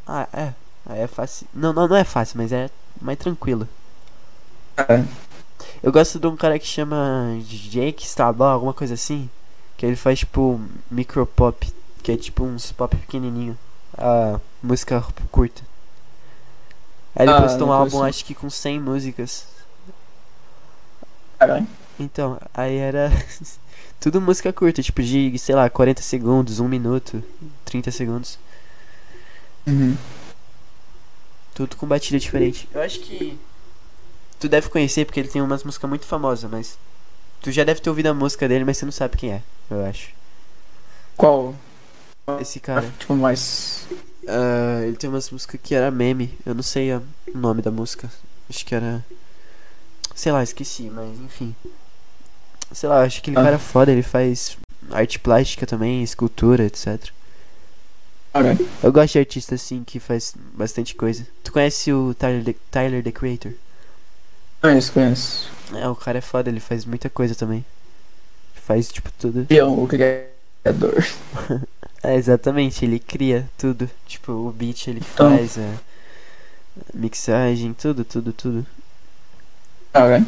[0.07, 0.53] Ah, é.
[0.85, 1.45] Aí é fácil.
[1.53, 2.69] Não, não, não é fácil, mas é
[3.01, 3.67] mais tranquilo.
[4.77, 5.03] É.
[5.83, 9.29] Eu gosto de um cara que chama Jake Starlaw, alguma coisa assim.
[9.77, 11.71] Que ele faz tipo micropop,
[12.01, 13.57] que é tipo uns pop pequenininho.
[13.97, 15.61] A música curta.
[17.15, 19.45] Aí ele Ah, postou um álbum, acho que com 100 músicas.
[21.37, 21.67] Caralho.
[21.99, 23.11] Então, aí era
[23.99, 27.23] tudo música curta, tipo de, sei lá, 40 segundos, 1 minuto,
[27.65, 28.39] 30 segundos.
[29.67, 29.95] Uhum.
[31.53, 32.67] Tudo com batida diferente.
[32.73, 33.37] Eu acho que
[34.39, 36.77] tu deve conhecer porque ele tem umas músicas muito famosas, mas
[37.41, 39.85] tu já deve ter ouvido a música dele, mas você não sabe quem é, eu
[39.85, 40.09] acho.
[41.17, 41.53] Qual?
[42.39, 42.89] Esse cara.
[42.97, 43.85] Tipo, mais.
[44.27, 46.37] Ah, ele tem umas músicas que era meme.
[46.45, 47.01] Eu não sei o
[47.33, 48.09] nome da música.
[48.49, 49.03] Acho que era.
[50.15, 51.55] Sei lá, esqueci, mas enfim.
[52.71, 53.43] Sei lá, acho que aquele Ah.
[53.43, 54.57] cara é foda, ele faz
[54.91, 57.09] arte plástica também, escultura, etc.
[58.33, 58.69] Caralho.
[58.81, 61.27] Eu gosto de artista assim que faz bastante coisa.
[61.43, 63.51] Tu conhece o Tyler the, Tyler the Creator?
[64.61, 65.49] Conheço, conheço.
[65.73, 67.65] É, o cara é foda, ele faz muita coisa também.
[68.53, 69.47] Faz tipo tudo.
[69.49, 71.03] E é o criador.
[72.03, 73.89] É, exatamente, ele cria tudo.
[74.07, 75.37] Tipo, o beat ele Então.
[75.37, 75.73] faz, a
[76.93, 78.65] mixagem, tudo, tudo, tudo.
[79.93, 80.25] Caralho.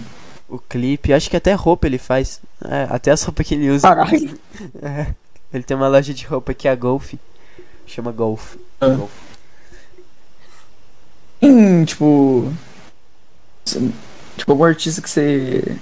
[0.47, 1.13] o clipe.
[1.13, 2.41] Acho que até roupa ele faz.
[2.63, 3.87] É, até as roupas que ele usa.
[3.87, 4.39] Caralho.
[4.81, 5.13] É.
[5.53, 7.13] Ele tem uma loja de roupa que é a Golf.
[7.87, 8.55] Chama Golf.
[8.81, 8.89] Ah.
[8.89, 9.11] Golf.
[11.39, 12.51] Tem, tipo.
[14.37, 15.77] Tipo, algum artista que você.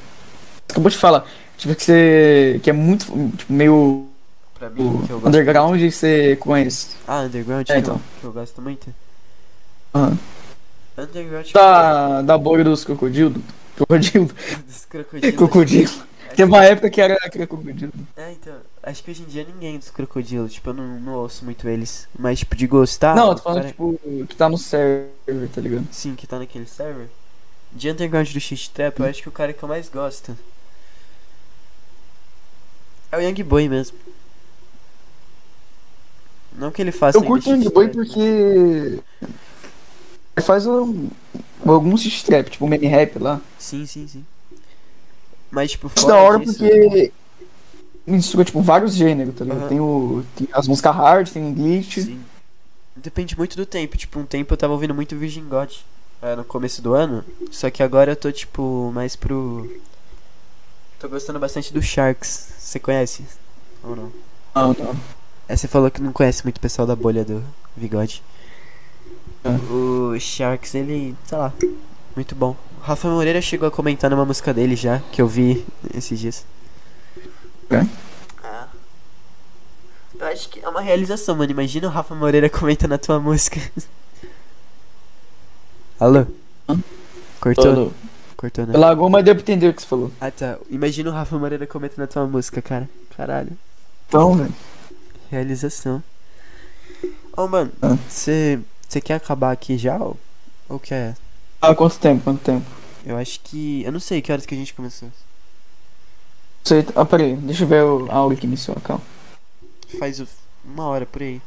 [0.69, 1.25] Acabou de falar.
[1.57, 2.59] Tipo, que você.
[2.63, 3.05] Que é muito.
[3.37, 4.07] Tipo, meio.
[4.61, 5.27] Pra mim, que eu gosto.
[5.27, 6.89] Underground e você conhece.
[7.07, 7.95] Ah, Underground, É, que, então.
[7.95, 8.93] eu, que eu gosto muito.
[9.95, 10.19] Aham.
[10.95, 13.41] Underground Da, da bolha dos crocodilos.
[13.75, 14.29] Crocodilo.
[14.67, 15.35] dos crocodilos.
[15.35, 15.91] Crocodilo.
[16.35, 17.91] Teve uma época que era, crocodilo.
[18.15, 21.43] É, então, acho que hoje em dia ninguém dos crocodilos, tipo, eu não, não ouço
[21.43, 22.07] muito eles.
[22.17, 23.15] Mas, tipo, de gostar.
[23.15, 25.87] não, eu tô falando, cara- tipo, que tá no server, tá ligado?
[25.91, 27.07] Sim, que tá naquele server.
[27.71, 30.37] De Underground do Shit Trap, eu acho que o cara que eu mais gosto
[33.11, 33.97] é o Young Boy mesmo.
[36.55, 38.19] Não que ele faça Eu curto Young Boy porque.
[40.35, 41.09] Ele faz um,
[41.65, 43.41] alguns shit trap, tipo meme rap lá.
[43.59, 44.25] Sim, sim, sim.
[45.49, 47.11] Mas, tipo, fora da hora disso, porque
[48.07, 49.59] mistura, tipo, vários gêneros, tá ligado?
[49.61, 49.69] Aham.
[49.69, 51.97] Tem, o, tem as músicas hard, tem o glitch.
[51.99, 52.21] Sim.
[52.95, 53.97] Depende muito do tempo.
[53.97, 55.71] Tipo, um tempo eu tava ouvindo muito Virgin God.
[56.21, 57.23] é, no começo do ano.
[57.51, 59.69] Só que agora eu tô, tipo, mais pro.
[60.99, 62.53] Tô gostando bastante do Sharks.
[62.59, 63.25] Você conhece?
[63.83, 64.11] Ou não?
[64.55, 64.95] Não, não.
[65.51, 67.43] É, você falou que não conhece muito o pessoal da bolha do
[67.75, 68.23] Bigode.
[69.43, 69.49] É.
[69.69, 71.51] O Sharks, ele, sei lá,
[72.15, 72.55] muito bom.
[72.79, 76.45] O Rafa Moreira chegou a comentar numa música dele já, que eu vi esses dias.
[77.69, 77.79] É?
[78.47, 78.63] É.
[80.17, 81.51] Eu acho que é uma realização, mano.
[81.51, 83.59] Imagina o Rafa Moreira comentando a tua música.
[85.99, 86.27] Alô?
[86.69, 86.79] Hã?
[87.41, 87.65] Cortou?
[87.65, 87.93] Todo.
[88.37, 88.77] Cortou, né?
[88.77, 90.13] Lagou, mas deu pra entender o que você falou.
[90.21, 90.57] Ah, tá.
[90.69, 92.89] Imagina o Rafa Moreira comentando a tua música, cara.
[93.17, 93.51] Caralho.
[94.07, 94.53] Então, velho.
[95.31, 96.03] Realização.
[97.37, 97.95] Ô, mano, Ah.
[98.09, 98.59] você
[99.01, 100.19] quer acabar aqui já ou,
[100.67, 101.15] ou quer?
[101.61, 102.21] Ah, quanto tempo?
[102.25, 102.65] Quanto tempo?
[103.05, 103.81] Eu acho que.
[103.83, 105.09] Eu não sei que horas que a gente começou.
[106.65, 107.81] Sei, ah, peraí, deixa eu ver
[108.11, 109.01] a aula que iniciou, calma.
[109.97, 110.21] Faz
[110.65, 111.41] uma hora por aí.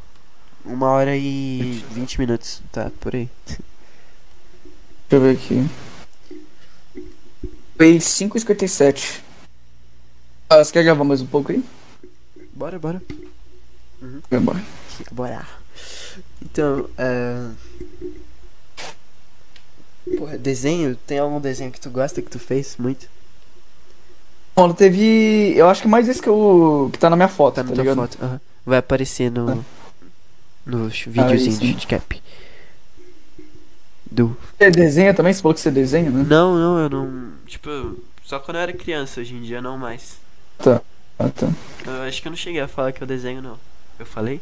[0.64, 2.90] Uma hora e vinte minutos, tá?
[3.00, 3.28] Por aí.
[3.46, 3.60] Deixa
[5.10, 5.68] eu ver aqui.
[7.76, 9.20] Foi 5h57.
[10.48, 11.62] Ah, você quer gravar mais um pouco aí?
[12.54, 13.02] Bora, bora.
[14.30, 14.62] Vai embora.
[15.12, 15.46] Bora.
[16.42, 17.48] Então, é.
[20.18, 20.94] Porra, desenho?
[20.96, 23.08] Tem algum desenho que tu gosta que tu fez muito?
[24.54, 25.52] Bom, teve.
[25.56, 27.74] Eu acho que mais esse que, eu, que tá na minha foto, Tá tá, na
[27.74, 27.96] tua ligado?
[27.96, 28.18] foto.
[28.22, 28.40] aham.
[28.64, 29.64] Vai aparecer no.
[30.64, 31.74] No videozinho sim.
[31.74, 32.22] de cap.
[34.10, 34.36] Do.
[34.58, 35.32] Você desenha também?
[35.32, 36.24] Você falou que você desenha, né?
[36.26, 37.32] Não, não, eu não.
[37.46, 40.16] Tipo, só quando eu era criança, hoje em dia não mais.
[41.18, 41.48] Ah, tá.
[41.86, 43.58] Eu acho que eu não cheguei a falar que eu desenho, não.
[43.98, 44.40] Eu falei?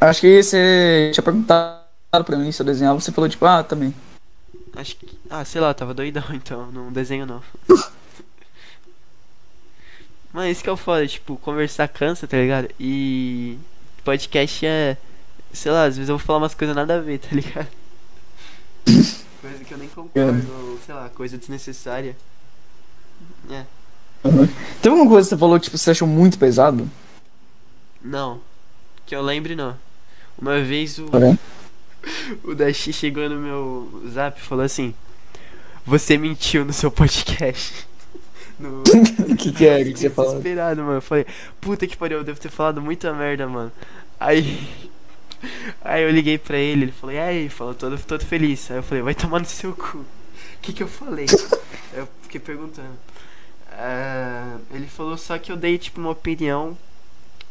[0.00, 1.82] Acho que você tinha perguntado
[2.24, 3.94] pra mim se eu desenhava, você falou tipo, ah, também.
[4.76, 5.18] Acho que.
[5.30, 7.42] Ah, sei lá, tava doidão então, não desenho não.
[10.32, 12.68] Mas isso que é o foda, tipo, conversar cansa, tá ligado?
[12.78, 13.56] E
[14.04, 14.96] podcast é.
[15.52, 17.68] Sei lá, às vezes eu vou falar umas coisas nada a ver, tá ligado?
[19.40, 22.16] Coisa que eu nem concordo, ou sei lá, coisa desnecessária.
[23.50, 23.64] É.
[24.80, 26.90] Teve alguma coisa que você falou que tipo, você achou muito pesado?
[28.04, 28.40] Não.
[29.06, 29.74] Que eu lembre não.
[30.38, 31.06] Uma vez o.
[31.06, 31.18] Tá
[32.44, 34.94] O Dashi chegou no meu zap e falou assim:
[35.86, 37.86] Você mentiu no seu podcast.
[38.56, 38.82] No...
[38.82, 39.80] O que, que é?
[39.80, 40.30] O que, que você falou?
[40.30, 40.98] Desesperado, mano.
[40.98, 41.26] Eu falei,
[41.60, 43.72] puta que pariu, eu devo ter falado muita merda, mano.
[44.20, 44.88] Aí.
[45.82, 48.70] Aí eu liguei pra ele, ele falou, e aí, falou todo, todo feliz.
[48.70, 49.98] Aí eu falei, vai tomar no seu cu.
[49.98, 50.06] O
[50.62, 51.26] que que eu falei?
[51.92, 52.96] Aí eu fiquei perguntando.
[53.72, 56.78] Ah, ele falou só que eu dei, tipo, uma opinião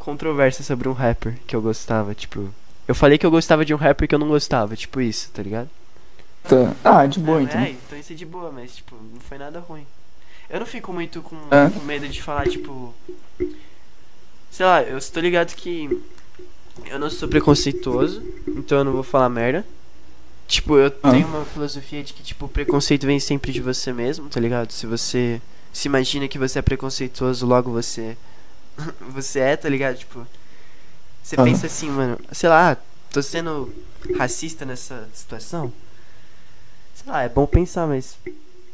[0.03, 2.49] controversa sobre um rapper que eu gostava, tipo.
[2.87, 5.41] Eu falei que eu gostava de um rapper que eu não gostava, tipo isso, tá
[5.41, 5.69] ligado?
[6.43, 6.73] Tá.
[6.83, 7.61] Ah, de boa É, então.
[7.61, 9.85] É, então isso é de boa, mas tipo, não foi nada ruim.
[10.49, 12.93] Eu não fico muito com, com medo de falar, tipo.
[14.51, 15.89] Sei lá, eu estou ligado que
[16.85, 19.65] eu não sou preconceituoso, então eu não vou falar merda.
[20.47, 21.11] Tipo, eu Ah.
[21.11, 24.71] tenho uma filosofia de que, tipo, o preconceito vem sempre de você mesmo, tá ligado?
[24.71, 28.17] Se você se imagina que você é preconceituoso, logo você.
[29.09, 29.97] você é, tá ligado?
[29.97, 30.25] Tipo.
[31.23, 31.43] Você Ah.
[31.43, 32.77] pensa assim, mano, sei lá,
[33.11, 33.73] tô sendo
[34.17, 35.71] racista nessa situação.
[36.95, 38.17] Sei lá, é bom pensar, mas.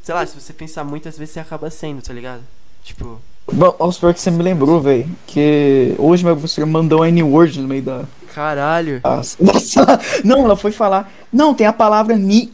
[0.01, 2.43] Sei lá, se você pensar muitas vezes você acaba sendo, tá ligado?
[2.83, 3.21] Tipo.
[3.51, 7.67] Bom, vamos supor que você me lembrou, velho, que hoje professor mandou a N-word no
[7.67, 9.01] meio da, Caralho.
[9.59, 9.99] sala.
[10.23, 11.11] Não, ela foi falar.
[11.31, 12.51] Não, tem a palavra ni.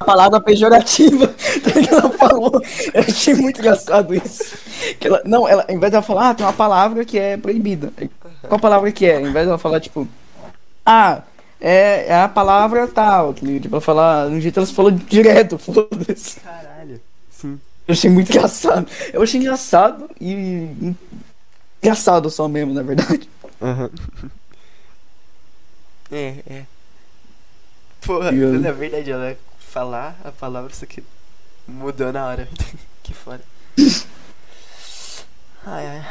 [0.00, 1.34] A palavra pejorativa.
[1.90, 2.62] Ela falou.
[2.94, 4.56] Eu achei muito engraçado isso.
[4.98, 7.92] Que ela, não, ela, em vez dela falar, ah, tem uma palavra que é proibida.
[8.48, 9.20] Qual palavra que é?
[9.20, 10.06] Em vez dela falar, tipo,
[10.84, 11.22] ah,
[11.60, 13.34] é, é a palavra tal.
[13.42, 13.62] ligado?
[13.62, 16.40] Tipo, ela falar, no jeito ela falou direto, foda-se.
[16.40, 17.00] Caralho.
[17.30, 17.60] Sim.
[17.88, 18.88] Eu achei muito engraçado.
[19.12, 20.94] Eu achei engraçado e.
[21.82, 23.28] Engraçado só mesmo, na verdade.
[23.62, 23.90] Aham.
[26.10, 26.64] É, é.
[28.04, 31.02] Porra, eu- na verdade, ela falar a palavra, só que
[31.66, 32.48] mudou na hora.
[33.02, 33.42] que foda.
[35.64, 36.06] Ai, ai.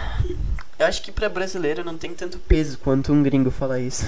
[0.78, 4.06] Eu acho que pra brasileiro não tem tanto peso quanto um gringo falar isso.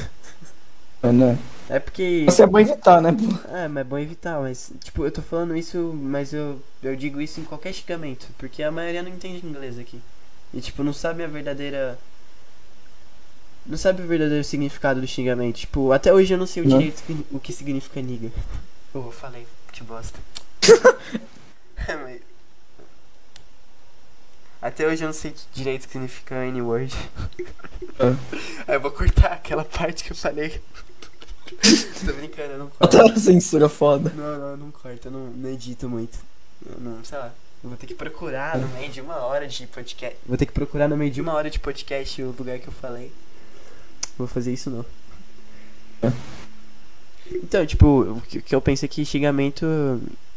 [1.04, 1.38] Né?
[1.70, 2.24] É porque.
[2.26, 3.50] Você é bom evitar, né, pô?
[3.56, 7.22] É, mas é bom evitar, mas, tipo, eu tô falando isso, mas eu, eu digo
[7.22, 10.02] isso em qualquer xingamento, porque a maioria não entende inglês aqui.
[10.54, 12.00] E, tipo, não sabe a verdadeira.
[13.66, 15.58] Não sabe o verdadeiro significado do xingamento.
[15.58, 16.78] Tipo, até hoje eu não sei o Não.
[16.78, 18.32] direito que- o que significa nigga.
[18.94, 20.20] Oh, falei, que bosta.
[21.88, 22.22] É, mas-
[24.62, 26.94] Até hoje eu não sei direito o que significa N-word.
[28.68, 30.60] Aí eu vou cortar aquela parte que eu falei.
[32.06, 32.98] Tô brincando, eu não corto.
[32.98, 34.12] Até a censura foda.
[34.16, 36.18] Não, não, não corta, eu não, não edito muito.
[36.66, 37.32] Eu não, sei lá.
[37.64, 40.18] Eu vou ter que procurar no meio de uma hora de podcast.
[40.26, 42.74] Vou ter que procurar no meio de uma hora de podcast o lugar que eu
[42.74, 43.12] falei.
[44.18, 44.86] Vou fazer isso não.
[47.32, 49.66] Então, tipo, o que, o que eu penso é que xingamento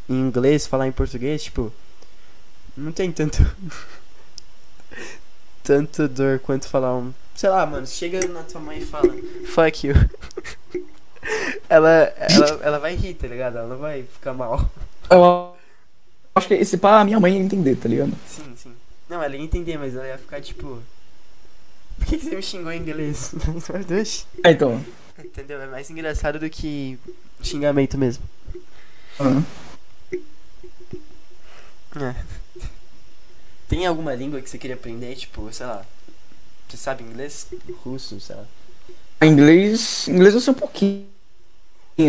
[0.09, 1.71] em inglês, falar em português, tipo,
[2.75, 3.37] não tem tanto.
[5.63, 7.13] tanto dor quanto falar um.
[7.35, 9.13] Sei lá, mano, chega na tua mãe e fala,
[9.45, 9.95] fuck you.
[11.69, 13.57] ela, ela, ela vai rir, tá ligado?
[13.57, 14.69] Ela não vai ficar mal.
[15.09, 15.55] Eu
[16.35, 18.13] acho que esse pá, a minha mãe ia entender, tá ligado?
[18.27, 18.73] Sim, sim.
[19.09, 20.81] Não, ela ia entender, mas ela ia ficar tipo.
[21.97, 23.33] Por que, você me xingou em inglês?
[24.43, 24.83] É, então.
[25.23, 25.61] Entendeu?
[25.61, 26.97] É mais engraçado do que
[27.41, 28.23] xingamento mesmo.
[29.19, 29.45] aham.
[31.95, 32.15] É.
[33.67, 35.15] Tem alguma língua que você queria aprender?
[35.15, 35.85] Tipo, sei lá.
[36.67, 37.47] Você sabe inglês?
[37.83, 38.45] Russo, sei lá.
[39.21, 40.07] Inglês.
[40.07, 41.05] Inglês eu sei um pouquinho,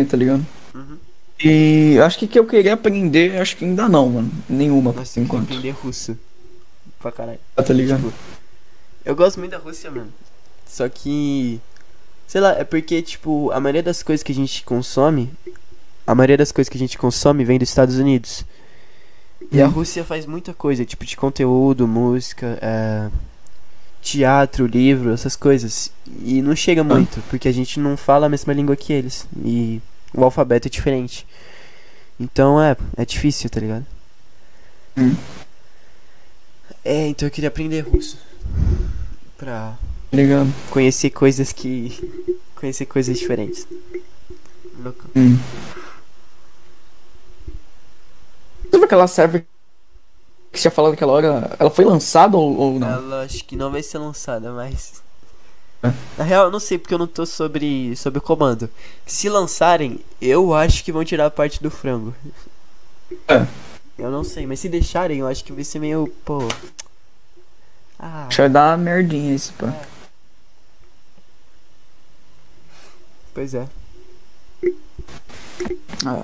[0.09, 0.45] tá ligado?
[0.73, 0.97] Uhum.
[1.43, 4.31] E acho que que eu queria aprender, acho que ainda não, mano.
[4.49, 5.43] Nenhuma, por Nossa, eu queria enquanto.
[5.49, 6.17] aprender russo.
[6.99, 7.39] Pra caralho.
[7.55, 7.99] Tá ligado?
[8.01, 8.13] Tipo,
[9.05, 10.11] eu gosto muito da Rússia, mano.
[10.65, 11.59] Só que.
[12.25, 15.29] Sei lá, é porque, tipo, a maioria das coisas que a gente consome.
[16.07, 18.45] A maioria das coisas que a gente consome vem dos Estados Unidos.
[19.51, 19.71] E a Hum.
[19.71, 23.09] Rússia faz muita coisa, tipo, de conteúdo, música, é,
[24.03, 25.91] teatro, livro, essas coisas.
[26.23, 29.25] E não chega muito, porque a gente não fala a mesma língua que eles.
[29.43, 29.81] E
[30.13, 31.25] o alfabeto é diferente.
[32.19, 33.85] Então é, é difícil, tá ligado?
[34.97, 35.15] Hum.
[36.83, 38.19] É, então eu queria aprender russo.
[39.37, 39.75] Pra
[40.11, 40.53] ligado?
[40.69, 42.37] conhecer coisas que.
[42.55, 43.65] conhecer coisas diferentes.
[44.83, 45.05] Louco.
[45.15, 45.39] Hum.
[48.63, 49.45] Você viu aquela server
[50.53, 51.55] que você tinha falado naquela hora?
[51.57, 52.87] Ela foi lançada ou, ou não?
[52.87, 55.01] Ela acho que não vai ser lançada, mas.
[55.81, 55.91] É.
[56.17, 58.69] Na real, eu não sei porque eu não tô sobre, sobre o comando.
[59.05, 62.13] Se lançarem, eu acho que vão tirar a parte do frango.
[63.27, 63.45] É.
[63.97, 66.07] Eu não sei, mas se deixarem, eu acho que vai ser meio.
[66.23, 66.39] pô.
[67.99, 69.73] Ah, que vai dar uma merdinha isso, pá.
[73.33, 73.67] pois é.
[76.05, 76.23] Ah.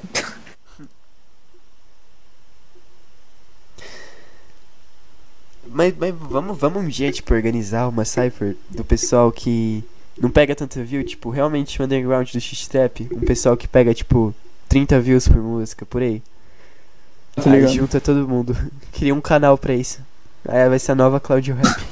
[5.71, 9.83] Mas, mas vamos, vamos um dia, tipo, organizar uma cipher do pessoal que
[10.19, 14.33] não pega tanto view, tipo, realmente o underground do X-Trap, um pessoal que pega, tipo,
[14.67, 16.21] 30 views por música, por aí.
[17.35, 18.55] Tá Aí junta todo mundo.
[18.91, 20.01] Cria um canal pra isso.
[20.47, 21.85] Aí vai ser a nova Claudio Rap.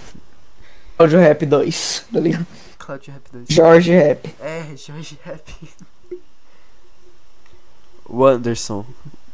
[0.98, 2.48] Audio Rap 2, tá ligado?
[2.78, 3.46] Claudio Rap 2.
[3.50, 4.36] Jorge Rap.
[4.40, 5.54] É, Jorge Rap.
[8.10, 8.86] O Anderson.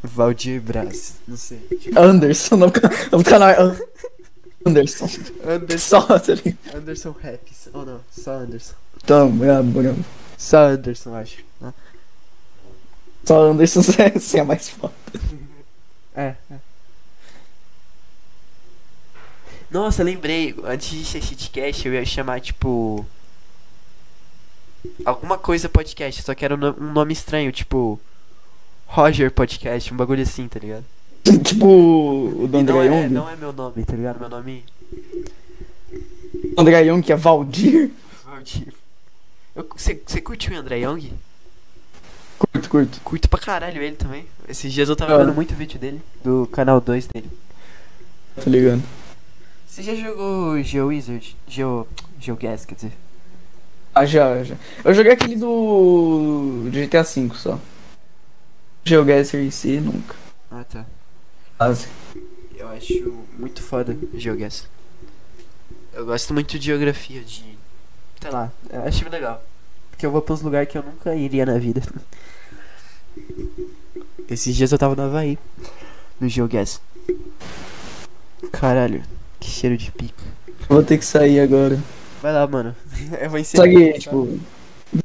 [0.01, 1.17] Valdir Braz.
[1.27, 1.61] Não sei.
[1.95, 3.77] Anderson, no canal é
[4.65, 5.07] Anderson.
[5.45, 5.77] Anderson.
[5.77, 6.57] Só, ligado?
[6.75, 7.69] Anderson Raps.
[7.73, 8.75] Ou não, só Anderson.
[9.03, 10.05] Então, brabo, brabo.
[10.37, 11.43] Só Anderson, acho.
[11.59, 11.73] né?
[13.25, 13.81] Só Anderson
[14.15, 14.93] você é mais foda.
[16.15, 16.57] É, é.
[19.71, 20.55] Nossa, lembrei.
[20.63, 23.03] Antes de ser shitcast, eu ia chamar, tipo.
[25.03, 27.99] Alguma coisa podcast, só que era um nome estranho, tipo.
[28.85, 30.85] Roger Podcast, um bagulho assim, tá ligado?
[31.43, 33.09] tipo o do André não, é, Young.
[33.13, 34.19] não é meu nome, tá ligado?
[34.19, 34.63] Meu nome.
[36.57, 37.91] André Young que é Valdir.
[38.25, 38.73] Valdir.
[39.75, 41.13] Você curtiu o André Young?
[42.37, 43.01] Curto, curto.
[43.03, 44.25] Curto pra caralho ele também.
[44.49, 45.17] Esses dias eu tava Ah.
[45.19, 47.29] vendo muito vídeo dele, do canal 2 dele.
[48.35, 48.81] Tá ligado?
[49.67, 51.35] Você já jogou GeoWizard?
[51.47, 51.87] Geo.
[52.19, 52.91] GeoGuess, quer dizer.
[53.95, 54.55] Ah, já, já.
[54.83, 57.59] Eu joguei aquele do GTA V só.
[58.83, 60.15] GeoGuessr em si, nunca.
[60.51, 60.85] Ah, tá.
[62.55, 64.67] Eu acho muito foda GeoGuess.
[65.93, 67.57] Eu gosto muito de geografia, de.
[68.21, 69.43] Sei lá, eu acho legal.
[69.91, 71.81] Porque eu vou pra uns lugares que eu nunca iria na vida.
[74.29, 75.37] Esses dias eu tava no Havaí,
[76.19, 76.79] no GeoGuess.
[78.51, 79.03] Caralho,
[79.39, 80.23] que cheiro de pico.
[80.67, 81.79] Vou ter que sair agora.
[82.21, 82.75] Vai lá, mano.
[83.19, 83.65] Eu vou encerrar.
[83.65, 84.39] Só que, tipo,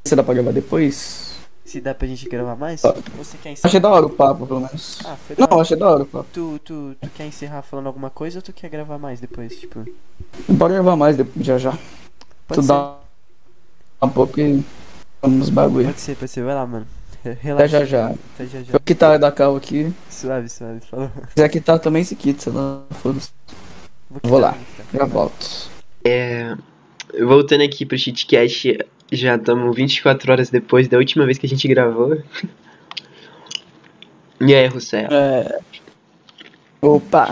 [0.05, 1.38] você dá pra gravar depois?
[1.68, 2.80] Se dá pra gente gravar mais?
[3.16, 3.68] Você quer encerrar?
[3.68, 5.00] Achei da hora o papo, pelo menos.
[5.04, 5.62] Ah, foi da Não, hora.
[5.62, 6.26] achei da hora o papo.
[6.32, 9.54] Tu, tu, tu quer encerrar falando alguma coisa ou tu quer gravar mais depois?
[9.60, 9.84] Tipo,
[10.48, 11.72] Bora gravar mais depois, já já.
[12.46, 12.68] pode tu ser.
[12.68, 12.96] dá
[14.02, 14.64] um pouco e
[15.20, 15.86] vamos nos bagulho.
[15.88, 16.42] Pode ser, pode ser.
[16.42, 16.86] Vai lá, mano.
[17.22, 17.68] Re- Até Relaxa.
[17.68, 18.06] já já.
[18.34, 18.72] Até já já.
[18.72, 19.92] Eu quitar da cal aqui.
[20.08, 20.80] Suave, suave.
[20.90, 21.10] Falou.
[21.28, 22.82] Se quiser quitar também se quita, sei lá.
[23.02, 23.28] Foda-se.
[24.08, 24.56] Vou, Vou lá.
[24.94, 25.68] Já volto.
[26.02, 26.56] É,
[27.26, 28.78] voltando aqui pro Cheatcast,
[29.12, 32.20] já estamos 24 horas depois da última vez que a gente gravou.
[34.40, 35.09] E aí, Rossé?
[35.10, 35.59] É.
[36.80, 37.26] Opa!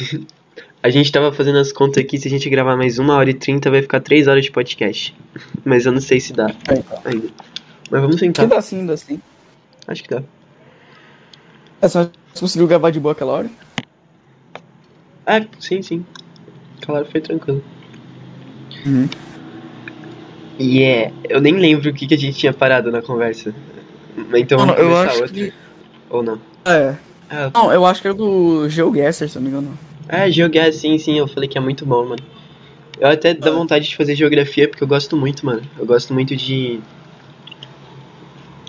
[0.82, 3.34] A gente tava fazendo as contas aqui, se a gente gravar mais 1 hora e
[3.34, 5.14] 30 vai ficar 3 horas de podcast.
[5.64, 6.74] Mas eu não sei se dá tá.
[7.04, 7.28] ainda.
[7.88, 8.46] Mas vamos Que tentar.
[8.46, 9.20] dá sim, dá sim.
[9.86, 10.22] Acho que dá.
[11.80, 13.50] É só você conseguiu gravar de boa aquela hora?
[15.24, 16.04] Ah, sim, sim.
[16.80, 17.62] Claro, foi tranquilo.
[18.84, 19.08] Uhum.
[20.58, 23.54] E é, eu nem lembro o que, que a gente tinha parado na conversa.
[24.34, 25.34] Então vamos Mano, eu começar acho outra.
[25.34, 25.52] que.
[26.10, 26.38] Ou não?
[26.64, 26.94] É.
[27.30, 29.78] Ah, Não, eu acho que é do GeoGuessr, se eu não me engano.
[30.08, 32.22] É, geografia, sim, sim, eu falei que é muito bom, mano.
[33.00, 33.52] Eu até dá Ah.
[33.54, 35.62] vontade de fazer geografia porque eu gosto muito, mano.
[35.78, 36.78] Eu gosto muito de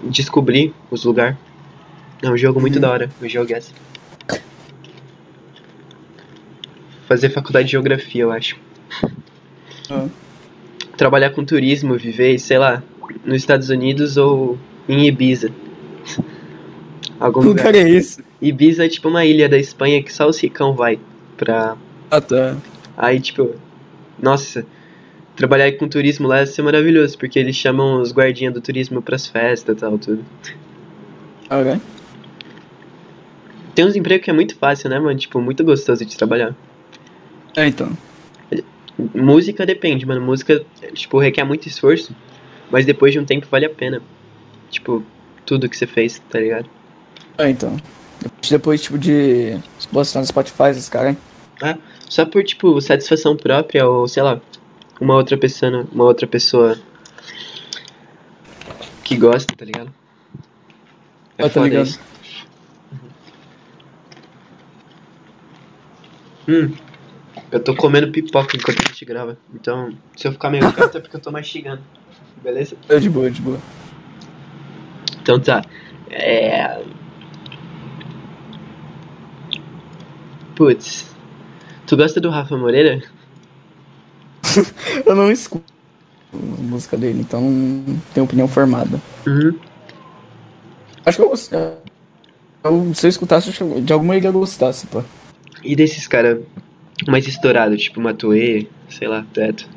[0.06, 1.36] descobrir os lugares.
[2.22, 2.82] É um jogo muito Uhum.
[2.82, 3.74] da hora, o GeoGuess.
[7.08, 8.56] Fazer faculdade de geografia, eu acho.
[9.90, 10.08] Ah.
[11.04, 12.82] Trabalhar com turismo, viver, sei lá,
[13.26, 14.58] nos Estados Unidos ou
[14.88, 15.52] em Ibiza.
[17.20, 17.76] Algum Que lugar.
[17.76, 18.24] é esse?
[18.42, 20.98] Ibiza é tipo uma ilha da Espanha que só os ricão vai
[21.36, 21.76] pra
[22.10, 22.56] Ah, tá.
[22.96, 23.54] Aí, tipo,
[24.18, 24.66] nossa,
[25.36, 29.28] trabalhar com turismo lá ia ser maravilhoso, porque eles chamam os guardinhas do turismo pras
[29.28, 30.24] festas e tal, tudo.
[31.50, 31.82] Ok.
[33.76, 35.20] Tem uns empregos que é muito fácil, né, mano?
[35.20, 36.56] Tipo, muito gostoso de trabalhar.
[37.58, 37.90] É, então.
[38.98, 40.22] Música depende, mano.
[40.22, 40.64] Música,
[40.94, 42.16] tipo, requer muito esforço,
[42.70, 44.02] mas depois de um tempo vale a pena.
[44.70, 45.04] Tipo,
[45.46, 46.70] tudo que você fez, tá ligado?
[47.38, 47.78] É, então.
[48.50, 49.58] Depois, tipo, de
[49.92, 51.16] postar no Spotify, esses caras,
[51.62, 51.78] hein?
[52.10, 54.40] Só por, tipo, satisfação própria ou, sei lá,
[55.02, 56.78] uma outra pessoa, uma outra pessoa
[59.04, 59.92] que gosta, tá ligado?
[61.38, 61.88] É Ah, tá ligado.
[61.88, 62.00] isso.
[66.48, 66.74] Hum,
[67.54, 69.38] eu tô comendo pipoca enquanto a gente grava.
[69.54, 71.84] Então, se eu ficar meio quieto é porque eu tô mastigando.
[72.42, 72.76] Beleza?
[72.90, 73.60] É de boa, de boa.
[75.22, 75.64] Então tá.
[76.10, 76.84] É.
[80.56, 81.16] Putz.
[81.86, 83.04] Tu gosta do Rafa Moreira?
[85.06, 85.72] Eu não escuto
[86.34, 89.00] a música dele, então não tenho opinião formada.
[89.28, 89.60] Uhum.
[91.06, 91.54] Acho que eu gosto.
[91.54, 95.04] Eu, se eu escutasse, que de alguma eu ia gostar, pô.
[95.64, 96.40] E desses caras
[97.08, 99.68] mais estourados, tipo Matuê, sei lá, Teto.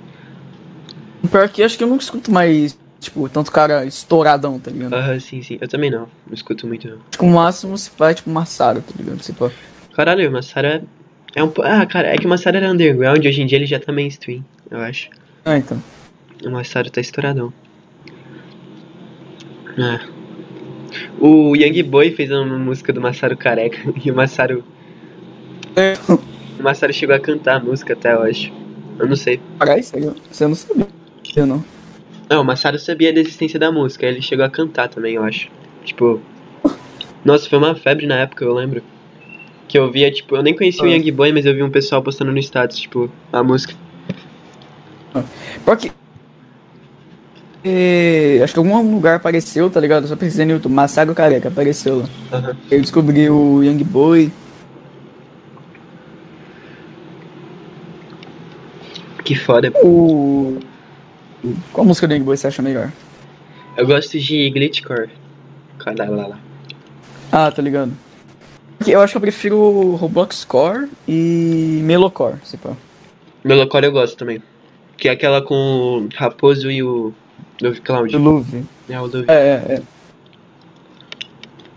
[1.30, 4.94] Pior que acho que eu não escuto mais, tipo, tanto cara estouradão, tá ligado?
[4.94, 5.58] Aham, sim, sim.
[5.60, 6.08] Eu também não.
[6.26, 6.96] Não escuto muito, não.
[7.08, 9.22] Acho que o máximo se faz, tipo, Massaro, tá ligado?
[9.22, 9.50] Se pá.
[9.94, 10.84] Caralho, o Massara
[11.34, 11.48] é um.
[11.48, 13.90] po- Ah, cara, é que o Massara era underground hoje em dia ele já tá
[13.92, 15.08] mainstream, eu acho.
[15.44, 15.82] Ah, então.
[16.44, 17.52] O Massaro tá estouradão.
[19.78, 20.00] Ah.
[21.18, 24.64] O Young Boy fez uma música do Massaro careca e o Massaro.
[25.74, 25.94] É.
[26.58, 28.52] O Massaro chegou a cantar a música até, eu acho.
[28.98, 29.40] Eu não sei.
[29.58, 29.82] Caralho?
[29.82, 30.86] Você não sabia,
[31.36, 31.64] eu não.
[32.28, 35.48] Não, o Massaro sabia da existência da música, ele chegou a cantar também, eu acho.
[35.84, 36.20] Tipo.
[37.24, 38.82] Nossa, foi uma febre na época, eu lembro.
[39.68, 40.90] Que eu via, tipo, eu nem conhecia o Ah.
[40.90, 43.74] Young Boy, mas eu vi um pessoal postando no status, tipo, a música.
[45.64, 45.90] Pior que.
[47.64, 50.04] É, acho que algum lugar apareceu, tá ligado?
[50.04, 52.04] Eu só pesquisei no YouTube, Massaro Careca, apareceu lá.
[52.32, 52.56] Aham.
[52.70, 54.30] Eu descobri o Young Boy.
[59.26, 59.72] Que foda.
[59.82, 60.60] O.
[61.72, 62.92] Qual música do Young Boy você acha melhor?
[63.76, 65.10] Eu gosto de glitchcore.
[65.84, 66.38] Lá.
[67.32, 67.92] Ah, tá ligado.
[68.86, 72.76] Eu acho que eu prefiro Roblox Core e Melocore, se pá.
[73.42, 74.40] Melocore eu gosto também.
[74.96, 77.12] Que é aquela com o Raposo e o
[77.60, 78.12] Dove Cloud.
[78.12, 78.64] Do Luve.
[78.88, 79.24] É, o Dove.
[79.28, 79.82] É, é, é.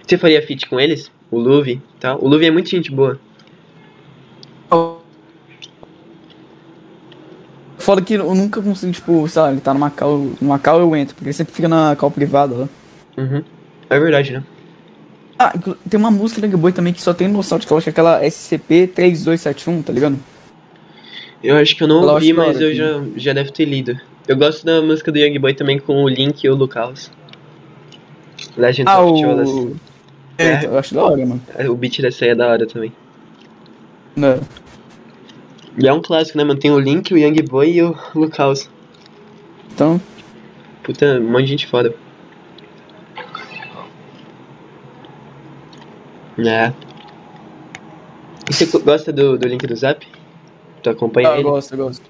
[0.05, 1.11] Você faria feat com eles?
[1.31, 2.23] O Luve tal?
[2.23, 3.19] O Luve é muito gente boa.
[7.79, 11.27] Foda que eu nunca consigo, tipo, sei lá, ele tá numa call eu entro, porque
[11.29, 12.69] ele sempre fica na call privada lá.
[13.17, 13.43] Uhum.
[13.89, 14.43] É verdade, né?
[15.37, 15.53] Ah,
[15.89, 17.85] tem uma música do Young Boy também que só tem noção de que eu acho
[17.85, 20.19] que é aquela SCP-3271, tá ligado?
[21.41, 23.63] Eu acho que eu não Ela ouvi, da mas hora, eu já, já deve ter
[23.63, 23.97] lido.
[24.27, 27.09] Eu gosto da música do Young Boy também com o Link e o Lucas.
[28.57, 29.49] Legend Ah, of Cholas.
[29.49, 29.75] o...
[30.37, 30.65] É, É.
[30.65, 31.41] eu acho da hora, mano.
[31.69, 32.91] O beat dessa aí é da hora também.
[34.17, 34.37] Né?
[35.79, 36.59] E é um clássico, né, mano?
[36.59, 38.69] Tem o Link, o Young Boy e o Lucas.
[39.73, 39.99] Então,
[40.89, 41.93] Puta, um monte de gente foda.
[46.39, 46.73] É.
[48.49, 50.03] E você gosta do, do Link do Zap?
[50.81, 51.43] Tu acompanha ah, eu ele?
[51.43, 52.09] gosto, eu gosto.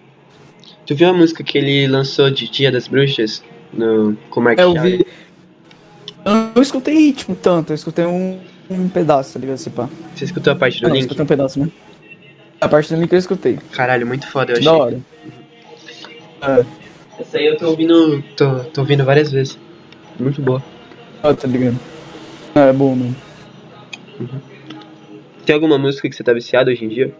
[0.85, 3.43] Tu viu a música que ele lançou de Dia das Bruxas?
[3.73, 5.05] No, com o Mark É, eu vi.
[6.23, 8.39] Eu não escutei, tipo, tanto, eu escutei um,
[8.69, 9.55] um pedaço, tá ligado?
[9.55, 9.89] Esse pá.
[10.15, 11.03] Você escutou a parte do não, eu Link?
[11.03, 11.69] escutei um pedaço, né?
[12.61, 13.57] A parte do link eu escutei.
[13.71, 14.65] Caralho, muito foda, eu achei.
[14.65, 14.99] Da hora.
[16.41, 16.65] É,
[17.19, 18.21] Essa aí eu tô ouvindo.
[18.35, 19.57] Tô, tô ouvindo várias vezes.
[20.19, 20.61] Muito boa.
[21.23, 21.79] ah, tá ligado?
[22.55, 23.15] Ah, é bom, mano.
[25.45, 27.13] Tem alguma música que você tá viciado hoje em dia?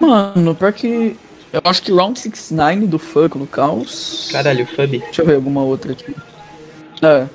[0.00, 1.16] Mano, pior que.
[1.52, 4.28] Eu acho que Round 69 do Funk no Caos.
[4.32, 4.98] Caralho, Fub.
[4.98, 6.14] Deixa eu ver alguma outra aqui.
[7.02, 7.26] É.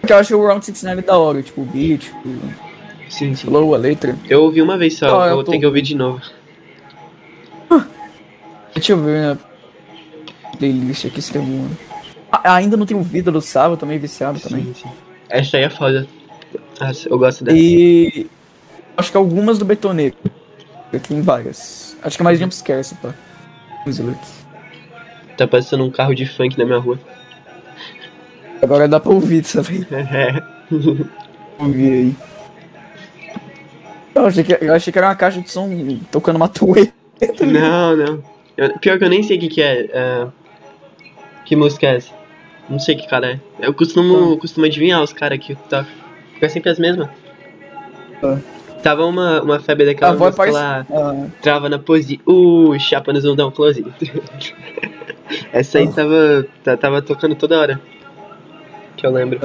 [0.00, 2.28] Porque eu acho que o Round 69 é da hora, tipo, o beat, tipo,
[3.16, 3.46] Sim, sim.
[3.46, 4.16] flow, a letra.
[4.28, 6.20] Eu ouvi uma vez só, Ah, eu vou tô- ter que ouvir de novo.
[8.74, 9.38] Deixa eu ver a
[10.58, 11.68] playlist aqui se tem alguma.
[12.30, 14.64] Ah, ainda não tem o Vida do Sábado, também viciado também.
[14.66, 14.88] Sim, sim.
[15.30, 16.06] Essa aí é foda.
[17.08, 17.56] Eu gosto dela.
[17.56, 18.26] E
[18.96, 20.14] acho que algumas do Betoneiro.
[21.08, 21.96] Tem várias.
[22.02, 23.14] Acho que é mais Jumpscare, essa pá.
[23.86, 24.26] Aqui.
[25.38, 26.98] Tá passando um carro de funk na minha rua.
[28.62, 29.86] Agora dá pra ouvir, sabe?
[29.92, 30.42] É.
[31.58, 32.16] Ouvir aí.
[34.16, 35.68] Eu achei, que, eu achei que era uma caixa de som
[36.10, 36.92] tocando uma tueta.
[37.44, 38.22] não, não.
[38.56, 39.88] Eu- pior que eu nem sei o que, que é.
[39.92, 40.26] é,
[41.44, 42.12] Que música é essa?
[42.68, 43.40] Não sei que cara é.
[43.60, 44.40] Eu costumo, Tá.
[44.40, 45.54] costumo adivinhar os caras aqui.
[45.68, 45.86] Tá.
[46.34, 47.08] Fica sempre as mesmas.
[48.20, 48.38] Tá.
[48.82, 50.86] Tava uma, uma febre daquela A voz música lá.
[50.90, 52.20] Ah, Trava na pose.
[52.26, 53.84] Uh, chapa no zundão close.
[55.52, 55.92] Essa aí Ah.
[55.92, 57.80] tava, tava tocando toda hora.
[58.96, 59.38] Que eu lembro.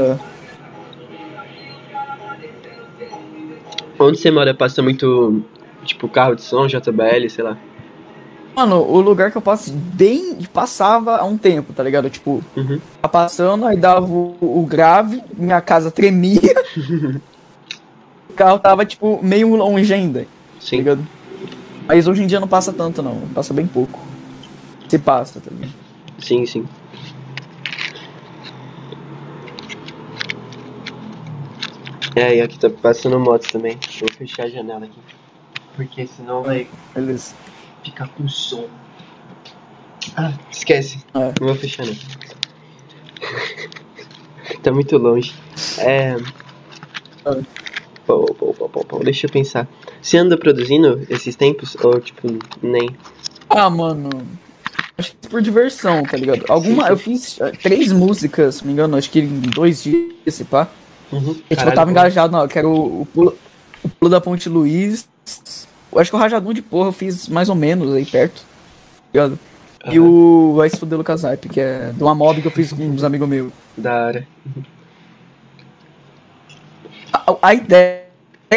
[4.03, 5.43] Onde você mora passa muito.
[5.85, 7.57] Tipo, carro de som, JBL, sei lá.
[8.55, 12.09] Mano, o lugar que eu passo bem passava há um tempo, tá ligado?
[12.09, 12.79] Tipo, Uhum.
[13.01, 16.39] tá passando, aí dava o, o grave, minha casa tremia.
[18.29, 20.27] o carro tava, tipo, meio longe ainda, tá
[20.59, 20.77] Sim.
[20.77, 21.07] ligado?
[21.87, 23.21] Mas hoje em dia não passa tanto, não.
[23.33, 23.99] Passa bem pouco.
[24.87, 25.73] Se passa, tá ligado?
[26.19, 26.65] Sim, sim.
[32.15, 33.77] É, e aqui tá passando motos também.
[33.99, 34.99] Vou fechar a janela aqui.
[35.75, 37.33] Porque senão vai Beleza.
[37.83, 38.67] ficar com som.
[40.15, 41.03] Ah, esquece.
[41.13, 41.33] É.
[41.39, 41.95] Não vou fechar não.
[44.61, 45.33] tá muito longe.
[45.77, 46.17] É.
[47.25, 47.37] Ah.
[48.05, 49.67] Pô, pô, pô, pô, pô, deixa eu pensar.
[50.01, 51.77] Você anda produzindo esses tempos?
[51.81, 52.27] Ou tipo,
[52.61, 52.89] nem?
[53.49, 54.09] Ah, mano.
[54.97, 56.43] Acho que por diversão, tá ligado?
[56.49, 56.89] Alguma.
[56.89, 60.43] Eu fiz eh, três músicas, se não me engano, acho que em dois dias, esse
[60.43, 60.67] pá.
[61.11, 61.35] Uhum.
[61.49, 62.41] E, tipo, eu tava engajado, não.
[62.41, 63.37] Eu quero o, o, pulo,
[63.83, 65.07] o pulo da Ponte Luiz.
[65.91, 68.41] Eu acho que o Rajadão de Porra eu fiz mais ou menos aí perto.
[68.41, 68.45] tá
[69.13, 69.39] Ligado?
[69.89, 72.71] E o Vai Se Fuder Lucas Hype, que é de uma mob que eu fiz
[72.71, 73.51] com uns amigos meus.
[73.75, 74.27] Da hora.
[77.11, 78.03] A, a ideia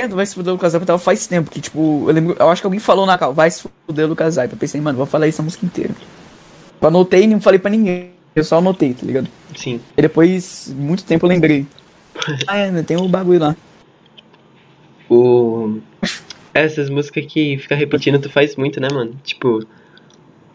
[0.09, 2.61] do Vai Se Fuder Lucas Hype tava faz tempo, que tipo, eu lembro, eu acho
[2.61, 4.53] que alguém falou na cal, Vai Se Fuder Lucas Hype.
[4.53, 5.95] Eu pensei, mano, vou falar isso a música inteira.
[6.81, 8.11] Eu anotei e não falei pra ninguém.
[8.37, 9.29] Eu só anotei, tá ligado?
[9.57, 9.81] Sim.
[9.97, 11.67] E depois, muito tempo eu lembrei.
[12.47, 13.57] Ah, é, né, tem o bagulho lá.
[15.11, 15.79] O.
[16.53, 19.19] Essas músicas que fica repetindo, tu faz muito, né, mano?
[19.25, 19.67] Tipo,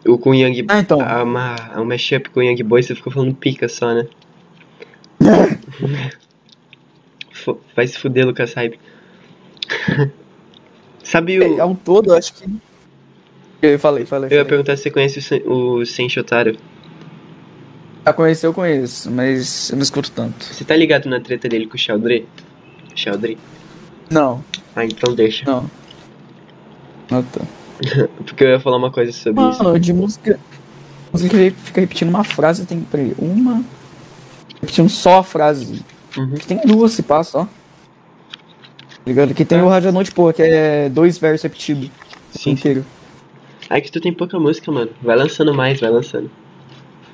[0.06, 1.00] o com o Young Ah, então.
[1.00, 4.06] a, uma, a mashup com o Young Boy, você ficou falando pica só, né?
[7.74, 8.78] Vai se fuder, Lucas Hype.
[11.02, 11.60] Sabe o.
[11.62, 12.44] Ao todo, eu acho que.
[13.62, 14.28] Eu falei, falei.
[14.30, 14.44] Eu ia falei.
[14.44, 16.18] perguntar se você conhece o Sen- o Senshi
[18.04, 20.44] Já conhecer, eu conheço, mas eu não escuto tanto.
[20.44, 22.26] Você tá ligado na treta dele com o Chaldre?
[22.94, 23.38] Chaldre?
[24.10, 24.42] Não,
[24.74, 25.44] Ah, então deixa.
[25.44, 25.70] não.
[27.10, 27.40] Não tá.
[28.24, 29.62] Porque eu ia falar uma coisa sobre isso.
[29.62, 30.38] Mano, de música.
[31.12, 33.62] Música que fica repetindo uma frase, tem peraí, uma.
[34.60, 35.84] Repetindo só a frase.
[36.16, 36.34] Uhum.
[36.34, 37.44] Que tem duas se passa, ó.
[37.44, 37.50] Tá
[39.06, 39.34] ligado?
[39.34, 41.90] Que tem o Rádio Noite, pô, que é dois versos repetidos.
[42.32, 42.50] Sim, sim.
[42.50, 42.84] inteiro.
[43.68, 44.90] Aí que tu tem pouca música, mano.
[45.02, 46.30] Vai lançando mais, vai lançando.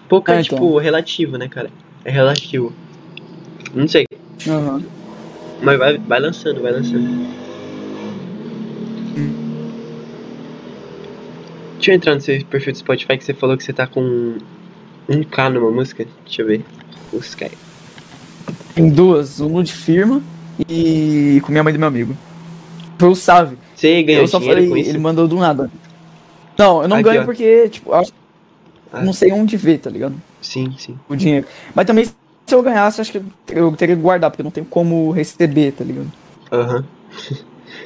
[0.09, 0.59] Pouca Ah, é, então.
[0.59, 1.70] tipo, relativo, né, cara?
[2.05, 2.73] É relativo.
[3.74, 4.07] Não sei.
[4.49, 4.83] Aham.
[5.62, 7.27] Mas vai, vai lançando, vai lançando.
[11.74, 14.37] Deixa eu entrar no seu perfil do Spotify que você falou que você tá com
[15.09, 16.07] 1k numa música.
[16.24, 16.65] Deixa eu ver.
[17.12, 17.51] Os Sky.
[18.74, 20.23] Tem duas, uma de firma
[20.69, 22.16] e com minha mãe do meu amigo.
[22.99, 23.57] Foi o Save.
[23.74, 25.70] Você ganhou Eu só falei, ele mandou do nada.
[26.59, 27.24] Não, eu não Aqui, ganho ó.
[27.24, 28.11] porque, tipo, acho
[28.97, 29.02] Ah.
[29.02, 30.14] não sei onde ver, tá ligado?
[30.40, 30.98] Sim, sim.
[31.09, 31.47] O dinheiro.
[31.74, 35.10] Mas também, se eu ganhasse, acho que eu teria que guardar, porque não tem como
[35.10, 36.12] receber, tá ligado?
[36.52, 36.85] Aham.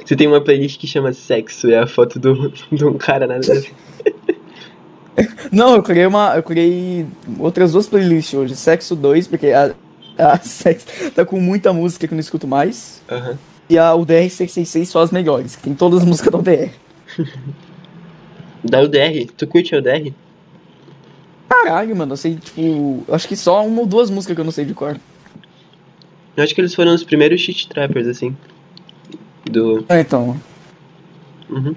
[0.05, 3.39] Você tem uma playlist que chama Sexo, é a foto do, de um cara na
[5.51, 6.35] Não, eu criei uma.
[6.35, 7.05] Eu criei
[7.37, 8.55] outras duas playlists hoje.
[8.55, 9.73] Sexo 2, porque a,
[10.17, 13.01] a Sexo tá com muita música que eu não escuto mais.
[13.09, 13.37] Aham.
[13.69, 16.69] E a UDR666 são as melhores, que tem todas as músicas da UDR.
[18.63, 20.13] Da UDR, tu curte a UDR?
[21.51, 23.03] Caralho, mano, eu sei, tipo.
[23.11, 24.97] Acho que só uma ou duas músicas que eu não sei de cor.
[26.37, 28.35] Eu acho que eles foram os primeiros shit trappers, assim.
[29.51, 29.83] Do.
[29.89, 30.39] É, então.
[31.49, 31.75] Uhum.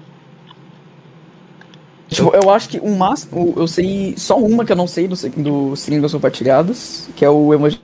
[2.07, 3.53] Tipo, eu acho que o máximo.
[3.57, 7.53] Eu sei só uma que eu não sei do, do Singles Compartilhados, que é o
[7.53, 7.81] Evangelho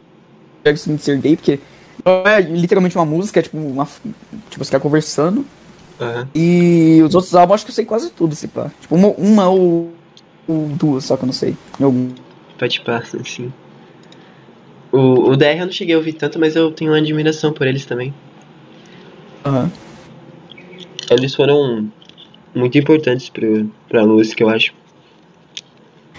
[0.64, 1.60] de Ser Gay, porque
[2.06, 3.86] não é literalmente uma música, é tipo uma.
[4.50, 5.46] Tipo, você tá conversando.
[6.00, 6.30] Aham.
[6.34, 8.72] E os outros álbuns acho que eu sei quase tudo, se pá.
[8.80, 9.92] Tipo, uma, uma ou,
[10.52, 11.56] ou duas, só que eu não sei.
[11.80, 12.10] Algum.
[12.58, 13.52] Pode pá, assim.
[14.92, 17.66] O, o DR eu não cheguei a ouvir tanto, mas eu tenho uma admiração por
[17.66, 18.14] eles também.
[19.46, 19.72] Aham.
[21.10, 21.90] Eles foram
[22.54, 24.74] muito importantes pro, pra música, eu acho.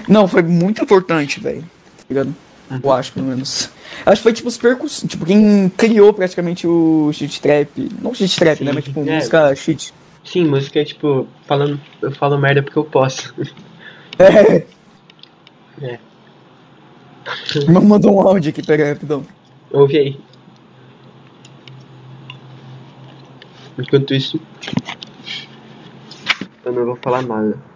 [0.09, 1.62] Não, foi muito importante, velho.
[1.62, 2.34] Tá ligado?
[2.82, 3.70] Eu acho, pelo menos.
[4.06, 5.04] Acho que foi tipo os percus.
[5.06, 7.68] Tipo, quem criou praticamente o shit trap.
[8.00, 8.72] Não shit trap, Sim, né?
[8.72, 9.16] Mas tipo, é.
[9.16, 9.92] música shit.
[10.24, 13.34] Sim, música tipo, falando, eu falo merda porque eu posso.
[14.23, 14.66] É.
[15.82, 15.99] É.
[17.57, 19.24] Irmão mandou um áudio aqui, pega rapidão.
[19.70, 20.20] Ouve aí.
[23.78, 24.40] Enquanto isso,
[26.65, 27.72] eu não vou falar nada.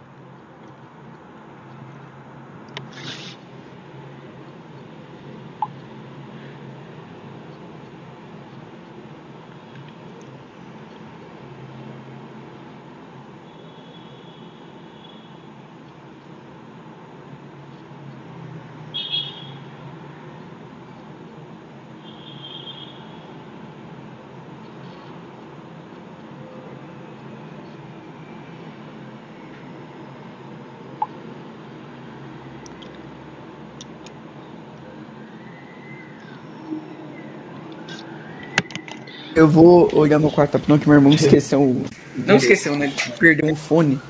[39.37, 41.85] Eu vou olhar no quarto rapidão que meu irmão esqueceu.
[42.15, 42.87] Não esqueceu, né?
[42.87, 44.01] Ele perdeu um fone.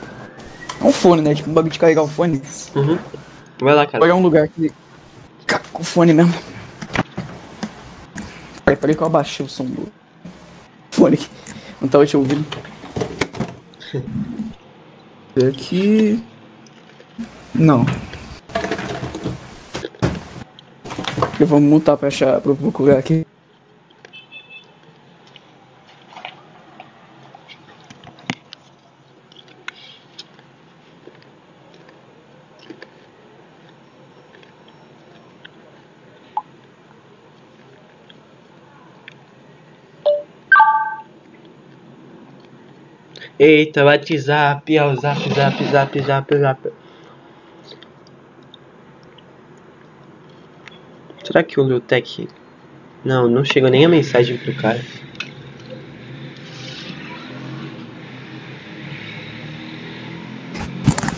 [0.80, 1.36] É um fone, né?
[1.36, 2.42] Tipo, um bagulho de carregar o fone.
[2.74, 2.98] Uhum.
[3.60, 4.04] Vai lá, Vou cara.
[4.06, 4.72] olhar um lugar que.
[5.74, 6.34] Com o fone mesmo.
[8.64, 9.92] Peraí, peraí que eu abaixei o som do
[10.92, 11.28] fone aqui.
[11.82, 12.46] Não tava te ouvindo.
[15.50, 16.24] Aqui.
[17.54, 17.86] Não.
[21.40, 23.27] Eu vou mutar pra achar, pra procurar aqui.
[43.48, 46.70] Eita, WhatsApp, é o zap, zap, zap, zap, zap.
[51.24, 52.28] Será que o Lutec.
[53.06, 54.84] Não, não chegou nem a mensagem pro cara.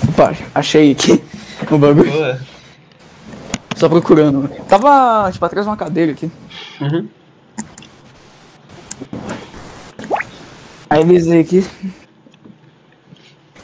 [0.09, 1.23] Opa, achei aqui
[1.71, 2.11] o bagulho.
[2.11, 2.39] Boa.
[3.75, 4.47] Só procurando.
[4.67, 6.29] Tava, tipo, atrás de uma cadeira aqui.
[6.79, 7.09] Uhum.
[10.91, 11.65] Aí avisei aqui.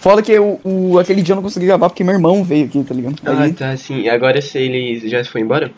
[0.05, 2.83] Foda que o, o- aquele dia eu não consegui gravar porque meu irmão veio aqui,
[2.83, 3.15] tá ligado?
[3.25, 4.07] Ah, Aí- tá, sim.
[4.07, 5.71] Agora se ele já foi embora?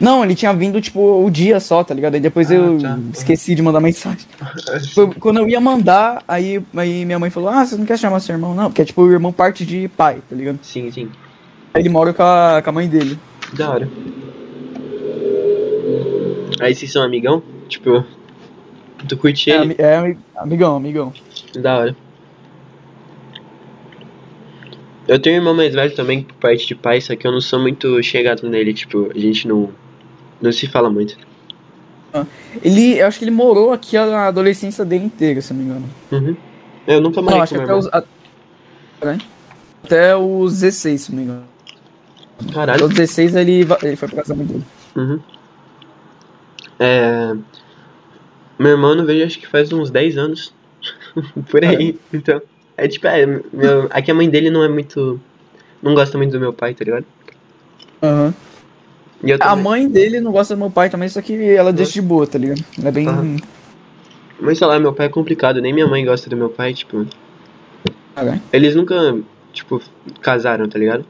[0.00, 2.14] Não, ele tinha vindo, tipo, o dia só, tá ligado?
[2.14, 2.98] Aí depois Ah, eu tá.
[3.12, 4.26] esqueci de mandar mensagem.
[4.94, 8.20] Foi- Quando eu ia mandar, aí, aí minha mãe falou, ah, você não quer chamar
[8.20, 8.54] seu irmão?
[8.54, 10.58] Não, porque é tipo o irmão parte de pai, tá ligado?
[10.62, 11.10] Sim, sim.
[11.74, 13.18] Aí ele mora com a, com a mãe dele.
[13.52, 13.88] Da hora.
[16.58, 17.42] Aí vocês são amigão?
[17.68, 18.02] Tipo,
[19.06, 19.74] tu curte É, ele?
[19.76, 21.12] é ami- amigão, amigão.
[21.60, 21.96] Da hora.
[25.06, 27.40] Eu tenho um irmão mais velho também, por parte de pai, só que eu não
[27.40, 29.70] sou muito chegado nele, tipo, a gente não,
[30.40, 31.16] não se fala muito.
[32.62, 35.90] Ele, eu acho que ele morou aqui a adolescência dele inteira, se não me engano.
[36.12, 36.36] Uhum.
[36.86, 38.04] Eu nunca morei Não, acho que meu até os, a-
[39.82, 41.44] até os 16, se não me engano.
[42.40, 42.84] Até Caralho.
[42.86, 44.64] os 16 ele, ele foi pra casa da mãe dele.
[44.96, 45.20] Uhum.
[46.78, 47.34] É...
[48.58, 50.54] Meu irmão não vejo acho que faz uns 10 anos.
[51.50, 51.98] Por aí.
[52.12, 52.40] Então.
[52.76, 53.86] É tipo, é, meu...
[53.90, 55.20] aqui a mãe dele não é muito.
[55.82, 57.04] Não gosta muito do meu pai, tá ligado?
[58.02, 58.34] Aham.
[59.22, 62.02] Eu A mãe dele não gosta do meu pai também, só que ela deixa de
[62.02, 62.62] boa, tá ligado?
[62.78, 63.08] Ela é bem.
[63.08, 63.36] Aham.
[64.40, 67.06] Mas sei lá, meu pai é complicado, nem minha mãe gosta do meu pai, tipo.
[68.14, 68.42] Caralho.
[68.52, 69.18] Eles nunca,
[69.52, 69.80] tipo,
[70.20, 71.04] casaram, tá ligado?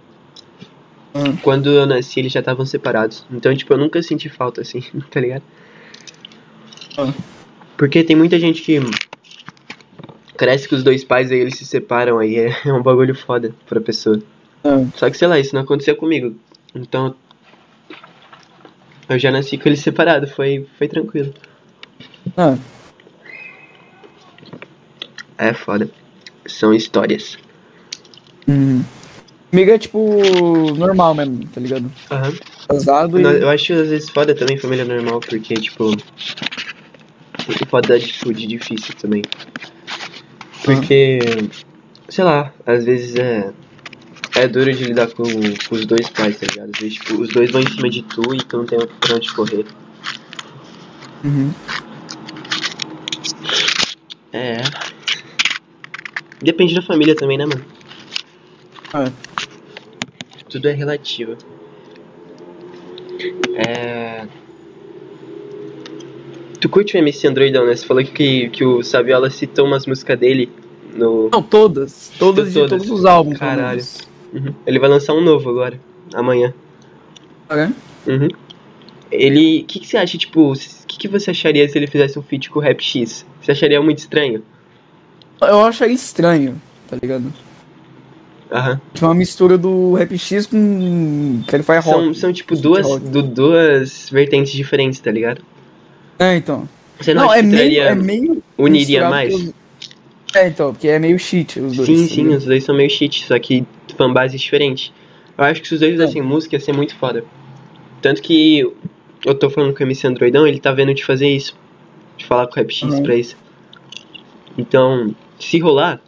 [1.15, 1.37] Aham.
[1.43, 3.25] Quando eu nasci, eles já estavam separados.
[3.31, 5.43] Então, tipo, eu nunca senti falta, assim, tá ligado?
[6.99, 7.13] Ah.
[7.77, 8.81] Porque tem muita gente que
[10.37, 13.55] cresce com os dois pais, aí eles se separam, aí é, é um bagulho foda
[13.67, 14.21] pra pessoa.
[14.65, 16.35] Ah, Só que, sei lá, isso não aconteceu comigo.
[16.75, 17.15] Então.
[19.09, 21.33] Eu já nasci com eles separados, foi, foi tranquilo.
[22.37, 22.57] ah,
[25.37, 25.89] É foda.
[26.47, 27.39] São histórias.
[28.49, 28.83] uhum.
[29.51, 31.91] Comigo é tipo normal mesmo, tá ligado?
[32.11, 32.33] Aham.
[32.69, 33.23] Casado e.
[33.23, 35.97] Eu acho às vezes foda também família normal, porque, tipo.
[37.71, 39.23] Pode dar atitude difícil também.
[40.65, 41.19] Porque.
[42.09, 43.53] Sei lá, às vezes é.
[44.37, 46.71] É duro de lidar com, com os dois pais, tá ligado?
[46.75, 49.15] Às vezes, tipo, os dois vão em cima de tu e tu não tem pra
[49.15, 49.65] onde correr.
[51.23, 51.55] Uhum.
[54.33, 54.57] É.
[56.43, 57.65] Depende da família também, né, mano?
[58.95, 59.13] É.
[60.49, 61.37] Tudo é relativo.
[63.55, 64.27] É.
[66.65, 67.77] Tu curte o MC Androidão, né?
[67.77, 70.49] Você falou que, que o Saviola citou umas músicas dele
[70.97, 71.29] no.
[71.31, 72.11] Não, todas.
[72.19, 73.39] Todas de todos os álbuns.
[73.39, 73.85] Caralho.
[74.33, 74.55] Uhum.
[74.67, 75.79] Ele vai lançar um novo agora,
[76.15, 76.55] amanhã.
[77.51, 78.11] Ah, é?
[78.11, 78.29] Uhum.
[79.13, 79.61] Ele.
[79.61, 80.53] O que, que você acha, tipo.
[80.53, 80.57] O
[80.89, 83.27] que, que você acharia se ele fizesse um feat com o Rap X?
[83.43, 84.43] Você acharia muito estranho?
[85.43, 86.59] Eu acharia estranho,
[86.89, 87.31] tá ligado?
[88.51, 88.81] Aham.
[88.95, 92.15] Tipo uma mistura do Rap X com Clarify São, Rock.
[92.19, 95.43] são tipo duas, du- duas vertentes diferentes, tá ligado?
[96.19, 96.69] É, então.
[97.01, 98.43] Você não, Não, acha é que meio, é meio.
[98.57, 99.35] uniria mais?
[99.35, 99.53] os-
[100.35, 101.89] É, então, porque é meio cheat os dois.
[101.89, 103.65] Sim, tá sim, os dois são meio cheat, só que
[103.97, 104.93] fanbase diferente.
[105.37, 107.25] Eu acho que se os dois fizessem música ia ser muito foda.
[108.01, 108.61] Tanto que
[109.25, 111.57] eu tô falando com o MC Androidão, ele tá vendo de fazer isso.
[112.17, 113.03] De falar com o Rap X Uhum.
[113.03, 113.37] pra isso.
[114.57, 116.01] Então, se rolar,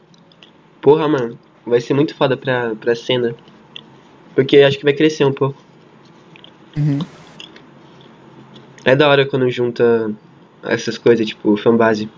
[0.80, 3.34] porra, mano, vai ser muito foda pra, pra cena.
[4.34, 5.60] Porque acho que vai crescer um pouco.
[6.76, 6.98] Uhum.
[8.86, 10.12] É da hora quando junta
[10.62, 12.08] essas coisas, tipo, fanbase.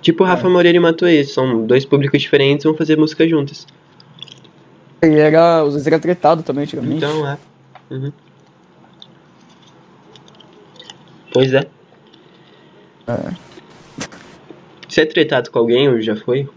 [0.00, 3.66] Tipo, Rafa Moreira e Matuê, são dois públicos diferentes vão fazer música juntas.
[5.02, 6.96] E era, os dois era tretado também antigamente.
[6.96, 7.36] Então, é.
[7.90, 8.10] Uhum.
[11.30, 11.66] Pois é.
[14.88, 16.48] Você é tretado com alguém ou já foi?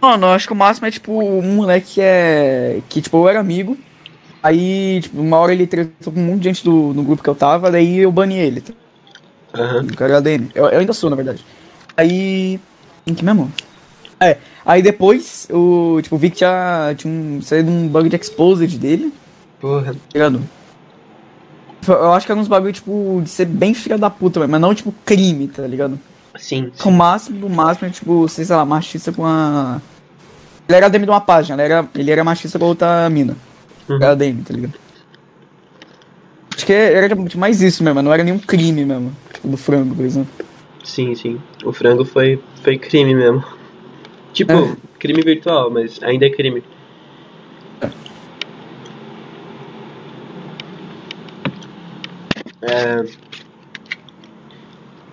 [0.00, 2.80] Mano, eu acho que o máximo é tipo um moleque que é.
[2.88, 3.76] Que tipo, eu era amigo.
[4.42, 7.30] Aí, tipo, uma hora ele tretou com um monte de gente do, no grupo que
[7.30, 8.60] eu tava, daí eu bani ele.
[8.60, 8.72] Tá?
[9.54, 9.82] Aham.
[9.84, 10.48] O cara era ADM.
[10.54, 11.44] Eu, eu ainda sou, na verdade.
[11.96, 12.58] Aí.
[13.06, 13.52] Em que mesmo?
[14.18, 14.38] É.
[14.64, 16.00] Aí depois, o.
[16.02, 19.12] Tipo, vi que tinha, tinha um, saído um bug de exposed dele,
[19.60, 19.94] Porra.
[20.12, 20.42] ligado?
[21.86, 24.72] Eu acho que era uns bagulho, tipo, de ser bem filha da puta, mas não,
[24.72, 25.98] tipo, crime, tá ligado?
[26.38, 26.70] Sim.
[26.84, 29.80] O máximo do máximo é, tipo, sei lá, machista com a.
[30.68, 33.36] Ele era DM de uma página, ele era, ele era machista com a outra mina.
[33.88, 33.96] Uhum.
[33.96, 34.74] Era DM, tá ligado?
[36.54, 39.12] Acho que era tipo, mais isso mesmo, não era nenhum crime mesmo.
[39.32, 40.32] Tipo, do frango, por exemplo.
[40.84, 41.40] Sim, sim.
[41.64, 43.44] O frango foi, foi crime mesmo.
[44.32, 44.76] Tipo, É.
[44.98, 46.62] crime virtual, mas ainda é crime.
[52.62, 53.04] É...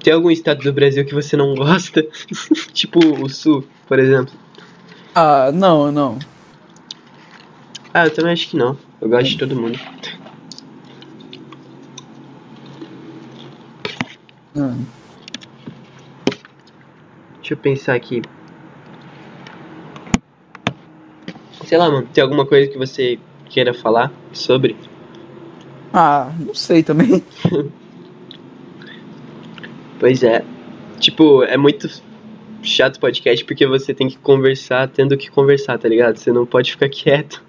[0.03, 2.03] Tem algum estado do Brasil que você não gosta?
[2.73, 4.33] tipo o Sul, por exemplo.
[5.13, 6.19] Ah, não, não.
[7.93, 8.77] Ah, eu também acho que não.
[9.01, 9.79] Eu gosto de todo mundo.
[14.55, 14.75] Ah.
[17.37, 18.21] Deixa eu pensar aqui.
[21.65, 24.75] Sei lá, mano, tem alguma coisa que você queira falar sobre?
[25.93, 27.23] Ah, não sei também.
[29.99, 30.45] Pois é.
[30.97, 31.89] Tipo, é muito
[32.63, 36.17] chato o podcast porque você tem que conversar tendo que conversar, tá ligado?
[36.17, 37.43] Você não pode ficar quieto.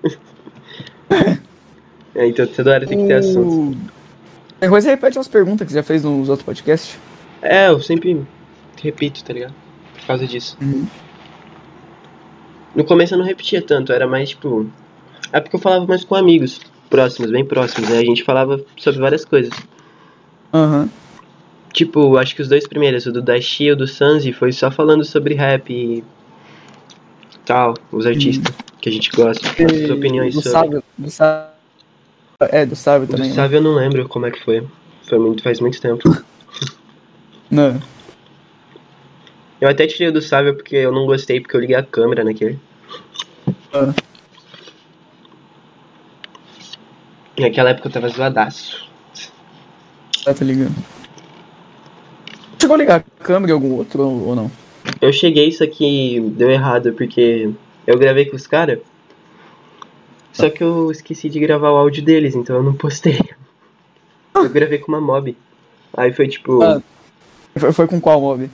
[2.15, 3.77] é, então toda hora tem que ter assunto.
[4.61, 6.99] Depois você repete umas perguntas que você já fez nos outros podcasts.
[7.43, 8.27] É, eu sempre
[8.82, 9.55] repito, tá ligado?
[9.95, 10.57] Por causa disso.
[10.61, 10.87] Uhum.
[12.74, 14.70] No começo eu não repetia tanto, era mais tipo.
[15.32, 19.01] É porque eu falava mais com amigos próximos, bem próximos, aí a gente falava sobre
[19.01, 19.53] várias coisas.
[20.53, 20.89] Aham.
[21.73, 24.70] Tipo, acho que os dois primeiros, o do Dashi e o do Sanzi, foi só
[24.70, 26.03] falando sobre rap e
[27.45, 30.59] tal, os artistas que a gente gosta, as opiniões do sobre.
[30.59, 31.51] sábio, do sábio.
[32.40, 33.32] É, do sábio O do também.
[33.32, 33.48] né?
[33.52, 34.66] Eu não lembro como é que foi.
[35.09, 36.02] Foi muito, faz muito tempo.
[37.51, 37.81] Não.
[39.61, 42.24] Eu até tirei o do Sávio porque eu não gostei, porque eu liguei a câmera
[42.24, 42.59] naquele.
[43.74, 43.93] Ah.
[47.39, 48.89] Naquela época eu tava zoadaço.
[50.27, 50.74] Ah, tá ligado.
[52.61, 54.51] Chegou a ligar a câmera em algum outro ou ou não?
[55.01, 57.51] Eu cheguei, isso aqui deu errado, porque
[57.90, 58.78] eu gravei com os caras.
[60.32, 63.18] Só que eu esqueci de gravar o áudio deles, então eu não postei.
[64.32, 65.36] Eu gravei com uma mob.
[65.96, 66.62] Aí foi tipo.
[66.62, 66.80] Ah.
[67.72, 68.48] Foi, com qual mob?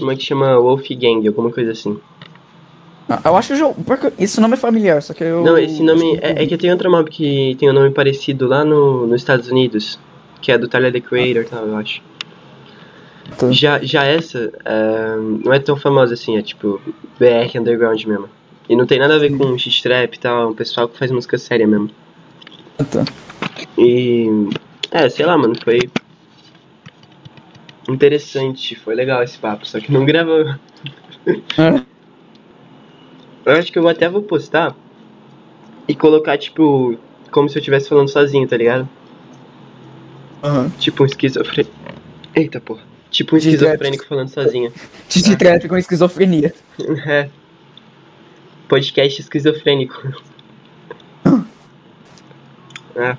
[0.00, 2.00] Uma que chama Wolfgang, alguma coisa assim.
[3.06, 5.44] Ah, Eu acho que eu esse nome é familiar, só que eu.
[5.44, 6.18] Não, esse nome.
[6.22, 9.50] É, é que tem outra mob que tem um nome parecido lá no, nos Estados
[9.50, 9.98] Unidos.
[10.40, 12.00] Que é do Tyler the Creator e tal, eu acho.
[13.36, 13.52] Tá.
[13.52, 16.80] Já, já essa é, não é tão famosa assim, é tipo
[17.18, 18.39] BR Underground mesmo.
[18.70, 21.10] E não tem nada a ver com X-Trap e tal, é um pessoal que faz
[21.10, 21.90] música séria mesmo.
[22.78, 23.04] Ah, tá.
[23.76, 24.28] E.
[24.92, 25.90] É, sei lá, mano, foi.
[27.88, 30.54] Interessante, foi legal esse papo, só que não gravou.
[31.26, 31.82] É.
[33.44, 34.76] Eu acho que eu até vou postar
[35.88, 36.96] e colocar, tipo,
[37.32, 38.88] como se eu estivesse falando sozinho, tá ligado?
[40.44, 40.70] Aham.
[40.78, 41.74] Tipo um esquizofrênico.
[42.36, 42.82] Eita porra.
[43.10, 44.72] Tipo um esquizofrênico falando sozinho.
[45.10, 46.54] De trap com esquizofrenia.
[47.04, 47.28] É.
[48.70, 50.14] Podcast esquizofrênico.
[52.94, 53.16] É.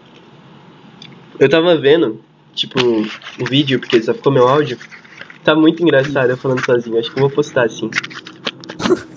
[1.37, 2.21] Eu tava vendo,
[2.53, 4.77] tipo, o vídeo, porque só ficou meu áudio.
[5.43, 6.97] Tá muito engraçado eu falando sozinho.
[6.97, 7.89] Acho que eu vou postar assim.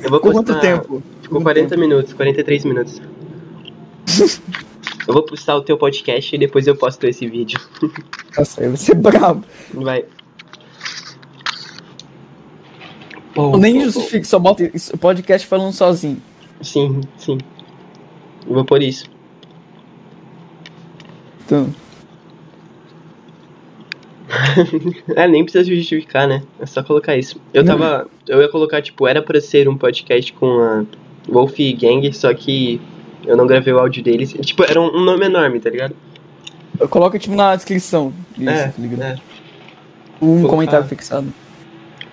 [0.02, 0.42] Eu vou postar.
[0.42, 1.02] quanto tempo?
[1.22, 3.00] Ficou 40 minutos, 43 minutos.
[5.06, 7.60] Eu vou postar o teu podcast e depois eu posto esse vídeo.
[8.36, 9.44] Nossa, aí vai ser brabo.
[9.72, 10.04] Vai.
[13.58, 14.70] Nem justifico, só bota
[15.00, 16.22] podcast falando sozinho.
[16.60, 17.38] Sim, sim.
[18.46, 19.06] Eu vou por isso.
[21.44, 21.68] Então,
[25.14, 26.42] É, nem precisa justificar, né?
[26.60, 27.40] É só colocar isso.
[27.52, 28.08] Eu tava.
[28.26, 30.84] Eu ia colocar, tipo, era pra ser um podcast com a
[31.28, 32.80] Wolf Gang, só que
[33.26, 34.32] eu não gravei o áudio deles.
[34.32, 35.94] Tipo, era um, um nome enorme, tá ligado?
[36.90, 38.12] coloca tipo na descrição.
[38.36, 39.02] Isso, é, tá ligado?
[39.02, 39.16] é.
[40.20, 41.32] Um comentário fixado.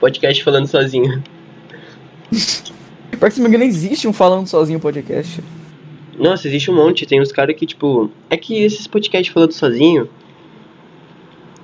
[0.01, 1.23] Podcast falando sozinho.
[3.11, 5.43] Pior que se não me engano, existe um falando sozinho podcast.
[6.17, 7.05] Nossa, existe um monte.
[7.05, 8.09] Tem uns caras que, tipo.
[8.27, 10.09] É que esses podcasts falando sozinho.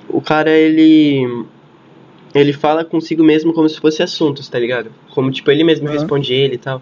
[0.08, 1.46] O cara, ele.
[2.36, 4.92] Ele fala consigo mesmo como se fosse assuntos, tá ligado?
[5.16, 5.98] Como, tipo, ele mesmo Aham.
[5.98, 6.80] responde ele e tal.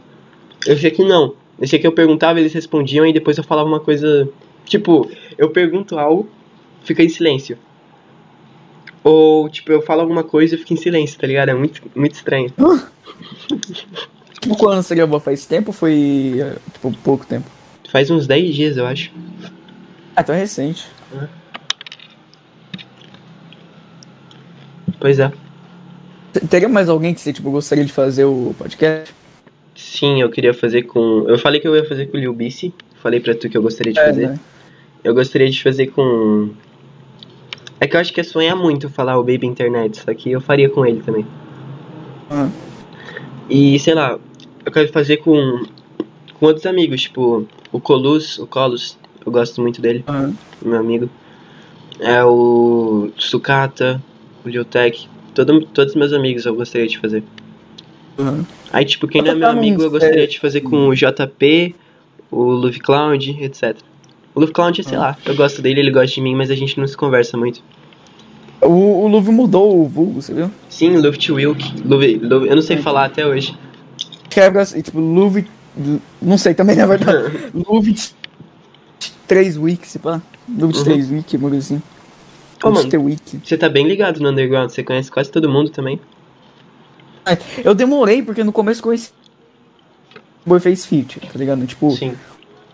[0.68, 1.36] Esse aqui não.
[1.62, 4.28] Esse aqui eu perguntava, eles respondiam e depois eu falava uma coisa.
[4.66, 6.28] Tipo, eu pergunto algo,
[6.84, 7.58] fica em silêncio.
[9.06, 11.50] Ou, tipo, eu falo alguma coisa e fica em silêncio, tá ligado?
[11.50, 12.50] É muito, muito estranho.
[14.42, 17.46] Tipo, quando você gravou faz tempo ou foi, é, tipo, pouco tempo?
[17.92, 19.12] Faz uns 10 dias, eu acho.
[20.16, 20.88] Ah, então é recente.
[25.00, 25.32] Pois é.
[26.50, 29.14] Teria mais alguém que você, tipo, gostaria de fazer o podcast?
[29.76, 31.26] Sim, eu queria fazer com.
[31.28, 32.74] Eu falei que eu ia fazer com o Lil Bissi.
[33.04, 34.30] Falei pra tu que eu gostaria de fazer.
[34.30, 34.40] né?
[35.04, 36.50] Eu gostaria de fazer com.
[37.80, 40.40] É que eu acho que é sonhar muito falar o Baby Internet, só que eu
[40.40, 41.26] faria com ele também.
[42.30, 42.50] Ah.
[43.50, 44.18] E sei lá,
[44.66, 45.66] eu quero fazer com.
[46.40, 50.32] com outros amigos, tipo o Colus, o Colos, eu gosto muito dele, Ah,
[50.62, 51.10] meu amigo.
[52.00, 54.02] É o Sucata,
[54.44, 57.24] o Liotech, todo, todos meus amigos eu gostaria de fazer.
[58.18, 58.44] ah.
[58.72, 61.76] Aí, tipo, quem não é meu amigo, eu gostaria de fazer com o JP,
[62.32, 63.78] o Luve Cloud, etc.
[64.36, 65.00] O Luve Cloud, sei Ah.
[65.00, 67.62] lá, eu gosto dele, ele gosta de mim, mas a gente não se conversa muito.
[68.62, 70.52] O, o Luve mudou o vulgo, você viu?
[70.70, 73.58] Sim, Luft Wilk, Luve, Luve, eu não sei falar até hoje.
[74.30, 75.48] Que é, assim, tipo, Luve...
[76.22, 77.50] Não sei também, na verdade.
[77.54, 77.96] Luve
[79.28, 80.22] 3 weeks, se pá.
[80.50, 80.84] Luve Uhum.
[80.84, 81.82] 3 week, uma coisa assim.
[82.64, 82.90] Ô, Luve mano.
[82.90, 83.40] 3 week.
[83.44, 86.00] Você tá bem ligado no Underground, você conhece quase todo mundo também.
[87.64, 89.12] Eu demorei, porque no começo conheci...
[90.46, 91.66] O Boy fez feat, tá ligado?
[91.66, 92.14] Tipo, Sim.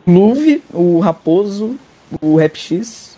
[0.07, 1.77] Luve, o Raposo,
[2.21, 3.17] o Rap X.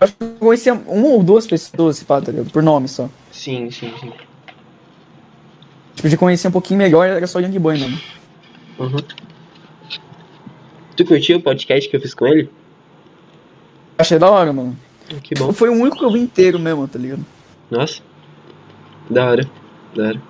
[0.00, 2.50] Acho que eu conhecia uma ou duas pessoas, se pá, tá ligado?
[2.50, 3.08] Por nome só.
[3.32, 4.12] Sim, sim, sim.
[5.94, 8.00] Tipo, de conhecer um pouquinho melhor, era só Young Boy mesmo.
[8.78, 8.96] Uhum.
[10.96, 12.50] Tu curtiu o podcast que eu fiz com ele?
[13.98, 14.76] Achei da hora, mano.
[15.22, 15.52] Que bom.
[15.52, 17.24] Foi o único que eu vi inteiro mesmo, tá ligado?
[17.70, 18.00] Nossa.
[19.08, 19.50] Da hora.
[19.94, 20.22] Da hora.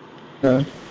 [0.43, 0.84] É.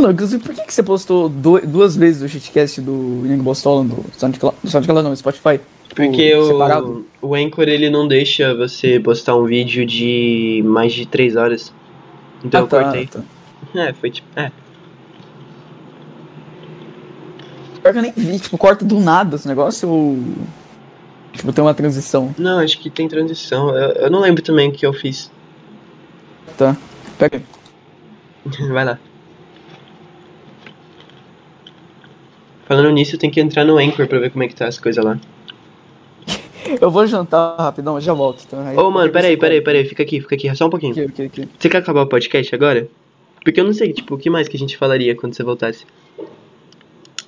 [0.00, 3.82] Mano, inclusive, por que, que você postou do- duas vezes o shitcast do Young Bostola
[3.82, 5.58] no SoundCloud, no SoundCloud não, Spotify?
[5.88, 7.04] Tipo, Porque separado?
[7.20, 11.72] o, o Anchor ele não deixa você postar um vídeo de mais de 3 horas.
[12.44, 13.06] Então Ah, eu tá, cortei.
[13.06, 13.20] tá.
[13.74, 14.28] É, foi tipo.
[14.38, 14.52] É.
[17.82, 20.18] Pior que eu nem vi, tipo, corta do nada esse negócio ou.
[21.32, 22.32] Tipo, tem uma transição.
[22.38, 23.70] Não, acho que tem transição.
[23.76, 25.30] Eu, eu não lembro também o que eu fiz.
[26.56, 26.76] Tá.
[27.18, 27.42] Pega.
[28.72, 28.98] Vai lá.
[32.68, 35.02] Falando nisso, tem que entrar no Anchor pra ver como é que tá as coisas
[35.02, 35.18] lá.
[36.80, 38.46] Eu vou jantar rapidão, já volto.
[38.46, 38.58] Tá?
[38.76, 39.86] Ô, mano, peraí, peraí, peraí.
[39.86, 40.92] Fica aqui, fica aqui, só um pouquinho.
[40.92, 41.48] Aqui, aqui, aqui.
[41.58, 42.86] Você quer acabar o podcast agora?
[43.42, 45.86] Porque eu não sei, tipo, o que mais que a gente falaria quando você voltasse?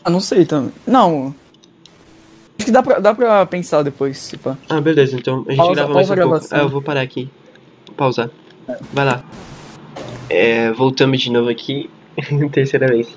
[0.04, 0.72] Ah, não sei também.
[0.86, 1.34] Não.
[2.58, 4.58] Acho que dá pra, dá pra pensar depois, pá.
[4.68, 6.46] Ah, beleza, então a gente Pausa- grava mais um pouco.
[6.50, 7.30] Ah, eu vou parar aqui.
[7.96, 8.28] Pausar.
[8.92, 9.24] Vai lá.
[10.28, 11.88] É, voltamos de novo aqui.
[12.52, 13.08] Terceira vez.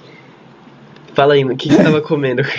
[1.14, 2.42] Fala aí, o que que você tava comendo?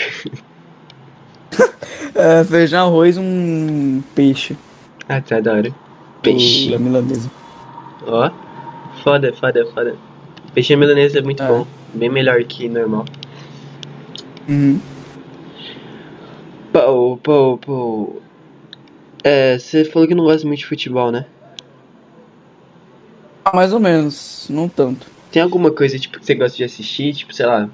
[2.17, 4.57] É, feijão, arroz, um peixe.
[5.09, 5.75] ah, tá da hora.
[6.23, 6.71] Peixe.
[6.71, 7.29] Da milanesa.
[8.07, 8.31] Ó.
[9.03, 9.97] Foda, foda, foda.
[10.55, 11.49] Peixe milanesa é muito É.
[11.49, 11.67] bom.
[11.93, 13.05] Bem melhor que normal.
[14.49, 14.81] Uhum.
[16.73, 18.17] Pô, pô, pô.
[19.25, 21.27] É, você falou que não gosta muito de futebol, né?
[23.45, 25.05] Ah, mais ou menos, não tanto.
[25.33, 27.13] Tem alguma coisa tipo que você gosta de assistir?
[27.13, 27.69] Tipo, sei lá.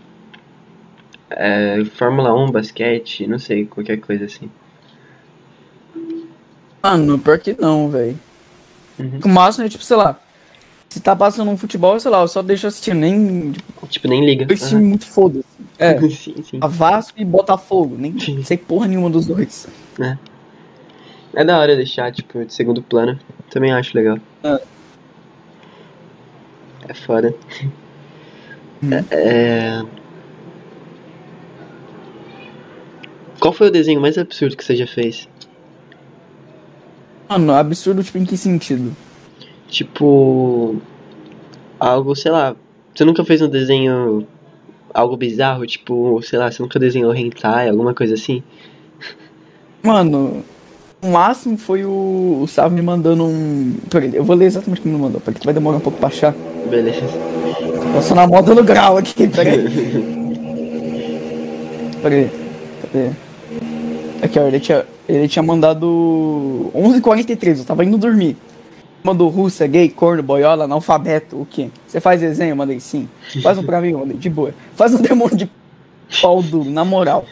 [1.31, 4.51] É, Fórmula 1, basquete, não sei, qualquer coisa assim.
[6.82, 8.19] Mano, pior que não, velho.
[8.98, 9.20] Uhum.
[9.24, 10.19] O máximo é tipo, sei lá.
[10.89, 12.98] Se tá passando um futebol, sei lá, eu só deixo assistindo.
[12.98, 13.52] Nem.
[13.52, 14.44] Tipo, Tipo, nem liga.
[14.44, 15.47] dois times muito foda-se.
[15.78, 15.98] É.
[16.11, 16.59] Sim, sim.
[16.61, 17.97] A Vasco e Botafogo.
[17.97, 18.43] Nem Sim.
[18.43, 19.69] sei porra nenhuma dos dois.
[21.35, 23.19] É da hora deixar, tipo, de segundo plano.
[23.51, 24.19] Também acho legal.
[24.43, 24.61] É.
[26.89, 27.35] É foda.
[28.82, 28.90] Hum.
[28.93, 29.82] É, é...
[33.40, 35.26] Qual foi o desenho mais absurdo que você já fez?
[37.26, 38.94] Mano, absurdo, tipo, em que sentido?
[39.66, 40.76] Tipo.
[41.78, 42.54] Algo, sei lá.
[42.94, 44.26] Você nunca fez um desenho.
[44.92, 45.66] Algo bizarro?
[45.66, 48.42] Tipo, sei lá, você nunca desenhou hentai, alguma coisa assim?
[49.82, 50.44] Mano,
[51.00, 53.74] o máximo foi o, o Sávio me mandando um.
[54.12, 56.34] Eu vou ler exatamente como ele mandou, porque vai demorar um pouco pra achar.
[56.68, 57.06] Beleza.
[57.94, 60.20] Eu sou na moda no grau aqui, peraí.
[62.02, 62.30] Peraí,
[62.80, 63.10] cadê?
[64.22, 68.36] Aqui, ó, ele tinha, ele tinha mandado 11h43, eu tava indo dormir.
[69.02, 71.70] Mandou russa, gay, corno, boiola, analfabeto, o quê?
[71.86, 72.51] Você faz desenho?
[72.51, 73.09] Eu mandei sim.
[73.42, 73.90] Faz um pra mim?
[73.92, 74.52] Eu mandei, de boa.
[74.74, 75.51] Faz um demônio de
[76.20, 77.24] pau duro, na moral.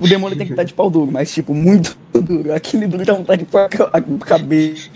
[0.00, 2.54] O demônio tem que estar de pau duro, mas tipo, muito duro.
[2.54, 4.88] Aquele duro dá vontade de pôr a ca- a cabeça.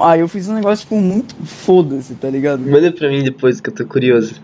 [0.00, 2.60] Aí eu fiz um negócio, tipo, muito foda-se, tá ligado?
[2.60, 4.40] Manda pra mim depois que eu tô curioso.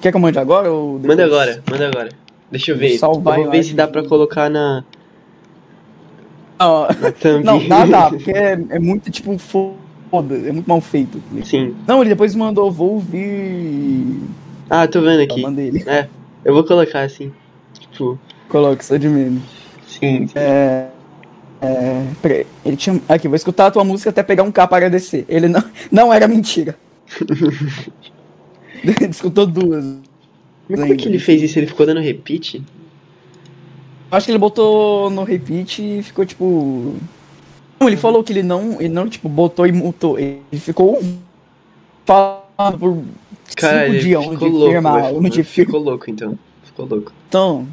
[0.00, 1.18] Quer que eu mande agora ou depois?
[1.18, 2.08] Manda agora, manda agora.
[2.50, 2.98] Deixa eu ver.
[2.98, 4.84] Salvar eu vou ver se dá pra colocar na,
[6.58, 11.22] Não, na não dá, dá, porque é, é muito, tipo, foda, é muito mal feito.
[11.44, 11.76] Sim.
[11.86, 14.20] Não, ele depois mandou, vou ouvir.
[14.68, 15.40] Ah, tô vendo aqui.
[15.42, 15.84] mandei ele.
[15.88, 16.08] É,
[16.44, 17.32] eu vou colocar assim.
[17.78, 18.18] Tipo,
[18.48, 19.40] Coloca, só de meme.
[19.86, 20.26] sim.
[20.26, 20.32] sim.
[20.34, 20.88] É.
[21.62, 22.06] É.
[22.22, 23.00] Peraí, ele tinha.
[23.08, 25.24] Aqui, vou escutar a tua música até pegar um K para agradecer.
[25.28, 25.62] Ele não,
[25.92, 26.74] não era mentira.
[28.84, 29.84] ele escutou duas.
[30.68, 31.58] Mas como é que ele fez isso?
[31.58, 32.62] Ele ficou dando repeat?
[34.10, 36.94] Acho que ele botou no repeat e ficou tipo.
[37.78, 38.80] Não, ele falou que ele não.
[38.80, 40.18] Ele não, tipo, botou e mutou.
[40.18, 41.00] Ele ficou
[42.04, 43.02] falando por
[43.56, 44.70] Cara, cinco dias ficou louco.
[44.72, 45.20] firma, Ficou
[46.10, 46.38] então.
[46.64, 47.12] Ficou louco.
[47.28, 47.66] Então,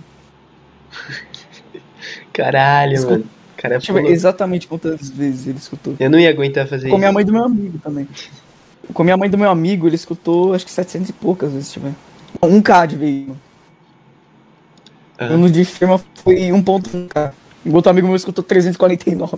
[2.33, 3.29] Caralho, Escuta- mano.
[3.57, 4.07] Cara, louco.
[4.13, 5.95] exatamente quantas vezes ele escutou.
[5.99, 7.13] Eu não ia aguentar fazer Com minha isso.
[7.15, 8.07] mãe do meu amigo também.
[8.93, 11.87] Com minha mãe do meu amigo, ele escutou acho que 700 e poucas vezes, tipo.
[12.41, 13.27] Não, 1K de vez.
[15.17, 15.33] Ah.
[15.33, 17.33] O no de firma foi 1.1K.
[17.65, 19.37] E o outro amigo meu escutou 349.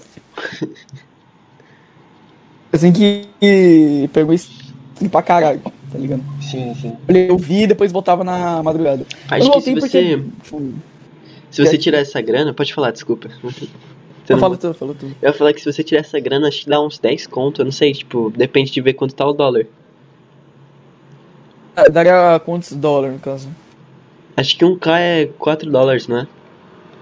[2.71, 3.27] assim que
[4.13, 4.51] pegou isso
[5.09, 5.61] pra caralho,
[5.91, 6.23] tá ligado?
[6.41, 6.97] Sim, sim.
[7.07, 9.05] Eu vi e depois voltava na madrugada.
[9.29, 10.73] Acho eu que se voltei você, porque.
[11.51, 13.29] Se você tirar essa grana, pode falar, desculpa.
[14.29, 15.15] Você eu não- falo tudo, falo tudo.
[15.21, 17.61] Eu ia falar que se você tirar essa grana, acho que dá uns 10 conto,
[17.61, 19.65] eu não sei, tipo, depende de ver quanto tá o dólar.
[21.75, 23.49] Ah, Daria quantos dólares no caso?
[24.37, 26.27] Acho que um K é 4 dólares, não é?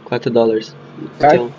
[0.06, 0.74] 4 dólares.
[1.18, 1.52] Então,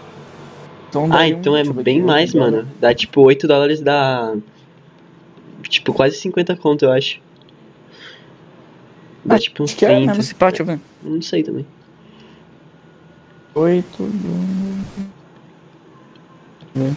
[0.88, 2.66] Então ah, daria um- então é bem mais, um mano.
[2.80, 4.34] Dá tipo 8 dólares dá.
[5.68, 7.20] Tipo, quase 50 conto, eu acho.
[9.22, 10.06] Dá Ah, tipo uns Acho que é 30.
[10.06, 10.80] mesmo esse pá, deixa eu ver.
[11.02, 11.66] Não sei também.
[13.54, 14.02] 8
[16.78, 16.96] do...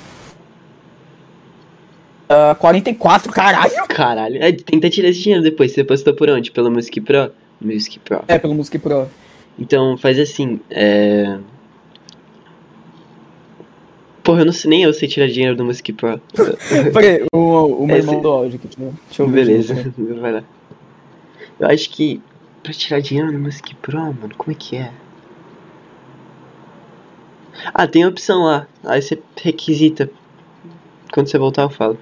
[2.30, 3.88] Ah, 44, caralho!
[3.90, 4.42] Caralho.
[4.42, 5.72] É, tenta tirar esse dinheiro depois.
[5.74, 6.52] Você postou por onde?
[6.52, 7.32] Pelo Music Pro?
[7.60, 8.24] Music Pro.
[8.28, 9.08] É, pelo Music Pro.
[9.60, 11.38] Então faz assim, é.
[14.24, 16.22] Porra, eu não sei nem eu sei tirar dinheiro do Music Pro.
[16.94, 17.38] Peraí, o,
[17.84, 19.46] o meu Esse- irmão do áudio aqui, deixa eu- ver.
[19.46, 20.44] Beleza, vai lá.
[21.60, 22.22] Eu acho que
[22.64, 24.92] pra tirar dinheiro no Music Pro, mano, como é que é?
[27.74, 28.68] Ah, tem opção lá.
[28.84, 30.10] Aí você requisita.
[31.14, 31.98] Quando você voltar, eu falo.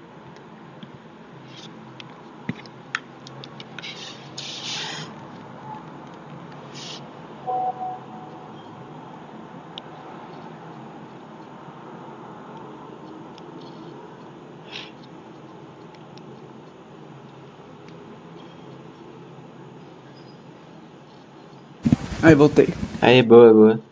[22.22, 22.68] Aí voltei.
[23.00, 23.89] Aí, boa, boa.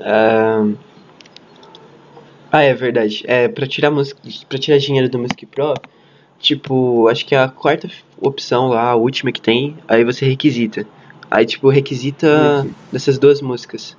[0.00, 0.74] Ahn.
[2.52, 3.22] Ah, é verdade.
[3.26, 5.74] É, pra tirar música, pra tirar dinheiro do Music Pro,
[6.38, 7.88] tipo, acho que é a quarta
[8.20, 10.84] opção lá, a última que tem, aí você requisita.
[11.30, 13.96] Aí, tipo, requisita dessas duas músicas.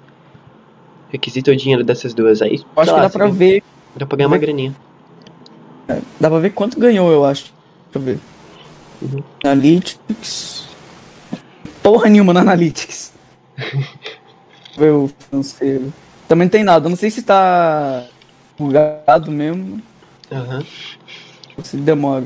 [1.10, 2.42] Requisita o dinheiro dessas duas.
[2.42, 3.64] Aí, acho que dá pra você ver.
[3.96, 4.76] Dá pra ganhar uma ver- graninha.
[6.20, 7.54] Dá pra ver quanto ganhou, eu acho.
[7.94, 8.20] Deixa eu ver.
[9.02, 9.24] Uhum.
[9.44, 10.68] Analytics.
[11.82, 13.14] Porra nenhuma na Analytics.
[14.78, 15.94] o financeiro.
[16.28, 16.86] Também não tem nada.
[16.86, 18.06] Eu não sei se tá
[18.58, 19.82] bugado mesmo.
[20.32, 20.64] Aham.
[21.58, 22.26] Ou se demora.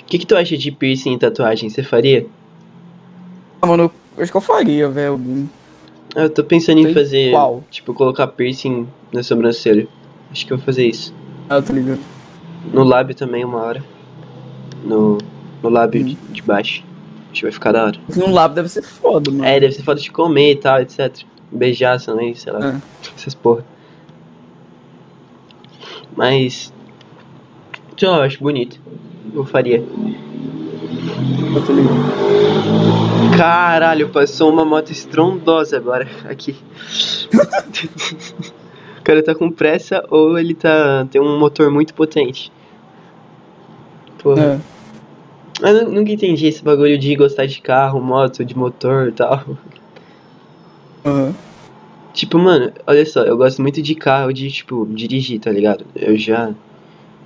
[0.00, 1.68] O que, que tu acha de piercing e tatuagem?
[1.70, 2.26] Você faria?
[3.62, 5.48] Ah, mano, eu acho que eu faria, velho.
[6.16, 7.62] Ah, Eu tô pensando em Sei fazer, qual.
[7.70, 9.86] tipo, colocar piercing na sobrancelha.
[10.32, 11.14] Acho que eu vou fazer isso.
[11.48, 12.00] Ah, tá ligado.
[12.72, 13.84] No lábio também, uma hora.
[14.84, 15.18] No,
[15.62, 16.04] no lábio Hum.
[16.06, 16.82] de, de baixo.
[17.30, 18.00] Acho que vai ficar da hora.
[18.16, 19.44] No lab deve ser foda, mano.
[19.44, 21.24] É, deve ser foda de comer e tal, etc.
[21.50, 22.74] Beijar também, sei lá.
[22.76, 22.80] É.
[23.16, 23.64] Essas porra.
[26.16, 26.72] Mas.
[27.96, 28.80] Sei lá, eu acho bonito.
[29.32, 29.78] Eu faria.
[29.78, 32.00] Eu tô ligado.
[33.36, 36.08] Caralho, passou uma moto estrondosa agora.
[36.28, 36.56] Aqui.
[38.98, 41.06] o cara tá com pressa ou ele tá.
[41.10, 42.52] tem um motor muito potente.
[44.18, 44.42] Porra.
[44.42, 44.79] É.
[45.62, 49.44] Eu nu- nunca entendi esse bagulho de gostar de carro, moto, de motor e tal.
[51.04, 51.34] Aham.
[52.14, 55.84] Tipo, mano, olha só, eu gosto muito de carro, de, tipo, dirigir, tá ligado?
[55.94, 56.52] Eu já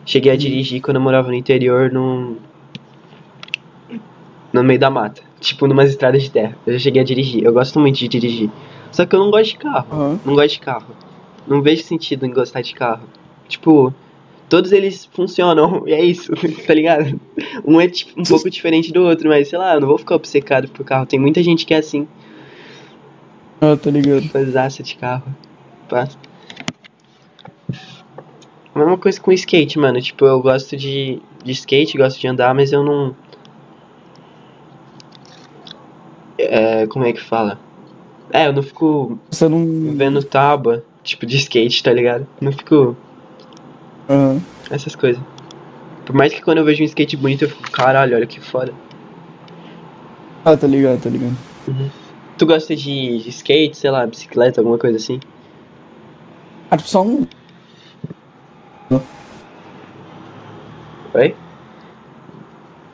[0.04, 2.36] cheguei a dirigir quando eu morava no interior, num...
[4.52, 5.22] no meio da mata.
[5.40, 6.56] Tipo, numas estradas de terra.
[6.66, 8.50] Eu já cheguei a dirigir, eu gosto muito de dirigir.
[8.92, 10.20] Só que eu não gosto de carro, Aham.
[10.24, 10.94] não gosto de carro.
[11.46, 13.08] Não vejo sentido em gostar de carro.
[13.48, 13.92] Tipo,
[14.54, 16.32] todos eles funcionam, e é isso,
[16.64, 17.20] tá ligado?
[17.64, 20.14] Um é, tipo, um pouco diferente do outro, mas, sei lá, eu não vou ficar
[20.14, 21.06] obcecado por carro.
[21.06, 22.06] Tem muita gente que é assim.
[23.60, 24.28] Ah, tô ligado.
[24.28, 25.24] fãzaça de carro.
[25.88, 26.08] Pá.
[28.76, 30.00] Mesma coisa com skate, mano.
[30.00, 33.16] Tipo, eu gosto de, de skate, gosto de andar, mas eu não.
[36.38, 37.58] É, como é que fala?
[38.30, 39.96] É, eu não fico Você não.
[39.96, 42.24] vendo tábua, tipo, de skate, tá ligado?
[42.40, 42.96] Não fico.
[44.08, 44.40] Aham.
[44.70, 45.22] essas coisas.
[46.04, 48.72] Por mais que quando eu vejo um skate bonito, eu fico, caralho, olha que foda.
[50.44, 51.36] Ah, tá ligado, tá ligado.
[52.36, 55.18] Tu gosta de, de skate, sei lá, bicicleta, alguma coisa assim?
[56.70, 57.26] Ah, tipo, só um.
[61.14, 61.34] Oi?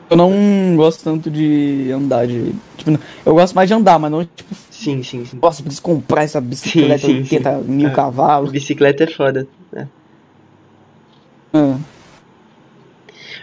[0.09, 2.53] Eu não gosto tanto de andar de.
[2.77, 2.91] Tipo,
[3.25, 5.39] eu gosto mais de andar, mas não, tipo, Sim, sim, sim.
[5.41, 7.93] nossa, preciso comprar essa bicicleta Sim, sim, 80 mil É.
[7.93, 8.51] cavalos.
[8.51, 9.47] Bicicleta é foda.
[9.71, 9.87] né?
[11.53, 11.77] Ah,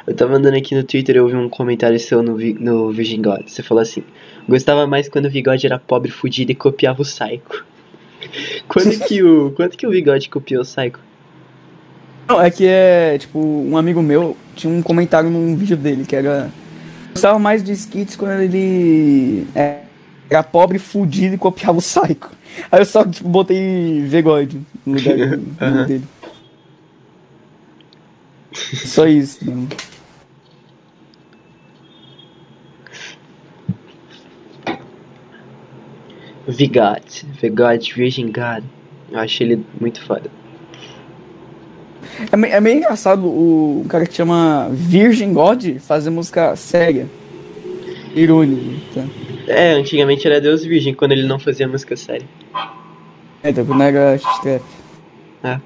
[0.07, 2.91] Eu tava andando aqui no Twitter e eu vi um comentário seu no, Vi- no
[2.93, 3.47] Virgin God.
[3.47, 4.03] Você falou assim:
[4.49, 7.65] Gostava mais quando o Vigode era pobre, fudido e copiava o Psycho.
[8.67, 11.01] quando, que o, quando que o Vigode copiou o Psycho?
[12.29, 16.15] Não, é que é, tipo, um amigo meu tinha um comentário num vídeo dele que
[16.17, 16.51] era.
[17.13, 19.81] Gostava mais de skits quando ele é,
[20.31, 22.31] era pobre, fudido e copiava o Psycho.
[22.71, 25.17] Aí eu só tipo, botei Vegode no lugar
[25.61, 26.05] nome dele.
[28.85, 29.69] Só isso, mano.
[36.47, 37.27] Vigode.
[37.41, 38.65] Vigode, Virgin God.
[39.11, 40.31] Eu achei ele muito foda.
[42.33, 47.07] É, me- é meio engraçado o, cara que chama Virgin God fazer música séria.
[48.15, 48.63] Irônico,
[48.95, 49.05] tá?
[49.47, 52.27] É, antigamente era Deus Virgem quando ele não fazia música séria.
[53.43, 54.63] É, tá, quando era trap.
[55.45, 55.61] É.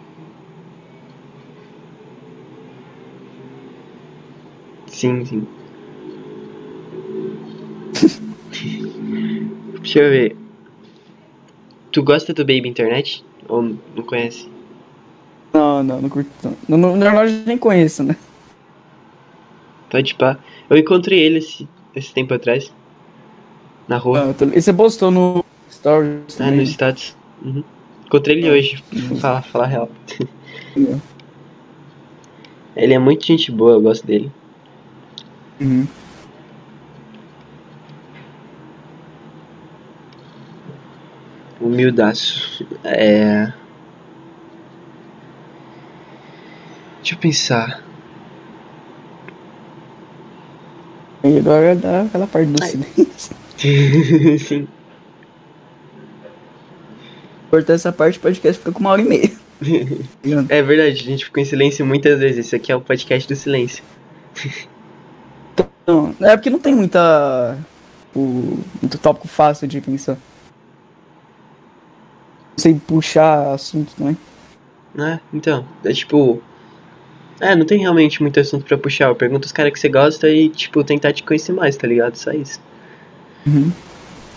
[5.02, 5.42] Sim, sim.
[9.80, 10.36] Deixa eu ver.
[11.90, 13.24] Tu gosta do Baby Internet?
[13.48, 14.48] Ou não conhece?
[15.52, 16.30] Não, não, não curto
[16.68, 16.78] não.
[16.78, 18.16] No, na verdade, nem conheço, né?
[19.90, 20.38] Pode pá.
[20.70, 22.72] Eu encontrei ele esse, esse tempo atrás.
[23.88, 24.30] Na rua.
[24.30, 27.16] Ah, tô- E você postou no Stories Ah, no status.
[27.44, 27.64] Uhum.
[28.06, 29.88] Encontrei ele hoje, pra falar, falar real.
[32.76, 34.30] ele é muito gente boa, eu gosto dele.
[35.60, 35.86] Uhum.
[41.60, 42.66] Humildaço.
[42.84, 43.52] É.
[46.98, 47.82] Deixa eu pensar.
[51.24, 52.68] E agora dá aquela parte do Ai.
[52.68, 53.36] silêncio.
[54.38, 54.68] Sim.
[57.48, 59.30] Cortar essa parte, o podcast fica com uma hora e meia.
[60.48, 62.46] É verdade, a gente ficou em silêncio muitas vezes.
[62.46, 63.84] Esse aqui é o podcast do silêncio.
[65.86, 67.58] Não, é porque não tem muita.
[68.14, 70.18] O, muito tópico fácil de pensar.
[72.56, 74.16] sei puxar assunto também.
[74.94, 75.20] Né?
[75.32, 76.42] Então, é tipo.
[77.40, 79.06] É, não tem realmente muito assunto pra puxar.
[79.06, 82.14] Eu pergunto os caras que você gosta e, tipo, tentar te conhecer mais, tá ligado?
[82.14, 82.60] Só isso.
[83.44, 83.72] Uhum.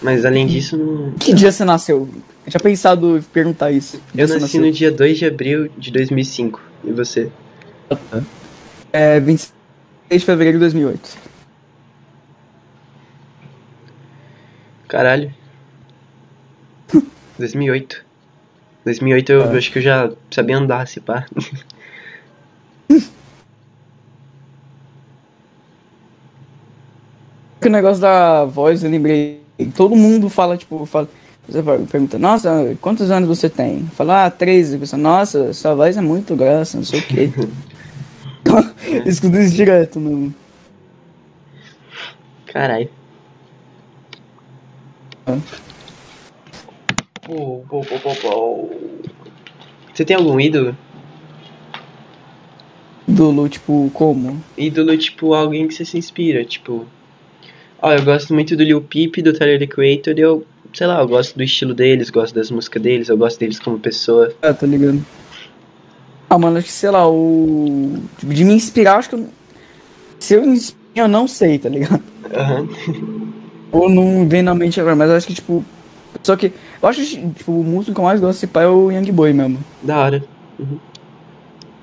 [0.02, 1.12] Mas além disso, não.
[1.12, 2.10] Que dia você nasceu?
[2.46, 4.02] Eu tinha pensado em perguntar isso.
[4.16, 4.62] Eu nasci nasceu?
[4.62, 6.62] no dia 2 de abril de 2005.
[6.84, 7.30] E você?
[8.92, 9.52] É 26
[10.10, 11.25] de fevereiro de 2008.
[14.96, 15.30] Caralho.
[17.38, 18.06] 2008.
[18.86, 21.26] 2008 eu, eu acho que eu já sabia andar, se pá.
[27.60, 29.42] Que o negócio da voz, eu lembrei.
[29.76, 31.10] Todo mundo fala, tipo, fala.
[31.50, 33.88] Você pergunta, nossa, quantos anos você tem?
[33.88, 34.78] Fala, ah, 13.
[34.78, 37.30] Você, nossa, sua voz é muito grossa, não sei o quê.
[39.06, 40.34] Escuta isso direto, mano.
[42.46, 42.90] Caralho.
[49.94, 50.78] Você tem algum ídolo?
[53.08, 54.44] Dolo, tipo, como?
[54.58, 56.86] Ídolo, tipo, alguém que você se inspira, tipo...
[57.82, 61.08] Ó, eu gosto muito do Lil Peep, do Tyler, The Creator, eu, sei lá, eu
[61.08, 64.34] gosto do estilo deles, gosto das músicas deles, eu gosto deles como pessoa.
[64.42, 65.06] Ah, tá ligado.
[66.30, 68.02] Ah, mano, acho que, sei lá, o.
[68.18, 69.30] Tipo, de me inspirar, acho que eu.
[70.20, 72.02] Se eu me inspiro, eu não sei, tá ligado?
[72.34, 72.68] Aham.
[73.76, 75.64] Ou não vem na mente agora, mas eu acho que, tipo.
[76.24, 76.54] Só que.
[76.82, 79.12] Eu acho que, tipo, o músico que eu mais gosto desse pai é o Young
[79.12, 79.60] Boy mesmo.
[79.84, 80.24] Da hora.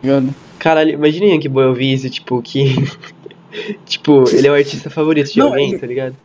[0.02, 0.34] Ligado?
[0.58, 2.74] Caralho, imagina Yankee Boy ouvir isso, tipo, que...
[3.84, 6.16] tipo, ele é o artista favorito de Não, alguém, ele- tá ligado?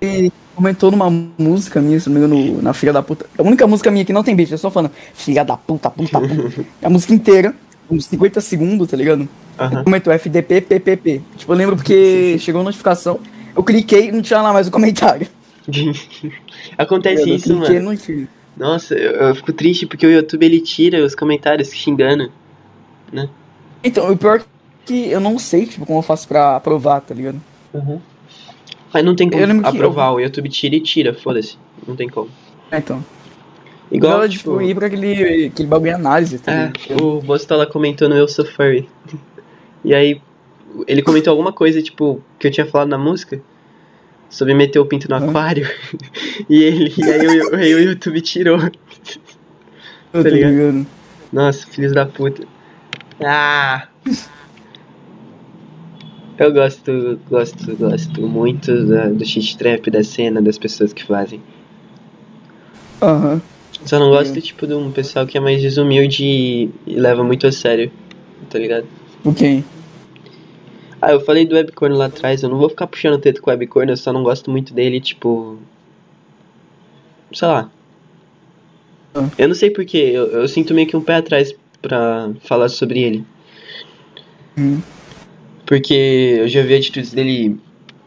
[0.00, 3.26] Ele comentou numa música minha, se não me engano, na Filha da Puta.
[3.36, 6.20] A única música minha que não tem beat, é só falando Filha da puta, puta,
[6.20, 6.66] puta.
[6.80, 7.52] É a música inteira,
[7.90, 9.28] uns 50 segundos, tá ligado?
[9.58, 9.82] Aham.
[9.82, 11.20] Comentou FDP, PPP.
[11.36, 13.18] Tipo, eu lembro porque chegou a notificação,
[13.58, 15.26] eu cliquei e não tinha lá mais o comentário.
[16.78, 17.90] Acontece eu isso, cliquei mano.
[17.90, 18.28] no tinha.
[18.56, 22.30] Nossa, eu, eu fico triste porque o YouTube ele tira os comentários xingando.
[23.82, 24.44] Então, o pior é
[24.86, 27.40] que eu não sei, tipo, como eu faço pra aprovar, tá ligado?
[28.94, 31.58] Mas não tem como aprovar, o YouTube tira e tira, foda-se.
[31.86, 32.30] Não tem como.
[32.70, 33.04] É, então.
[33.90, 37.66] Igual, Igual, tipo, tipo, ir pra aquele, aquele bagulho de análise, tá é, o Bostola
[37.66, 38.88] comentou no Eu Sou Furry.
[39.84, 40.20] E aí,
[40.86, 43.40] ele comentou alguma coisa, tipo, que eu tinha falado na música.
[44.30, 45.66] Sobre meter o pinto no aquário.
[46.50, 48.58] e ele, e aí, o, aí o YouTube tirou.
[48.60, 48.70] Eu
[50.22, 50.50] tá tô ligado?
[50.52, 50.86] ligado.
[51.32, 52.46] Nossa, filhos da puta.
[53.24, 53.88] Ah!
[56.38, 61.42] Eu gosto, gosto, gosto muito da- do shit trap, da cena, das pessoas que fazem.
[63.02, 63.40] Aham.
[63.84, 67.46] Só não gosto, tipo, de um pessoal que é mais desumilde e, e leva muito
[67.46, 67.90] a sério,
[68.50, 68.86] tá ligado?
[69.24, 69.64] O quem?
[71.00, 73.50] Ah, eu falei do webcorn lá atrás, eu não vou ficar puxando o teto com
[73.50, 75.58] o webcorn, eu só não gosto muito dele, tipo.
[77.32, 77.70] Sei lá.
[79.14, 79.28] Ah.
[79.38, 83.00] Eu não sei porquê, eu, eu sinto meio que um pé atrás pra falar sobre
[83.00, 83.24] ele.
[84.58, 84.80] Hum.
[85.66, 87.56] Porque eu já vi atitudes dele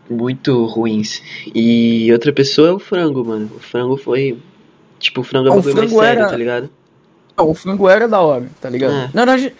[0.09, 1.21] muito ruins.
[1.55, 3.49] E outra pessoa é o frango, mano.
[3.55, 4.37] O frango foi.
[4.99, 6.69] Tipo, o frango é Ah, o bagulho mais frango sério, era- tá ligado?
[7.37, 8.93] Ah, o frango era da hora, tá ligado?
[8.93, 9.09] É.
[9.13, 9.53] Na verdade,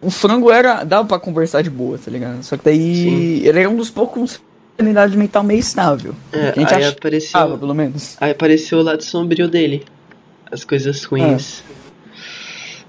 [0.00, 0.84] o frango era.
[0.84, 2.42] dava pra conversar de boa, tá ligado?
[2.42, 2.94] Só que daí.
[2.94, 3.46] Sim.
[3.46, 4.40] Ele era um dos poucos com
[4.78, 6.14] sanidade mental meio estável.
[6.32, 7.58] É, a gente aí achava, apareceu.
[7.58, 8.16] pelo menos.
[8.20, 9.84] Aí apareceu o lado sombrio dele.
[10.50, 11.62] As coisas ruins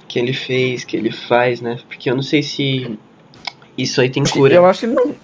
[0.07, 1.79] que ele fez, que ele faz, né?
[1.87, 2.97] Porque eu não sei se
[3.77, 4.53] isso aí tem cura.
[4.53, 5.15] Eu acho que ele não.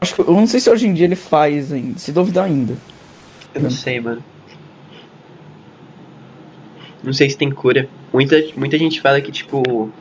[0.00, 1.98] Acho que, eu não sei se hoje em dia ele faz ainda.
[1.98, 2.76] Se duvidar ainda.
[3.54, 4.24] Eu não sei, mano.
[7.02, 7.88] Não sei se tem cura.
[8.12, 9.92] Muita, muita gente fala que, tipo,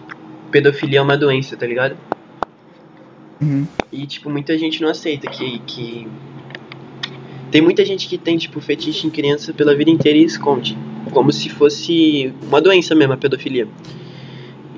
[0.51, 1.97] pedofilia é uma doença, tá ligado?
[3.41, 3.65] Uhum.
[3.91, 6.07] E, tipo, muita gente não aceita que, que.
[7.49, 10.77] Tem muita gente que tem, tipo, fetiche em criança pela vida inteira e esconde.
[11.11, 13.67] Como se fosse uma doença mesmo, a pedofilia.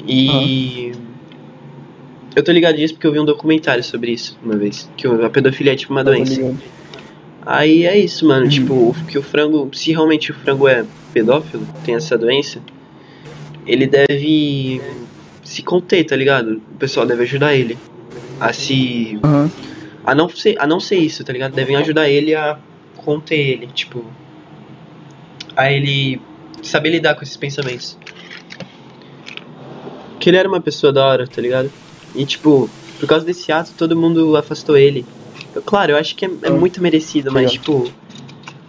[0.07, 0.91] E.
[2.35, 4.89] Eu tô ligado disso porque eu vi um documentário sobre isso uma vez.
[4.95, 6.55] Que a pedofilia é tipo uma Tá doença.
[7.45, 8.45] Aí é isso, mano.
[8.45, 8.49] Hum.
[8.49, 9.69] Tipo, que o frango.
[9.73, 12.59] Se realmente o frango é pedófilo, tem essa doença,
[13.67, 14.81] ele deve
[15.53, 16.59] se conter, tá ligado?
[16.73, 17.77] O pessoal deve ajudar ele
[18.39, 19.19] a se.
[19.23, 19.51] Aham.
[20.03, 21.53] A não ser, a não ser isso, tá ligado?
[21.53, 22.57] Devem ajudar ele a
[22.97, 24.03] conter ele, tipo.
[25.55, 26.19] A ele
[26.63, 27.95] saber lidar com esses pensamentos.
[30.19, 31.71] Que ele era uma pessoa da hora, tá ligado?
[32.15, 32.67] E tipo,
[32.99, 35.05] por causa desse ato, todo mundo afastou ele.
[35.53, 37.91] Eu- claro, eu acho que é, é Ah, muito merecido, mas tipo.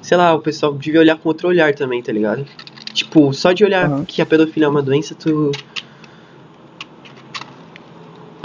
[0.03, 2.45] Sei lá, o pessoal devia olhar com outro olhar também, tá ligado?
[2.93, 4.05] Tipo, só de olhar Aham.
[4.05, 5.51] que a pedofilia é uma doença, tu.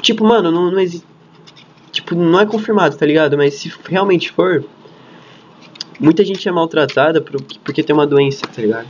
[0.09, 1.05] Tipo, mano, não, não existe.
[1.91, 3.37] Tipo, não é confirmado, tá ligado?
[3.37, 4.65] Mas se realmente for,
[5.99, 8.87] muita gente é maltratada por- porque tem uma doença, tá ligado?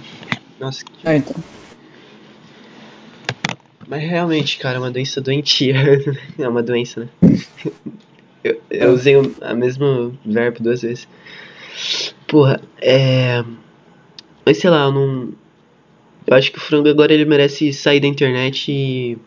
[0.58, 1.36] Nossa, que- É, então.
[3.86, 5.76] mas realmente, cara, é uma doença doentia.
[6.40, 7.38] é uma doença, né?
[8.42, 11.06] Eu, eu usei o a mesmo verbo duas vezes.
[12.28, 13.44] Porra, é.
[14.46, 15.34] Mas sei lá, eu não.
[16.26, 19.18] Eu acho que o frango agora ele merece sair da internet e.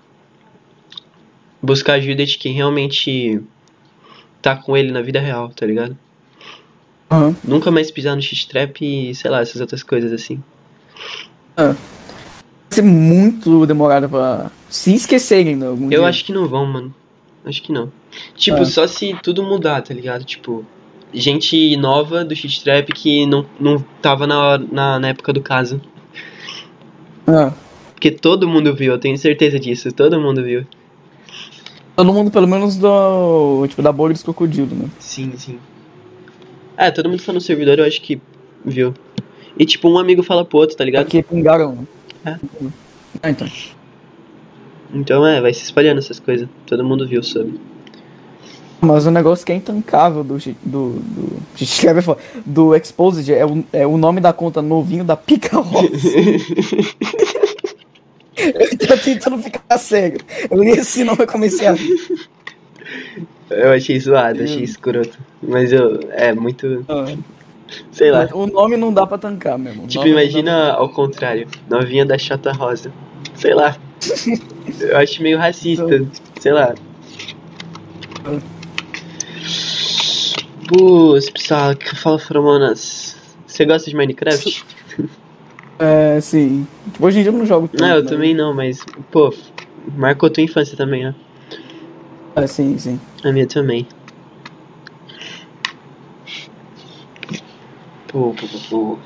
[1.62, 3.40] buscar ajuda de quem realmente
[4.40, 5.96] tá com ele na vida real, tá ligado?
[7.10, 7.36] Aham.
[7.44, 10.42] Nunca mais pisar no shit trap e, sei lá, essas outras coisas assim.
[11.56, 11.76] Vai
[12.70, 16.08] ser muito demorado pra se esquecerem né, algum Eu dia.
[16.08, 16.94] acho que não vão, mano.
[17.44, 17.92] Acho que não.
[18.34, 18.64] Tipo, Ah.
[18.64, 20.24] só se tudo mudar, tá ligado?
[20.24, 20.64] Tipo,
[21.12, 25.80] gente nova do shit trap que não, não tava na, na, na época do caso.
[27.26, 27.52] Ah,
[27.94, 30.66] Porque todo mundo viu, eu tenho certeza disso, todo mundo viu.
[31.96, 33.66] Todo mundo, pelo menos, do.
[33.68, 34.88] Tipo, da bolha dos crocodilos, né?
[34.98, 35.58] Sim, sim.
[36.76, 38.20] É, todo mundo que tá no servidor eu acho que
[38.64, 38.94] viu.
[39.58, 41.04] E tipo, um amigo fala pro outro, tá ligado?
[41.04, 41.86] Porque pingaram.
[42.24, 42.36] É.
[43.22, 43.48] Ah, então.
[44.92, 46.48] Então é, vai se espalhando essas coisas.
[46.66, 47.60] Todo mundo viu sobre.
[48.80, 50.38] Mas o negócio que é intancável do.
[50.64, 51.00] do.
[51.00, 51.42] do.
[51.86, 55.88] é foda, Do Exposed é o, é o nome da conta novinho da Pica Rosa.
[58.36, 60.20] Eu tô tentando ficar sério.
[60.50, 62.28] Eu li esse nome e comecei a rir.
[63.50, 65.18] Eu achei zoado, achei escroto.
[65.42, 66.00] Mas eu.
[66.12, 66.84] É muito.
[67.90, 68.28] Sei lá.
[68.32, 69.86] O nome não dá pra tancar mesmo.
[69.86, 71.46] Tipo, imagina ao contrário.
[71.68, 72.92] Novinha da chata rosa.
[73.34, 73.76] Sei lá.
[74.80, 76.06] Eu acho meio racista.
[76.40, 76.74] Sei lá.
[80.68, 83.16] Putz, pessoal, que fala feromonas.
[83.46, 84.64] Você gosta de Minecraft?
[85.82, 86.64] É, sim.
[86.92, 87.80] Tipo, hoje em dia eu não jogo tanto.
[87.80, 88.08] Não, eu né?
[88.08, 89.34] também não, mas, pô,
[89.96, 91.12] marcou tua infância também, né?
[92.36, 93.00] É, sim, sim.
[93.24, 93.84] A minha também.
[98.06, 98.98] Pô, pô, pô,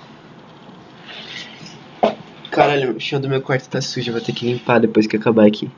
[2.03, 2.13] pô.
[2.51, 5.17] Caralho, o chão do meu quarto tá sujo, eu vou ter que limpar depois que
[5.17, 5.71] acabar aqui.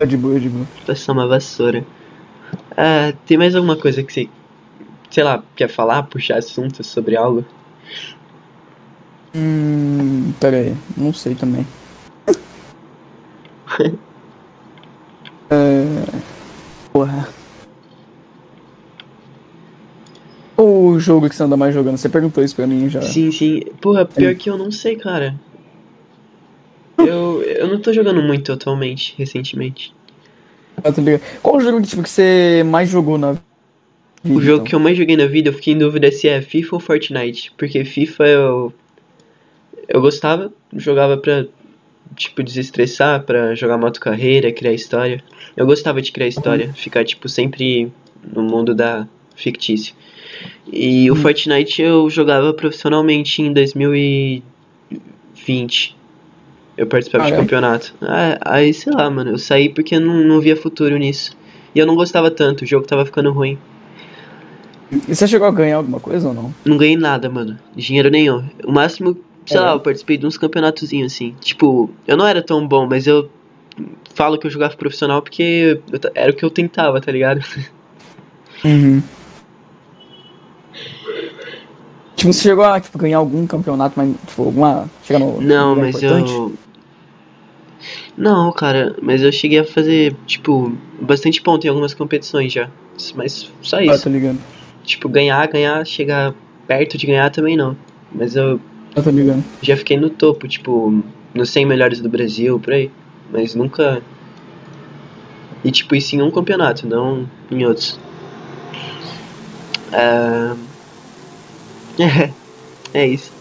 [0.00, 0.66] É de boa, é de boa.
[0.84, 1.86] Passar uma vassoura.
[2.76, 4.28] Ah, tem mais alguma coisa que você,
[5.08, 7.44] sei lá, quer falar, puxar assunto sobre algo?
[9.34, 10.32] Hum.
[10.40, 11.66] Pera aí, não sei também.
[15.50, 15.84] é.
[16.92, 17.28] Porra.
[20.56, 21.96] O jogo que você anda mais jogando?
[21.96, 23.00] Você perguntou isso pra mim já.
[23.02, 23.60] Sim, sim.
[23.80, 25.38] Porra, pior que eu não sei, cara.
[26.98, 29.94] Eu, eu não tô jogando muito atualmente, recentemente.
[30.76, 31.22] Ah, tá ligado.
[31.42, 33.44] Qual o jogo tipo, que você mais jogou na vida?
[34.24, 34.64] O jogo então?
[34.64, 37.52] que eu mais joguei na vida, eu fiquei em dúvida se é FIFA ou Fortnite.
[37.56, 38.72] Porque FIFA eu.
[39.88, 41.46] Eu gostava, jogava pra,
[42.14, 45.22] tipo, desestressar, pra jogar moto carreira, criar história.
[45.56, 47.90] Eu gostava de criar história, ficar, tipo, sempre
[48.22, 49.94] no mundo da fictício.
[50.70, 55.96] E o Fortnite eu jogava profissionalmente em 2020.
[56.76, 57.48] Eu participava de Caralho.
[57.48, 57.94] campeonato.
[58.02, 61.36] Ah, aí, sei lá, mano, eu saí porque eu não, não via futuro nisso.
[61.74, 63.58] E eu não gostava tanto, o jogo tava ficando ruim.
[65.08, 66.54] E você chegou a ganhar alguma coisa ou não?
[66.64, 67.58] Não ganhei nada, mano.
[67.74, 68.44] Dinheiro nenhum.
[68.64, 69.60] O máximo, sei É.
[69.60, 71.34] lá, eu participei de uns campeonatozinhos assim.
[71.40, 73.28] Tipo, eu não era tão bom, mas eu
[74.14, 75.80] falo que eu jogava profissional porque
[76.14, 77.40] era o que eu tentava, tá ligado?
[78.64, 79.02] Uhum.
[82.16, 84.90] Tipo, você chegou a tipo, ganhar algum campeonato, mas tipo, alguma.
[85.04, 85.40] Chegar no.
[85.40, 86.32] Não, mas importante?
[86.32, 86.52] eu.
[88.16, 92.68] Não, cara, mas eu cheguei a fazer, tipo, bastante ponto em algumas competições já.
[93.14, 94.02] Mas só Ah, isso.
[94.02, 94.38] tô ligado.
[94.82, 96.34] Tipo, ganhar, ganhar, chegar
[96.66, 97.76] perto de ganhar também não.
[98.10, 98.60] Mas eu
[98.98, 99.44] Ah, tô ligado.
[99.62, 101.02] já fiquei no topo, tipo,
[101.34, 102.90] nos 100 melhores do Brasil, por aí.
[103.30, 104.02] Mas nunca.
[105.64, 107.98] E tipo, isso em um campeonato, não em outros.
[109.92, 110.56] Ah,
[111.98, 112.32] É,
[113.02, 113.32] é isso.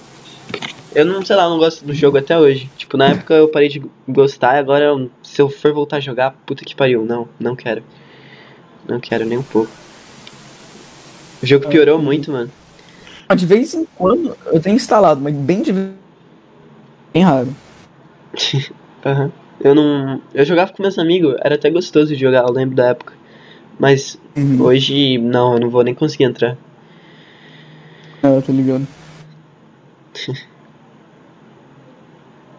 [0.96, 2.70] Eu não, sei lá, eu não gosto do jogo até hoje.
[2.76, 6.00] Tipo, na época eu parei de gostar e agora eu- se eu for voltar a
[6.00, 7.06] jogar, puta que pariu.
[7.06, 7.84] Não, não quero.
[8.88, 9.70] Não quero nem um pouco.
[11.42, 12.50] O jogo piorou muito, mano.
[13.30, 15.90] Ah, De vez em quando eu tenho instalado, mas bem de vez.
[17.14, 17.54] Bem raro.
[19.06, 19.32] Aham.
[19.60, 20.22] Eu não.
[20.34, 23.14] Eu jogava com meus amigos, era até gostoso de jogar, eu lembro da época.
[23.80, 24.62] Mas Uhum.
[24.62, 26.56] hoje não, eu não vou nem conseguir entrar.
[28.24, 28.88] É, tô ligado.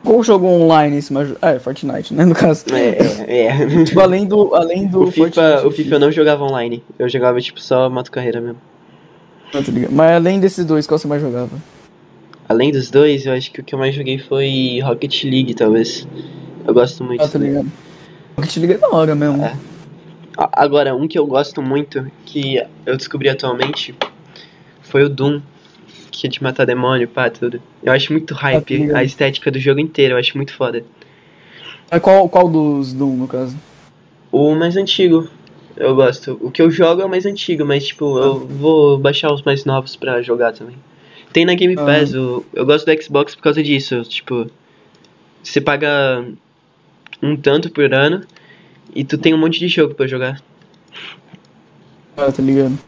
[0.05, 1.35] Qual jogo online esse mais.
[1.43, 2.25] Ah, é Fortnite, né?
[2.25, 2.65] No caso.
[2.73, 2.97] É,
[3.27, 3.47] é.
[3.47, 3.85] é.
[3.85, 4.55] Tipo, além do.
[4.55, 6.83] Além do O FIFA, Fortnite, o FIFA eu não jogava online.
[6.99, 8.59] Eu jogava tipo só moto carreira mesmo.
[9.91, 11.51] Mas além desses dois, qual você mais jogava?
[12.49, 16.07] Além dos dois, eu acho que o que eu mais joguei foi Rocket League, talvez.
[16.67, 17.23] Eu gosto muito.
[17.23, 17.71] Ah, tô ligado.
[18.37, 19.43] Rocket League é da hora mesmo.
[19.45, 19.55] É.
[20.37, 23.95] Agora, um que eu gosto muito, que eu descobri atualmente,
[24.83, 25.41] foi o Doom.
[26.11, 27.61] que é de matar demônio, pá, tudo.
[27.83, 28.97] Eu acho muito hype ligado.
[28.97, 30.85] a estética do jogo inteiro, eu acho muito foda.
[31.91, 33.57] Mas qual, qual dos Doom, no caso?
[34.31, 35.29] O mais antigo,
[35.79, 36.39] eu gosto.
[36.41, 39.65] O que eu jogo é o mais antigo, mas tipo, eu vou baixar os mais
[39.65, 40.77] novos pra jogar também.
[41.33, 41.85] Tem na Game Ah.
[41.85, 44.47] Pass, o- eu gosto do Xbox por causa disso, tipo,
[45.43, 46.25] você paga
[47.23, 48.23] um tanto por ano
[48.95, 50.41] e tu tem um monte de jogo pra jogar.
[52.17, 52.79] Ah, tá ligado.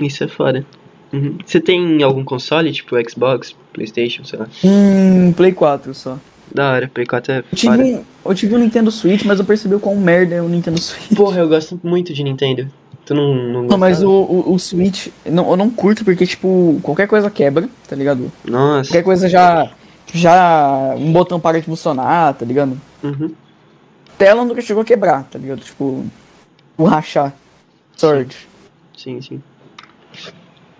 [0.00, 0.64] Isso é foda.
[1.12, 1.38] Uhum.
[1.44, 4.48] Você tem algum console, tipo Xbox, Playstation, sei lá?
[4.62, 6.18] Hum, Play 4 só.
[6.54, 7.84] Da hora, Play 4 é Eu tive, foda.
[7.84, 10.80] um, eu tive um Nintendo Switch, mas eu percebi o quão merda é o Nintendo
[10.80, 11.16] Switch.
[11.16, 12.70] Porra, eu gosto muito de Nintendo.
[13.04, 16.78] Tu não, não Não, mas o, o, o Switch, não, eu não curto porque, tipo,
[16.82, 18.30] qualquer coisa quebra, tá ligado?
[18.44, 18.90] Nossa.
[18.90, 19.70] Qualquer coisa já.
[20.12, 20.94] Já.
[20.96, 22.78] Um botão para de funcionar, tá ligado?
[23.02, 23.30] Uhum.
[24.18, 25.60] Tela nunca chegou a quebrar, tá ligado?
[25.60, 26.04] Tipo.
[26.76, 27.34] O rachar.
[27.96, 28.46] Sorte.
[28.96, 29.42] Sim, sim.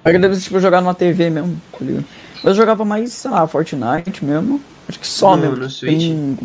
[0.05, 2.05] Mas deve tipo, jogar numa TV mesmo, tá ligado?
[2.45, 4.61] Eu jogava mais, sei lá, Fortnite mesmo.
[4.89, 5.57] Acho que só No- mesmo.
[5.57, 5.99] no Switch?
[5.99, 6.39] Tem-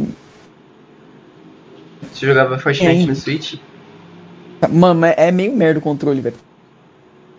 [2.13, 3.05] Você jogava Fortnite É.
[3.05, 3.55] no Switch?
[4.71, 6.35] Mano, é meio merda o controle, velho.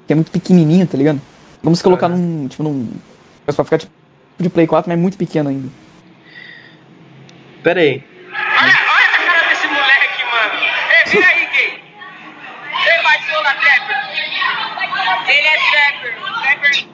[0.07, 1.21] Que é muito pequenininho, tá ligado?
[1.63, 2.17] Vamos colocar Aham.
[2.17, 2.49] num.
[2.49, 2.89] Tipo, num.
[3.47, 3.93] Pra ficar tipo
[4.39, 5.69] de Play 4, mas é muito pequeno ainda.
[7.63, 8.03] Pera aí.
[8.31, 10.61] Olha, olha a cara desse moleque, mano.
[10.91, 11.81] Ei, vem aí, gay.
[12.93, 13.97] Ele vai ser o da trapper.
[15.29, 16.15] Ele é trapper.
[16.43, 16.87] Trapper.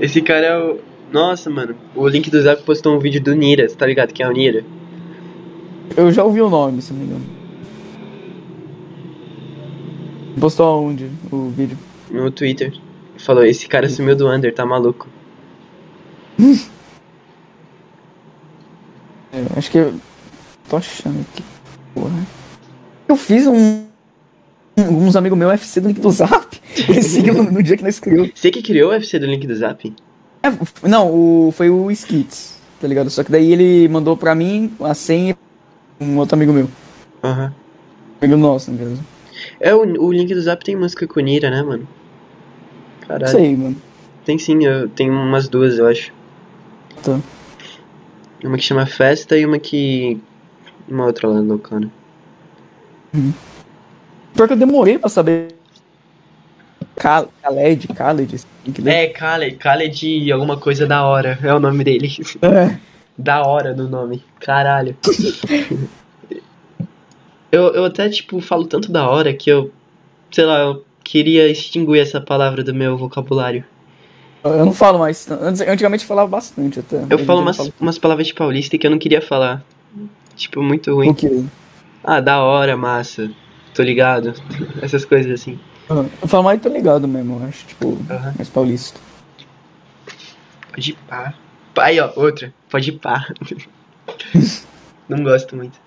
[0.00, 0.80] Esse cara é o.
[1.12, 1.76] Nossa, mano.
[1.94, 4.64] O link do Zap postou um vídeo do Nira, tá ligado quem é o Nira?
[5.96, 7.26] Eu já ouvi o nome, se não me engano.
[10.40, 11.76] Postou aonde o vídeo?
[12.10, 12.72] No Twitter.
[13.18, 15.08] Falou, esse cara sumiu do Under, tá maluco.
[19.30, 19.94] É, acho que eu.
[20.70, 21.44] Tô achando aqui.
[21.94, 22.26] Porra.
[23.06, 23.84] Eu fiz um.
[24.78, 26.58] Uns amigos meus FC do link do Zap.
[26.88, 28.26] Eles seguiam no, no dia que nós criou.
[28.34, 29.94] Você que criou o UFC do link do Zap?
[30.42, 33.10] É, não, o, foi o Skits, tá ligado?
[33.10, 35.36] Só que daí ele mandou pra mim a senha
[36.00, 36.68] um outro amigo meu.
[37.22, 37.52] Aham.
[38.20, 39.04] Amigo nosso, no caso.
[39.60, 41.86] É, o, o link do Zap tem música com Nira, né, mano?
[43.06, 43.26] Caralho.
[43.26, 43.76] Isso aí, mano.
[44.24, 46.12] Tem sim, eu tenho umas duas, eu acho.
[47.02, 47.18] Tá.
[48.44, 50.20] Uma que chama Festa e uma que.
[50.88, 51.90] Uma outra lá loucona.
[54.34, 55.48] Pior que eu demorei pra saber.
[56.96, 61.60] Cal- Khaled, Khaled, assim, que daí- É, Khaled, Khaled alguma coisa da hora, é o
[61.60, 62.08] nome dele.
[62.42, 62.76] É.
[63.18, 64.96] da hora no nome, caralho.
[67.50, 69.72] eu, eu até, tipo, falo tanto da hora que eu,
[70.30, 73.64] sei lá, eu queria extinguir essa palavra do meu vocabulário.
[74.44, 75.28] Eu não falo mais.
[75.30, 76.96] Antes- Antigamente eu falava bastante até.
[77.10, 79.62] Eu falo em dia umas, umas palavras de paulista que eu não queria falar.
[80.36, 81.10] Tipo, muito ruim.
[81.10, 81.42] O quê?
[82.04, 83.30] Ah, da hora, massa.
[83.74, 84.32] Tô ligado.
[84.80, 85.58] Essas coisas assim.
[85.90, 87.98] Ah, Eu falo mais tô ligado mesmo, eu acho, tipo,
[88.36, 89.00] mais paulista.
[90.72, 91.34] Pode ir pá.
[91.78, 92.52] Pá, Aí, ó, outra.
[92.68, 93.24] Pode ir pá.
[95.08, 95.78] Não gosto muito.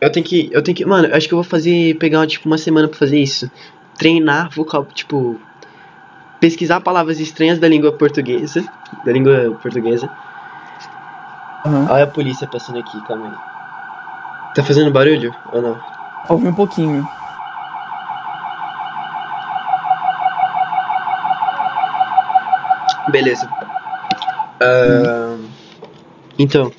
[0.00, 0.48] Eu tenho que.
[0.52, 0.84] Eu tenho que.
[0.84, 1.96] Mano, eu acho que eu vou fazer.
[1.98, 3.50] Pegar tipo uma semana pra fazer isso.
[3.98, 5.40] Treinar vocal, tipo.
[6.40, 8.64] Pesquisar palavras estranhas da língua portuguesa.
[9.04, 10.08] Da língua portuguesa.
[11.66, 11.88] Aham.
[11.90, 14.54] Olha a polícia passando aqui, calma aí.
[14.54, 15.80] Tá fazendo barulho ou não?
[16.28, 17.04] Ouvi um pouquinho.
[23.10, 23.48] Beleza.
[24.64, 25.36] Ah,
[26.38, 26.72] então,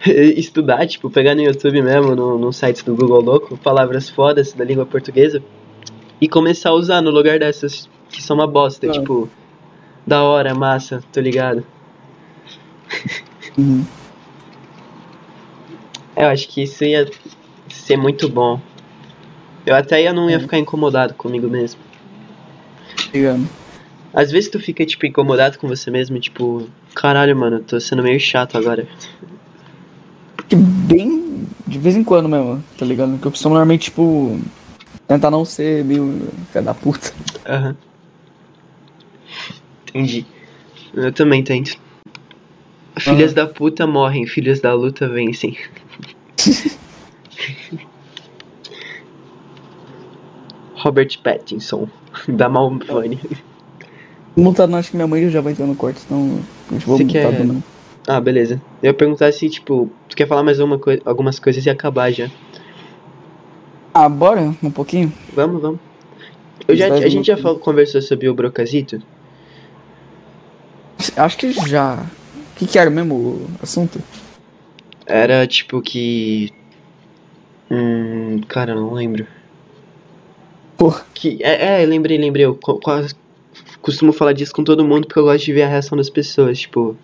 [0.04, 4.64] estudar, tipo, pegar no YouTube mesmo, no, no site do Google Louco, palavras fodas da
[4.64, 5.42] língua portuguesa
[6.20, 8.92] e começar a usar no lugar dessas que são uma bosta, Ah.
[8.92, 9.28] tipo,
[10.06, 11.64] da hora, massa, tô ligado.
[13.58, 13.84] Uhum.
[16.16, 17.10] Eu acho que isso ia
[17.68, 18.58] ser muito bom.
[19.66, 21.78] Eu até ia, não ia ficar incomodado comigo mesmo.
[23.12, 23.46] Ligado.
[24.14, 28.02] Às vezes tu fica, tipo, incomodado com você mesmo, tipo, caralho, mano, eu tô sendo
[28.02, 28.88] meio chato agora.
[30.48, 33.18] Que bem de vez em quando mesmo, tá ligado?
[33.18, 34.40] Que eu costumo normalmente, tipo,
[35.06, 37.12] tentar não ser meio filha da puta.
[37.46, 37.76] Aham.
[39.88, 40.26] Entendi.
[40.94, 41.78] Eu também tento.
[42.98, 45.58] Filhas da puta morrem, filhas da luta vencem.
[50.76, 51.88] Robert Pattinson,
[52.28, 53.20] da Malvani.
[54.36, 56.40] Mutado não, acho que minha mãe já vai entrar no corte, então
[56.84, 57.62] vou Você mutado quer- não.
[58.06, 58.60] Ah, beleza.
[58.82, 62.12] Eu ia perguntar se, tipo, tu quer falar mais uma coi algumas coisas e acabar
[62.12, 62.30] já.
[63.94, 65.12] Ah, bora um pouquinho?
[65.34, 65.80] Vamos, vamos.
[66.68, 69.00] Eu já, Vai, a gente já falou, conversou sobre o Brocasito?
[71.16, 71.94] Acho que já.
[72.52, 74.00] O que, que era mesmo o assunto?
[75.06, 76.50] Era tipo que.
[77.70, 78.40] Hum.
[78.48, 79.26] Cara, eu não lembro.
[80.76, 81.04] Porra.
[81.14, 82.46] Que, é, é, lembrei, lembrei.
[82.54, 83.14] Qu- Quais,
[83.86, 86.58] costumo falar disso com todo mundo porque eu gosto de ver a reação das pessoas,
[86.60, 86.96] tipo.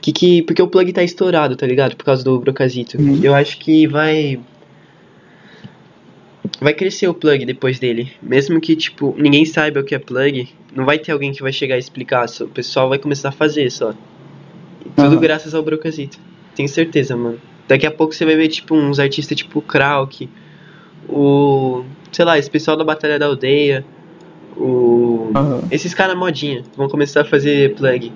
[0.00, 0.42] Que que.
[0.42, 1.94] Porque o plug tá estourado, tá ligado?
[1.94, 3.00] Por causa do Brocasito.
[3.00, 3.20] Uhum.
[3.22, 4.40] Eu acho que vai.
[6.60, 8.10] Vai crescer o plug depois dele.
[8.22, 11.52] Mesmo que, tipo, ninguém saiba o que é plug, não vai ter alguém que vai
[11.52, 12.26] chegar e explicar.
[12.28, 13.92] só- O pessoal vai começar a fazer só.
[14.96, 15.16] Tudo Aham.
[15.20, 16.18] graças ao Brocasito.
[16.54, 17.38] Tenho certeza, mano.
[17.68, 20.28] Daqui a pouco você vai ver, tipo, uns artistas tipo o Krauk,
[21.08, 21.84] o.
[22.10, 23.84] sei lá, esse pessoal da Batalha da Aldeia,
[24.60, 25.30] o.
[25.34, 25.62] Aham.
[25.70, 28.12] Esses caras modinha vão começar a fazer plug.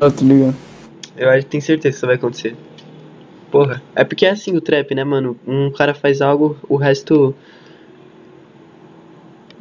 [0.00, 0.56] Eu tô ligado.
[1.16, 2.56] Eu acho, tenho certeza que isso vai acontecer.
[3.50, 5.36] Porra, é porque é assim o trap, né, mano?
[5.46, 7.34] Um cara faz algo, o resto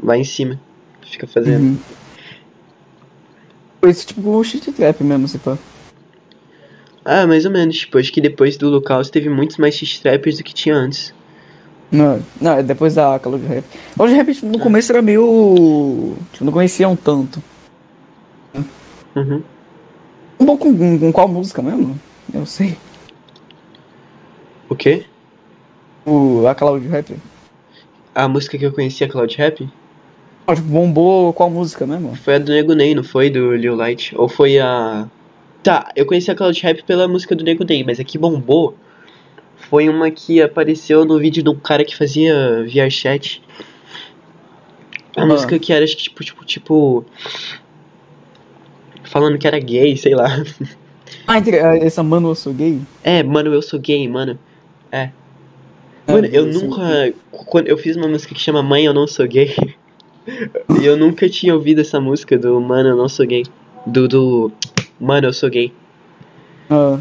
[0.01, 0.59] vai em cima.
[1.01, 1.63] Fica fazendo.
[1.63, 1.77] Uhum.
[3.79, 5.57] Foi esse tipo o shit trap mesmo, se pá.
[7.03, 7.77] Ah, mais ou menos.
[7.77, 11.13] Tipo, acho que depois do Lucas teve muitos mais x-trappers do que tinha antes.
[11.91, 13.63] Não, não, é depois da Cloud Rap.
[13.95, 16.15] Cloud Rap tipo, no começo era meio.
[16.33, 17.41] Tipo, não conheciam tanto.
[19.15, 19.41] Uhum.
[20.39, 21.99] Um pouco com, com qual música mesmo?
[22.33, 22.77] Eu sei.
[24.69, 25.05] O quê?
[26.05, 27.15] O, a Cloud Rap.
[28.13, 29.67] A música que eu conhecia, Cloud Rap,
[30.45, 32.15] Ah, tipo, bombou qual música mesmo?
[32.15, 33.29] foi a do Nego Ney, não foi?
[33.29, 34.13] Do Lil Light.
[34.17, 35.07] Ou foi a.
[35.63, 38.75] Tá, eu conheci a Cloud Rap pela música do Nego Ney, mas a que bombou
[39.69, 43.41] foi uma que apareceu no vídeo de um cara que fazia VR chat.
[45.15, 45.25] A Ah.
[45.25, 47.05] música que era acho que, tipo, tipo, tipo.
[49.03, 50.27] Falando que era gay, sei lá.
[51.25, 52.81] Ah, ah, essa Mano Eu Sou Gay?
[53.03, 54.37] É, mano, eu sou gay, mano.
[54.91, 55.09] É.
[56.07, 56.59] Mano, Ah, eu sim.
[56.67, 57.13] nunca.
[57.31, 59.55] Quando eu fiz uma música que chama Mãe, eu não sou gay.
[60.81, 63.45] e eu nunca tinha ouvido essa música do Mano, eu não sou gay.
[63.85, 64.07] Do.
[64.07, 64.51] do
[64.99, 65.71] Mano, eu sou gay.
[66.69, 66.99] Ah.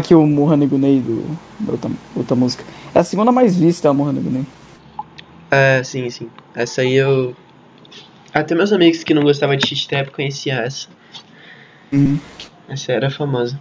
[0.00, 1.22] Aqui o Morra Nego Ney do,
[1.60, 2.64] da outra, outra música.
[2.94, 4.46] É a segunda mais vista, a Morra Nego Ney.
[5.50, 6.30] É, sim, sim.
[6.54, 7.36] Essa aí eu.
[8.32, 10.88] Até meus amigos que não gostavam de shit-trap conheciam essa.
[11.92, 12.18] Uhum.
[12.66, 13.60] Essa era famosa.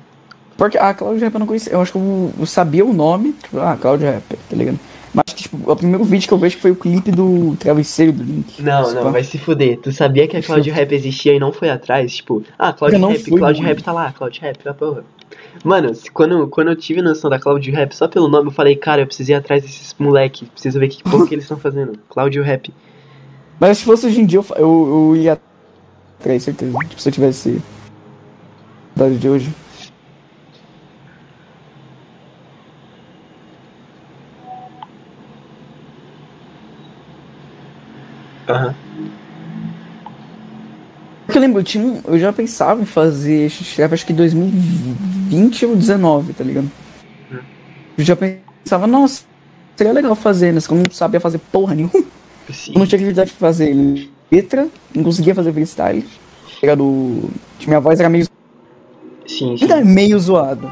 [0.55, 1.73] Porque a Cloud Rap eu não conhecia.
[1.73, 3.33] Eu acho que eu, eu sabia o nome.
[3.33, 4.79] Tipo, ah, Cloud Rap, tá ligado?
[5.13, 8.61] Mas, tipo, o primeiro vídeo que eu vejo foi o clipe do travesseiro do Link.
[8.61, 9.77] Não, Se não, vai se fuder.
[9.79, 12.15] Tu sabia que a Cloud Rap existia e não foi atrás?
[12.15, 13.61] Tipo, ah, não Rap, mano.
[13.61, 15.03] Rap tá lá, Cloud Rap, ah, porra.
[15.63, 19.01] Mano, quando, quando eu tive noção da Cloud Rap, só pelo nome eu falei, cara,
[19.01, 21.99] eu preciso ir atrás desses moleque, preciso ver que porra que eles estão fazendo.
[22.09, 22.73] Cloud Rap.
[23.59, 25.39] Mas se fosse hoje em dia, eu, eu, eu ia
[26.19, 26.77] atrás, certeza.
[26.87, 27.61] Tipo, se eu tivesse.
[28.95, 29.53] idade de hoje.
[38.47, 38.73] Aham.
[38.73, 38.88] Porque
[41.37, 46.33] eu lembro, eu, tinha, eu já pensava em fazer xixi, acho que 2020 ou 19,
[46.33, 46.71] tá ligado?
[47.97, 49.23] Eu já pensava, nossa,
[49.75, 50.59] seria legal fazer, né?
[50.59, 51.91] Só que eu não sabia fazer porra nenhuma.
[52.49, 52.71] Sim.
[52.73, 53.75] Eu não tinha criatividade de fazer
[54.31, 56.01] letra, não conseguia fazer freestyle.
[56.01, 56.07] Tá
[56.61, 57.29] ligado?
[57.57, 58.25] Tipo, Minha voz era meio.
[59.27, 59.63] Sim, sim.
[59.63, 60.69] Ainda é meio zoada.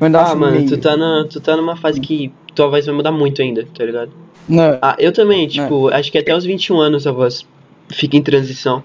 [0.00, 0.68] Ah, mano, meio...
[0.68, 3.84] tu tá, na, tu tá numa fase que tua voz vai mudar muito ainda, tá
[3.84, 4.12] ligado?
[4.48, 7.44] Não, Ah, eu também, tipo, acho que até os 21 anos a voz
[7.90, 8.82] fica em transição.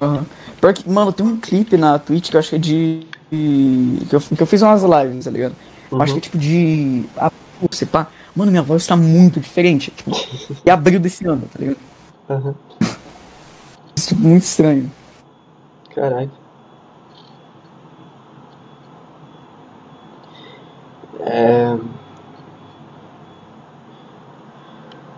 [0.00, 0.26] Aham.
[0.60, 3.06] Pior que, mano, tem um clipe na Twitch que eu acho que é de.
[3.30, 5.54] Que eu, que eu fiz umas lives, tá ligado?
[5.90, 6.02] Uhum.
[6.02, 7.04] Acho que é tipo de.
[7.16, 7.30] Ah,
[7.70, 8.06] você pá.
[8.34, 9.90] Mano, minha voz tá muito diferente.
[9.90, 10.12] Tipo,
[10.64, 11.78] e abril desse ano, tá ligado?
[12.30, 12.54] Aham.
[13.96, 14.90] Isso é muito estranho.
[15.94, 16.30] Caralho.
[21.20, 21.76] É...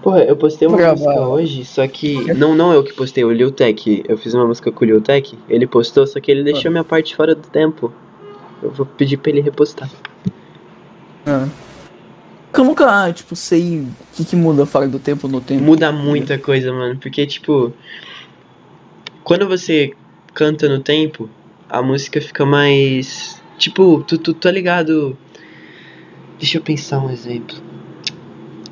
[0.02, 2.32] Porra, eu postei uma música hoje, só que.
[2.34, 4.02] Não, não eu que postei, o Lil Tech.
[4.08, 6.84] Eu fiz uma música com o Lil Tech, ele postou, só que ele deixou minha
[6.84, 7.92] parte fora do tempo.
[8.62, 9.90] Eu vou pedir pra ele repostar.
[11.26, 11.48] É.
[12.52, 15.62] Eu nunca, tipo, sei o que, que muda fora do tempo no tempo.
[15.62, 16.96] Muda muita coisa, mano.
[16.98, 17.72] Porque, tipo.
[19.22, 19.92] Quando você
[20.34, 21.28] canta no tempo,
[21.68, 23.40] a música fica mais.
[23.58, 25.16] Tipo, tu, tu tá ligado.
[26.38, 27.56] Deixa eu pensar um exemplo.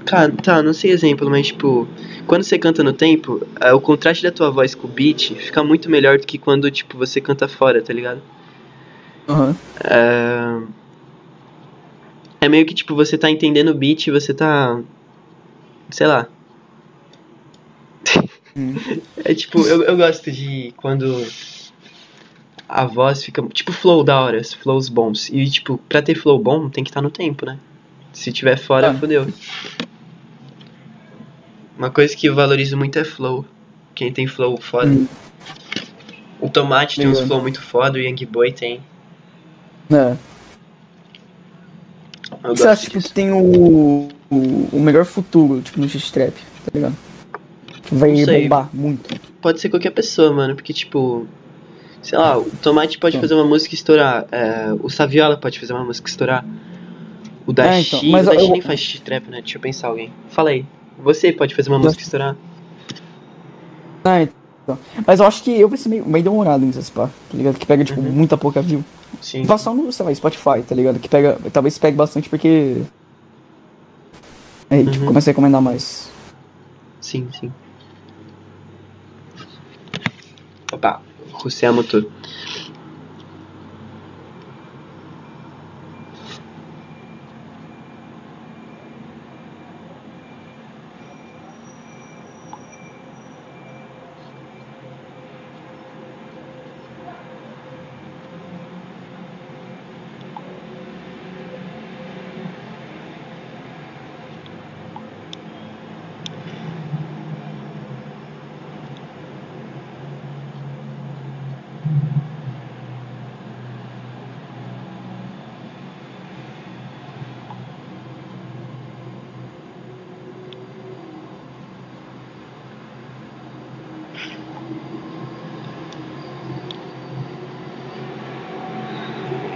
[0.08, 1.86] Cara, tá, não sei exemplo, mas tipo.
[2.26, 5.62] Quando você canta no tempo, é, o contraste da tua voz com o beat fica
[5.62, 8.20] muito melhor do que quando, tipo, você canta fora, tá ligado?
[9.28, 9.54] Aham.
[9.84, 10.62] É...
[12.40, 14.80] é meio que tipo, você tá entendendo o beat e você tá.
[15.90, 16.26] Sei lá.
[18.56, 18.74] Hum.
[19.24, 21.22] É tipo, eu, eu gosto de quando
[22.66, 23.42] a voz fica.
[23.48, 25.28] Tipo, flow da hora, flows bons.
[25.28, 27.58] E tipo, pra ter flow bom tem que estar no tempo, né?
[28.12, 28.94] Se tiver fora, Ah.
[28.94, 29.26] fodeu.
[31.78, 33.44] Uma coisa que eu valorizo muito é flow.
[33.94, 34.88] Quem tem flow foda.
[34.90, 35.06] Hum.
[36.40, 38.80] O Tomate tem uns flow muito foda, o Young Boy tem.
[39.90, 40.16] É.
[42.44, 43.08] Eu Você acha disso.
[43.08, 44.08] que tem o.
[44.30, 46.96] o, o melhor futuro, tipo, no X-Trap, tá ligado?
[47.82, 49.18] Que vai bombar muito.
[49.40, 51.26] Pode ser qualquer pessoa, mano, porque, tipo.
[52.02, 53.20] Sei lá, o Tomate pode Sim.
[53.20, 54.26] fazer uma música estourar.
[54.30, 56.44] é, o Saviola pode fazer uma música estourar.
[57.46, 57.96] O É, Dashi.
[57.96, 59.40] então, mas o Dashi eu- nem faz trap, né?
[59.40, 60.12] Deixa eu pensar alguém.
[60.28, 60.64] Fala aí.
[60.98, 62.36] Você pode fazer uma música estourar.
[64.04, 64.78] Ah, então.
[65.06, 67.58] Mas eu acho que eu vou ser meio, meio demorado nessas pá, tá ligado?
[67.58, 68.10] Que pega, tipo, Uhum.
[68.12, 68.84] muita pouca view.
[69.20, 69.44] Sim.
[69.56, 70.98] Só no, sei lá, Spotify, tá ligado?
[70.98, 72.82] Que pega, talvez pegue bastante porque...
[74.70, 75.06] Aí, tipo, Uhum.
[75.06, 76.10] começa a recomendar mais.
[77.00, 77.52] Sim, sim.
[80.72, 81.00] Opa,
[81.32, 82.04] Rousseau motor.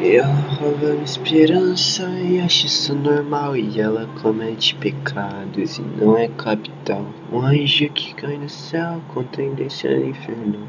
[0.00, 3.56] Ela rouba minha esperança e acha isso normal.
[3.56, 7.04] E ela comete pecados e não é capital.
[7.30, 10.68] Um anjo que cai no céu com tendência ao inferno.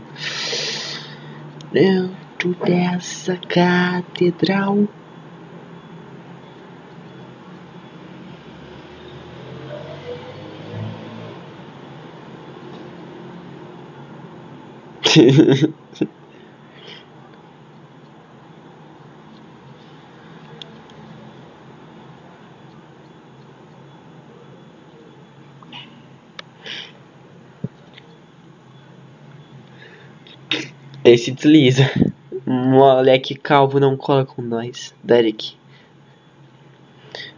[1.72, 4.88] Dentro dessa catedral.
[31.14, 31.92] Esse desliza.
[32.44, 34.96] Moleque calvo não cola com nós.
[35.04, 35.56] Derek.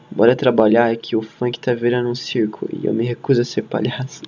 [0.09, 3.63] Bora trabalhar que o funk tá virando um circo e eu me recuso a ser
[3.63, 4.21] palhaço.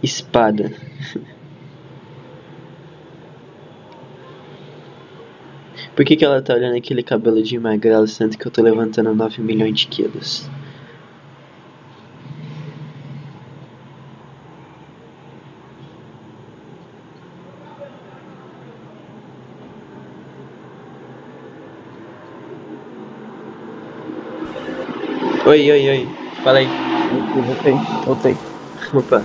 [0.00, 0.70] Espada.
[6.00, 9.14] Por que, que ela tá olhando aquele cabelo de magrela, sendo que eu tô levantando
[9.14, 10.48] 9 milhões de quilos?
[25.44, 26.08] Oi, oi, oi.
[26.42, 26.68] Fala aí.
[27.44, 27.74] Voltei,
[28.06, 28.36] voltei.
[28.94, 29.22] Opa.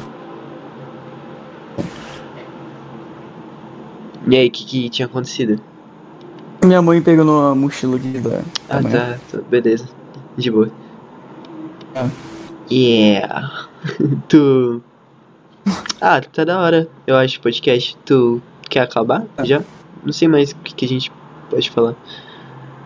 [4.30, 5.75] E aí, o que, que tinha acontecido?
[6.66, 9.20] Minha mãe pegou na mochila aqui da, da Ah, manhã.
[9.32, 9.88] tá, tá, beleza.
[10.38, 10.72] De boa.
[11.96, 12.10] Ah.
[12.72, 13.68] Yeah.
[14.28, 14.82] tu.
[16.02, 17.96] Ah, tá da hora, eu acho, o podcast.
[18.06, 19.46] Tu quer acabar Ah.
[19.46, 19.62] já?
[20.04, 21.12] Não sei mais o que, que a gente
[21.50, 21.96] pode falar.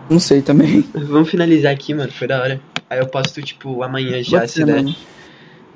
[0.10, 0.82] Não sei também.
[0.94, 2.62] Vamos finalizar aqui, mano, foi da hora.
[2.90, 4.86] Aí eu posto, tipo, amanhã já, Pode se der.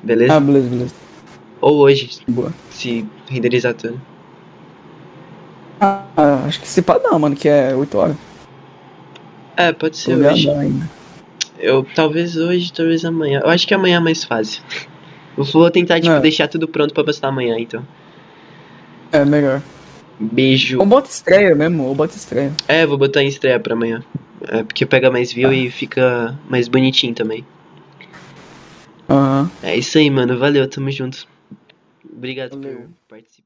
[0.02, 0.34] Beleza?
[0.36, 0.96] Ah, beleza, beleza.
[1.62, 2.52] Ou hoje, Boa.
[2.72, 4.02] se renderizar tudo.
[5.84, 8.16] Ah, acho que se pá não, mano, que é 8 horas.
[9.58, 10.50] É, pode ser Tô hoje.
[10.50, 10.90] ainda.
[11.60, 13.42] Eu talvez hoje, talvez amanhã.
[13.44, 14.64] Eu acho que amanhã é mais fácil.
[15.38, 16.20] Eu vou tentar, tipo, É.
[16.20, 17.86] deixar tudo pronto pra postar amanhã, então.
[19.12, 19.62] É, melhor.
[20.20, 20.80] Beijo.
[20.80, 22.52] Ou bota estreia mesmo, ou bota estreia.
[22.68, 24.04] É, vou botar em estreia pra amanhã.
[24.48, 27.46] É, porque pega mais view e fica mais bonitinho também.
[29.10, 29.50] Aham.
[29.62, 30.38] É isso aí, mano.
[30.38, 31.28] Valeu, tamo junto.
[32.16, 32.74] Obrigado Valeu.
[32.78, 33.43] por participar.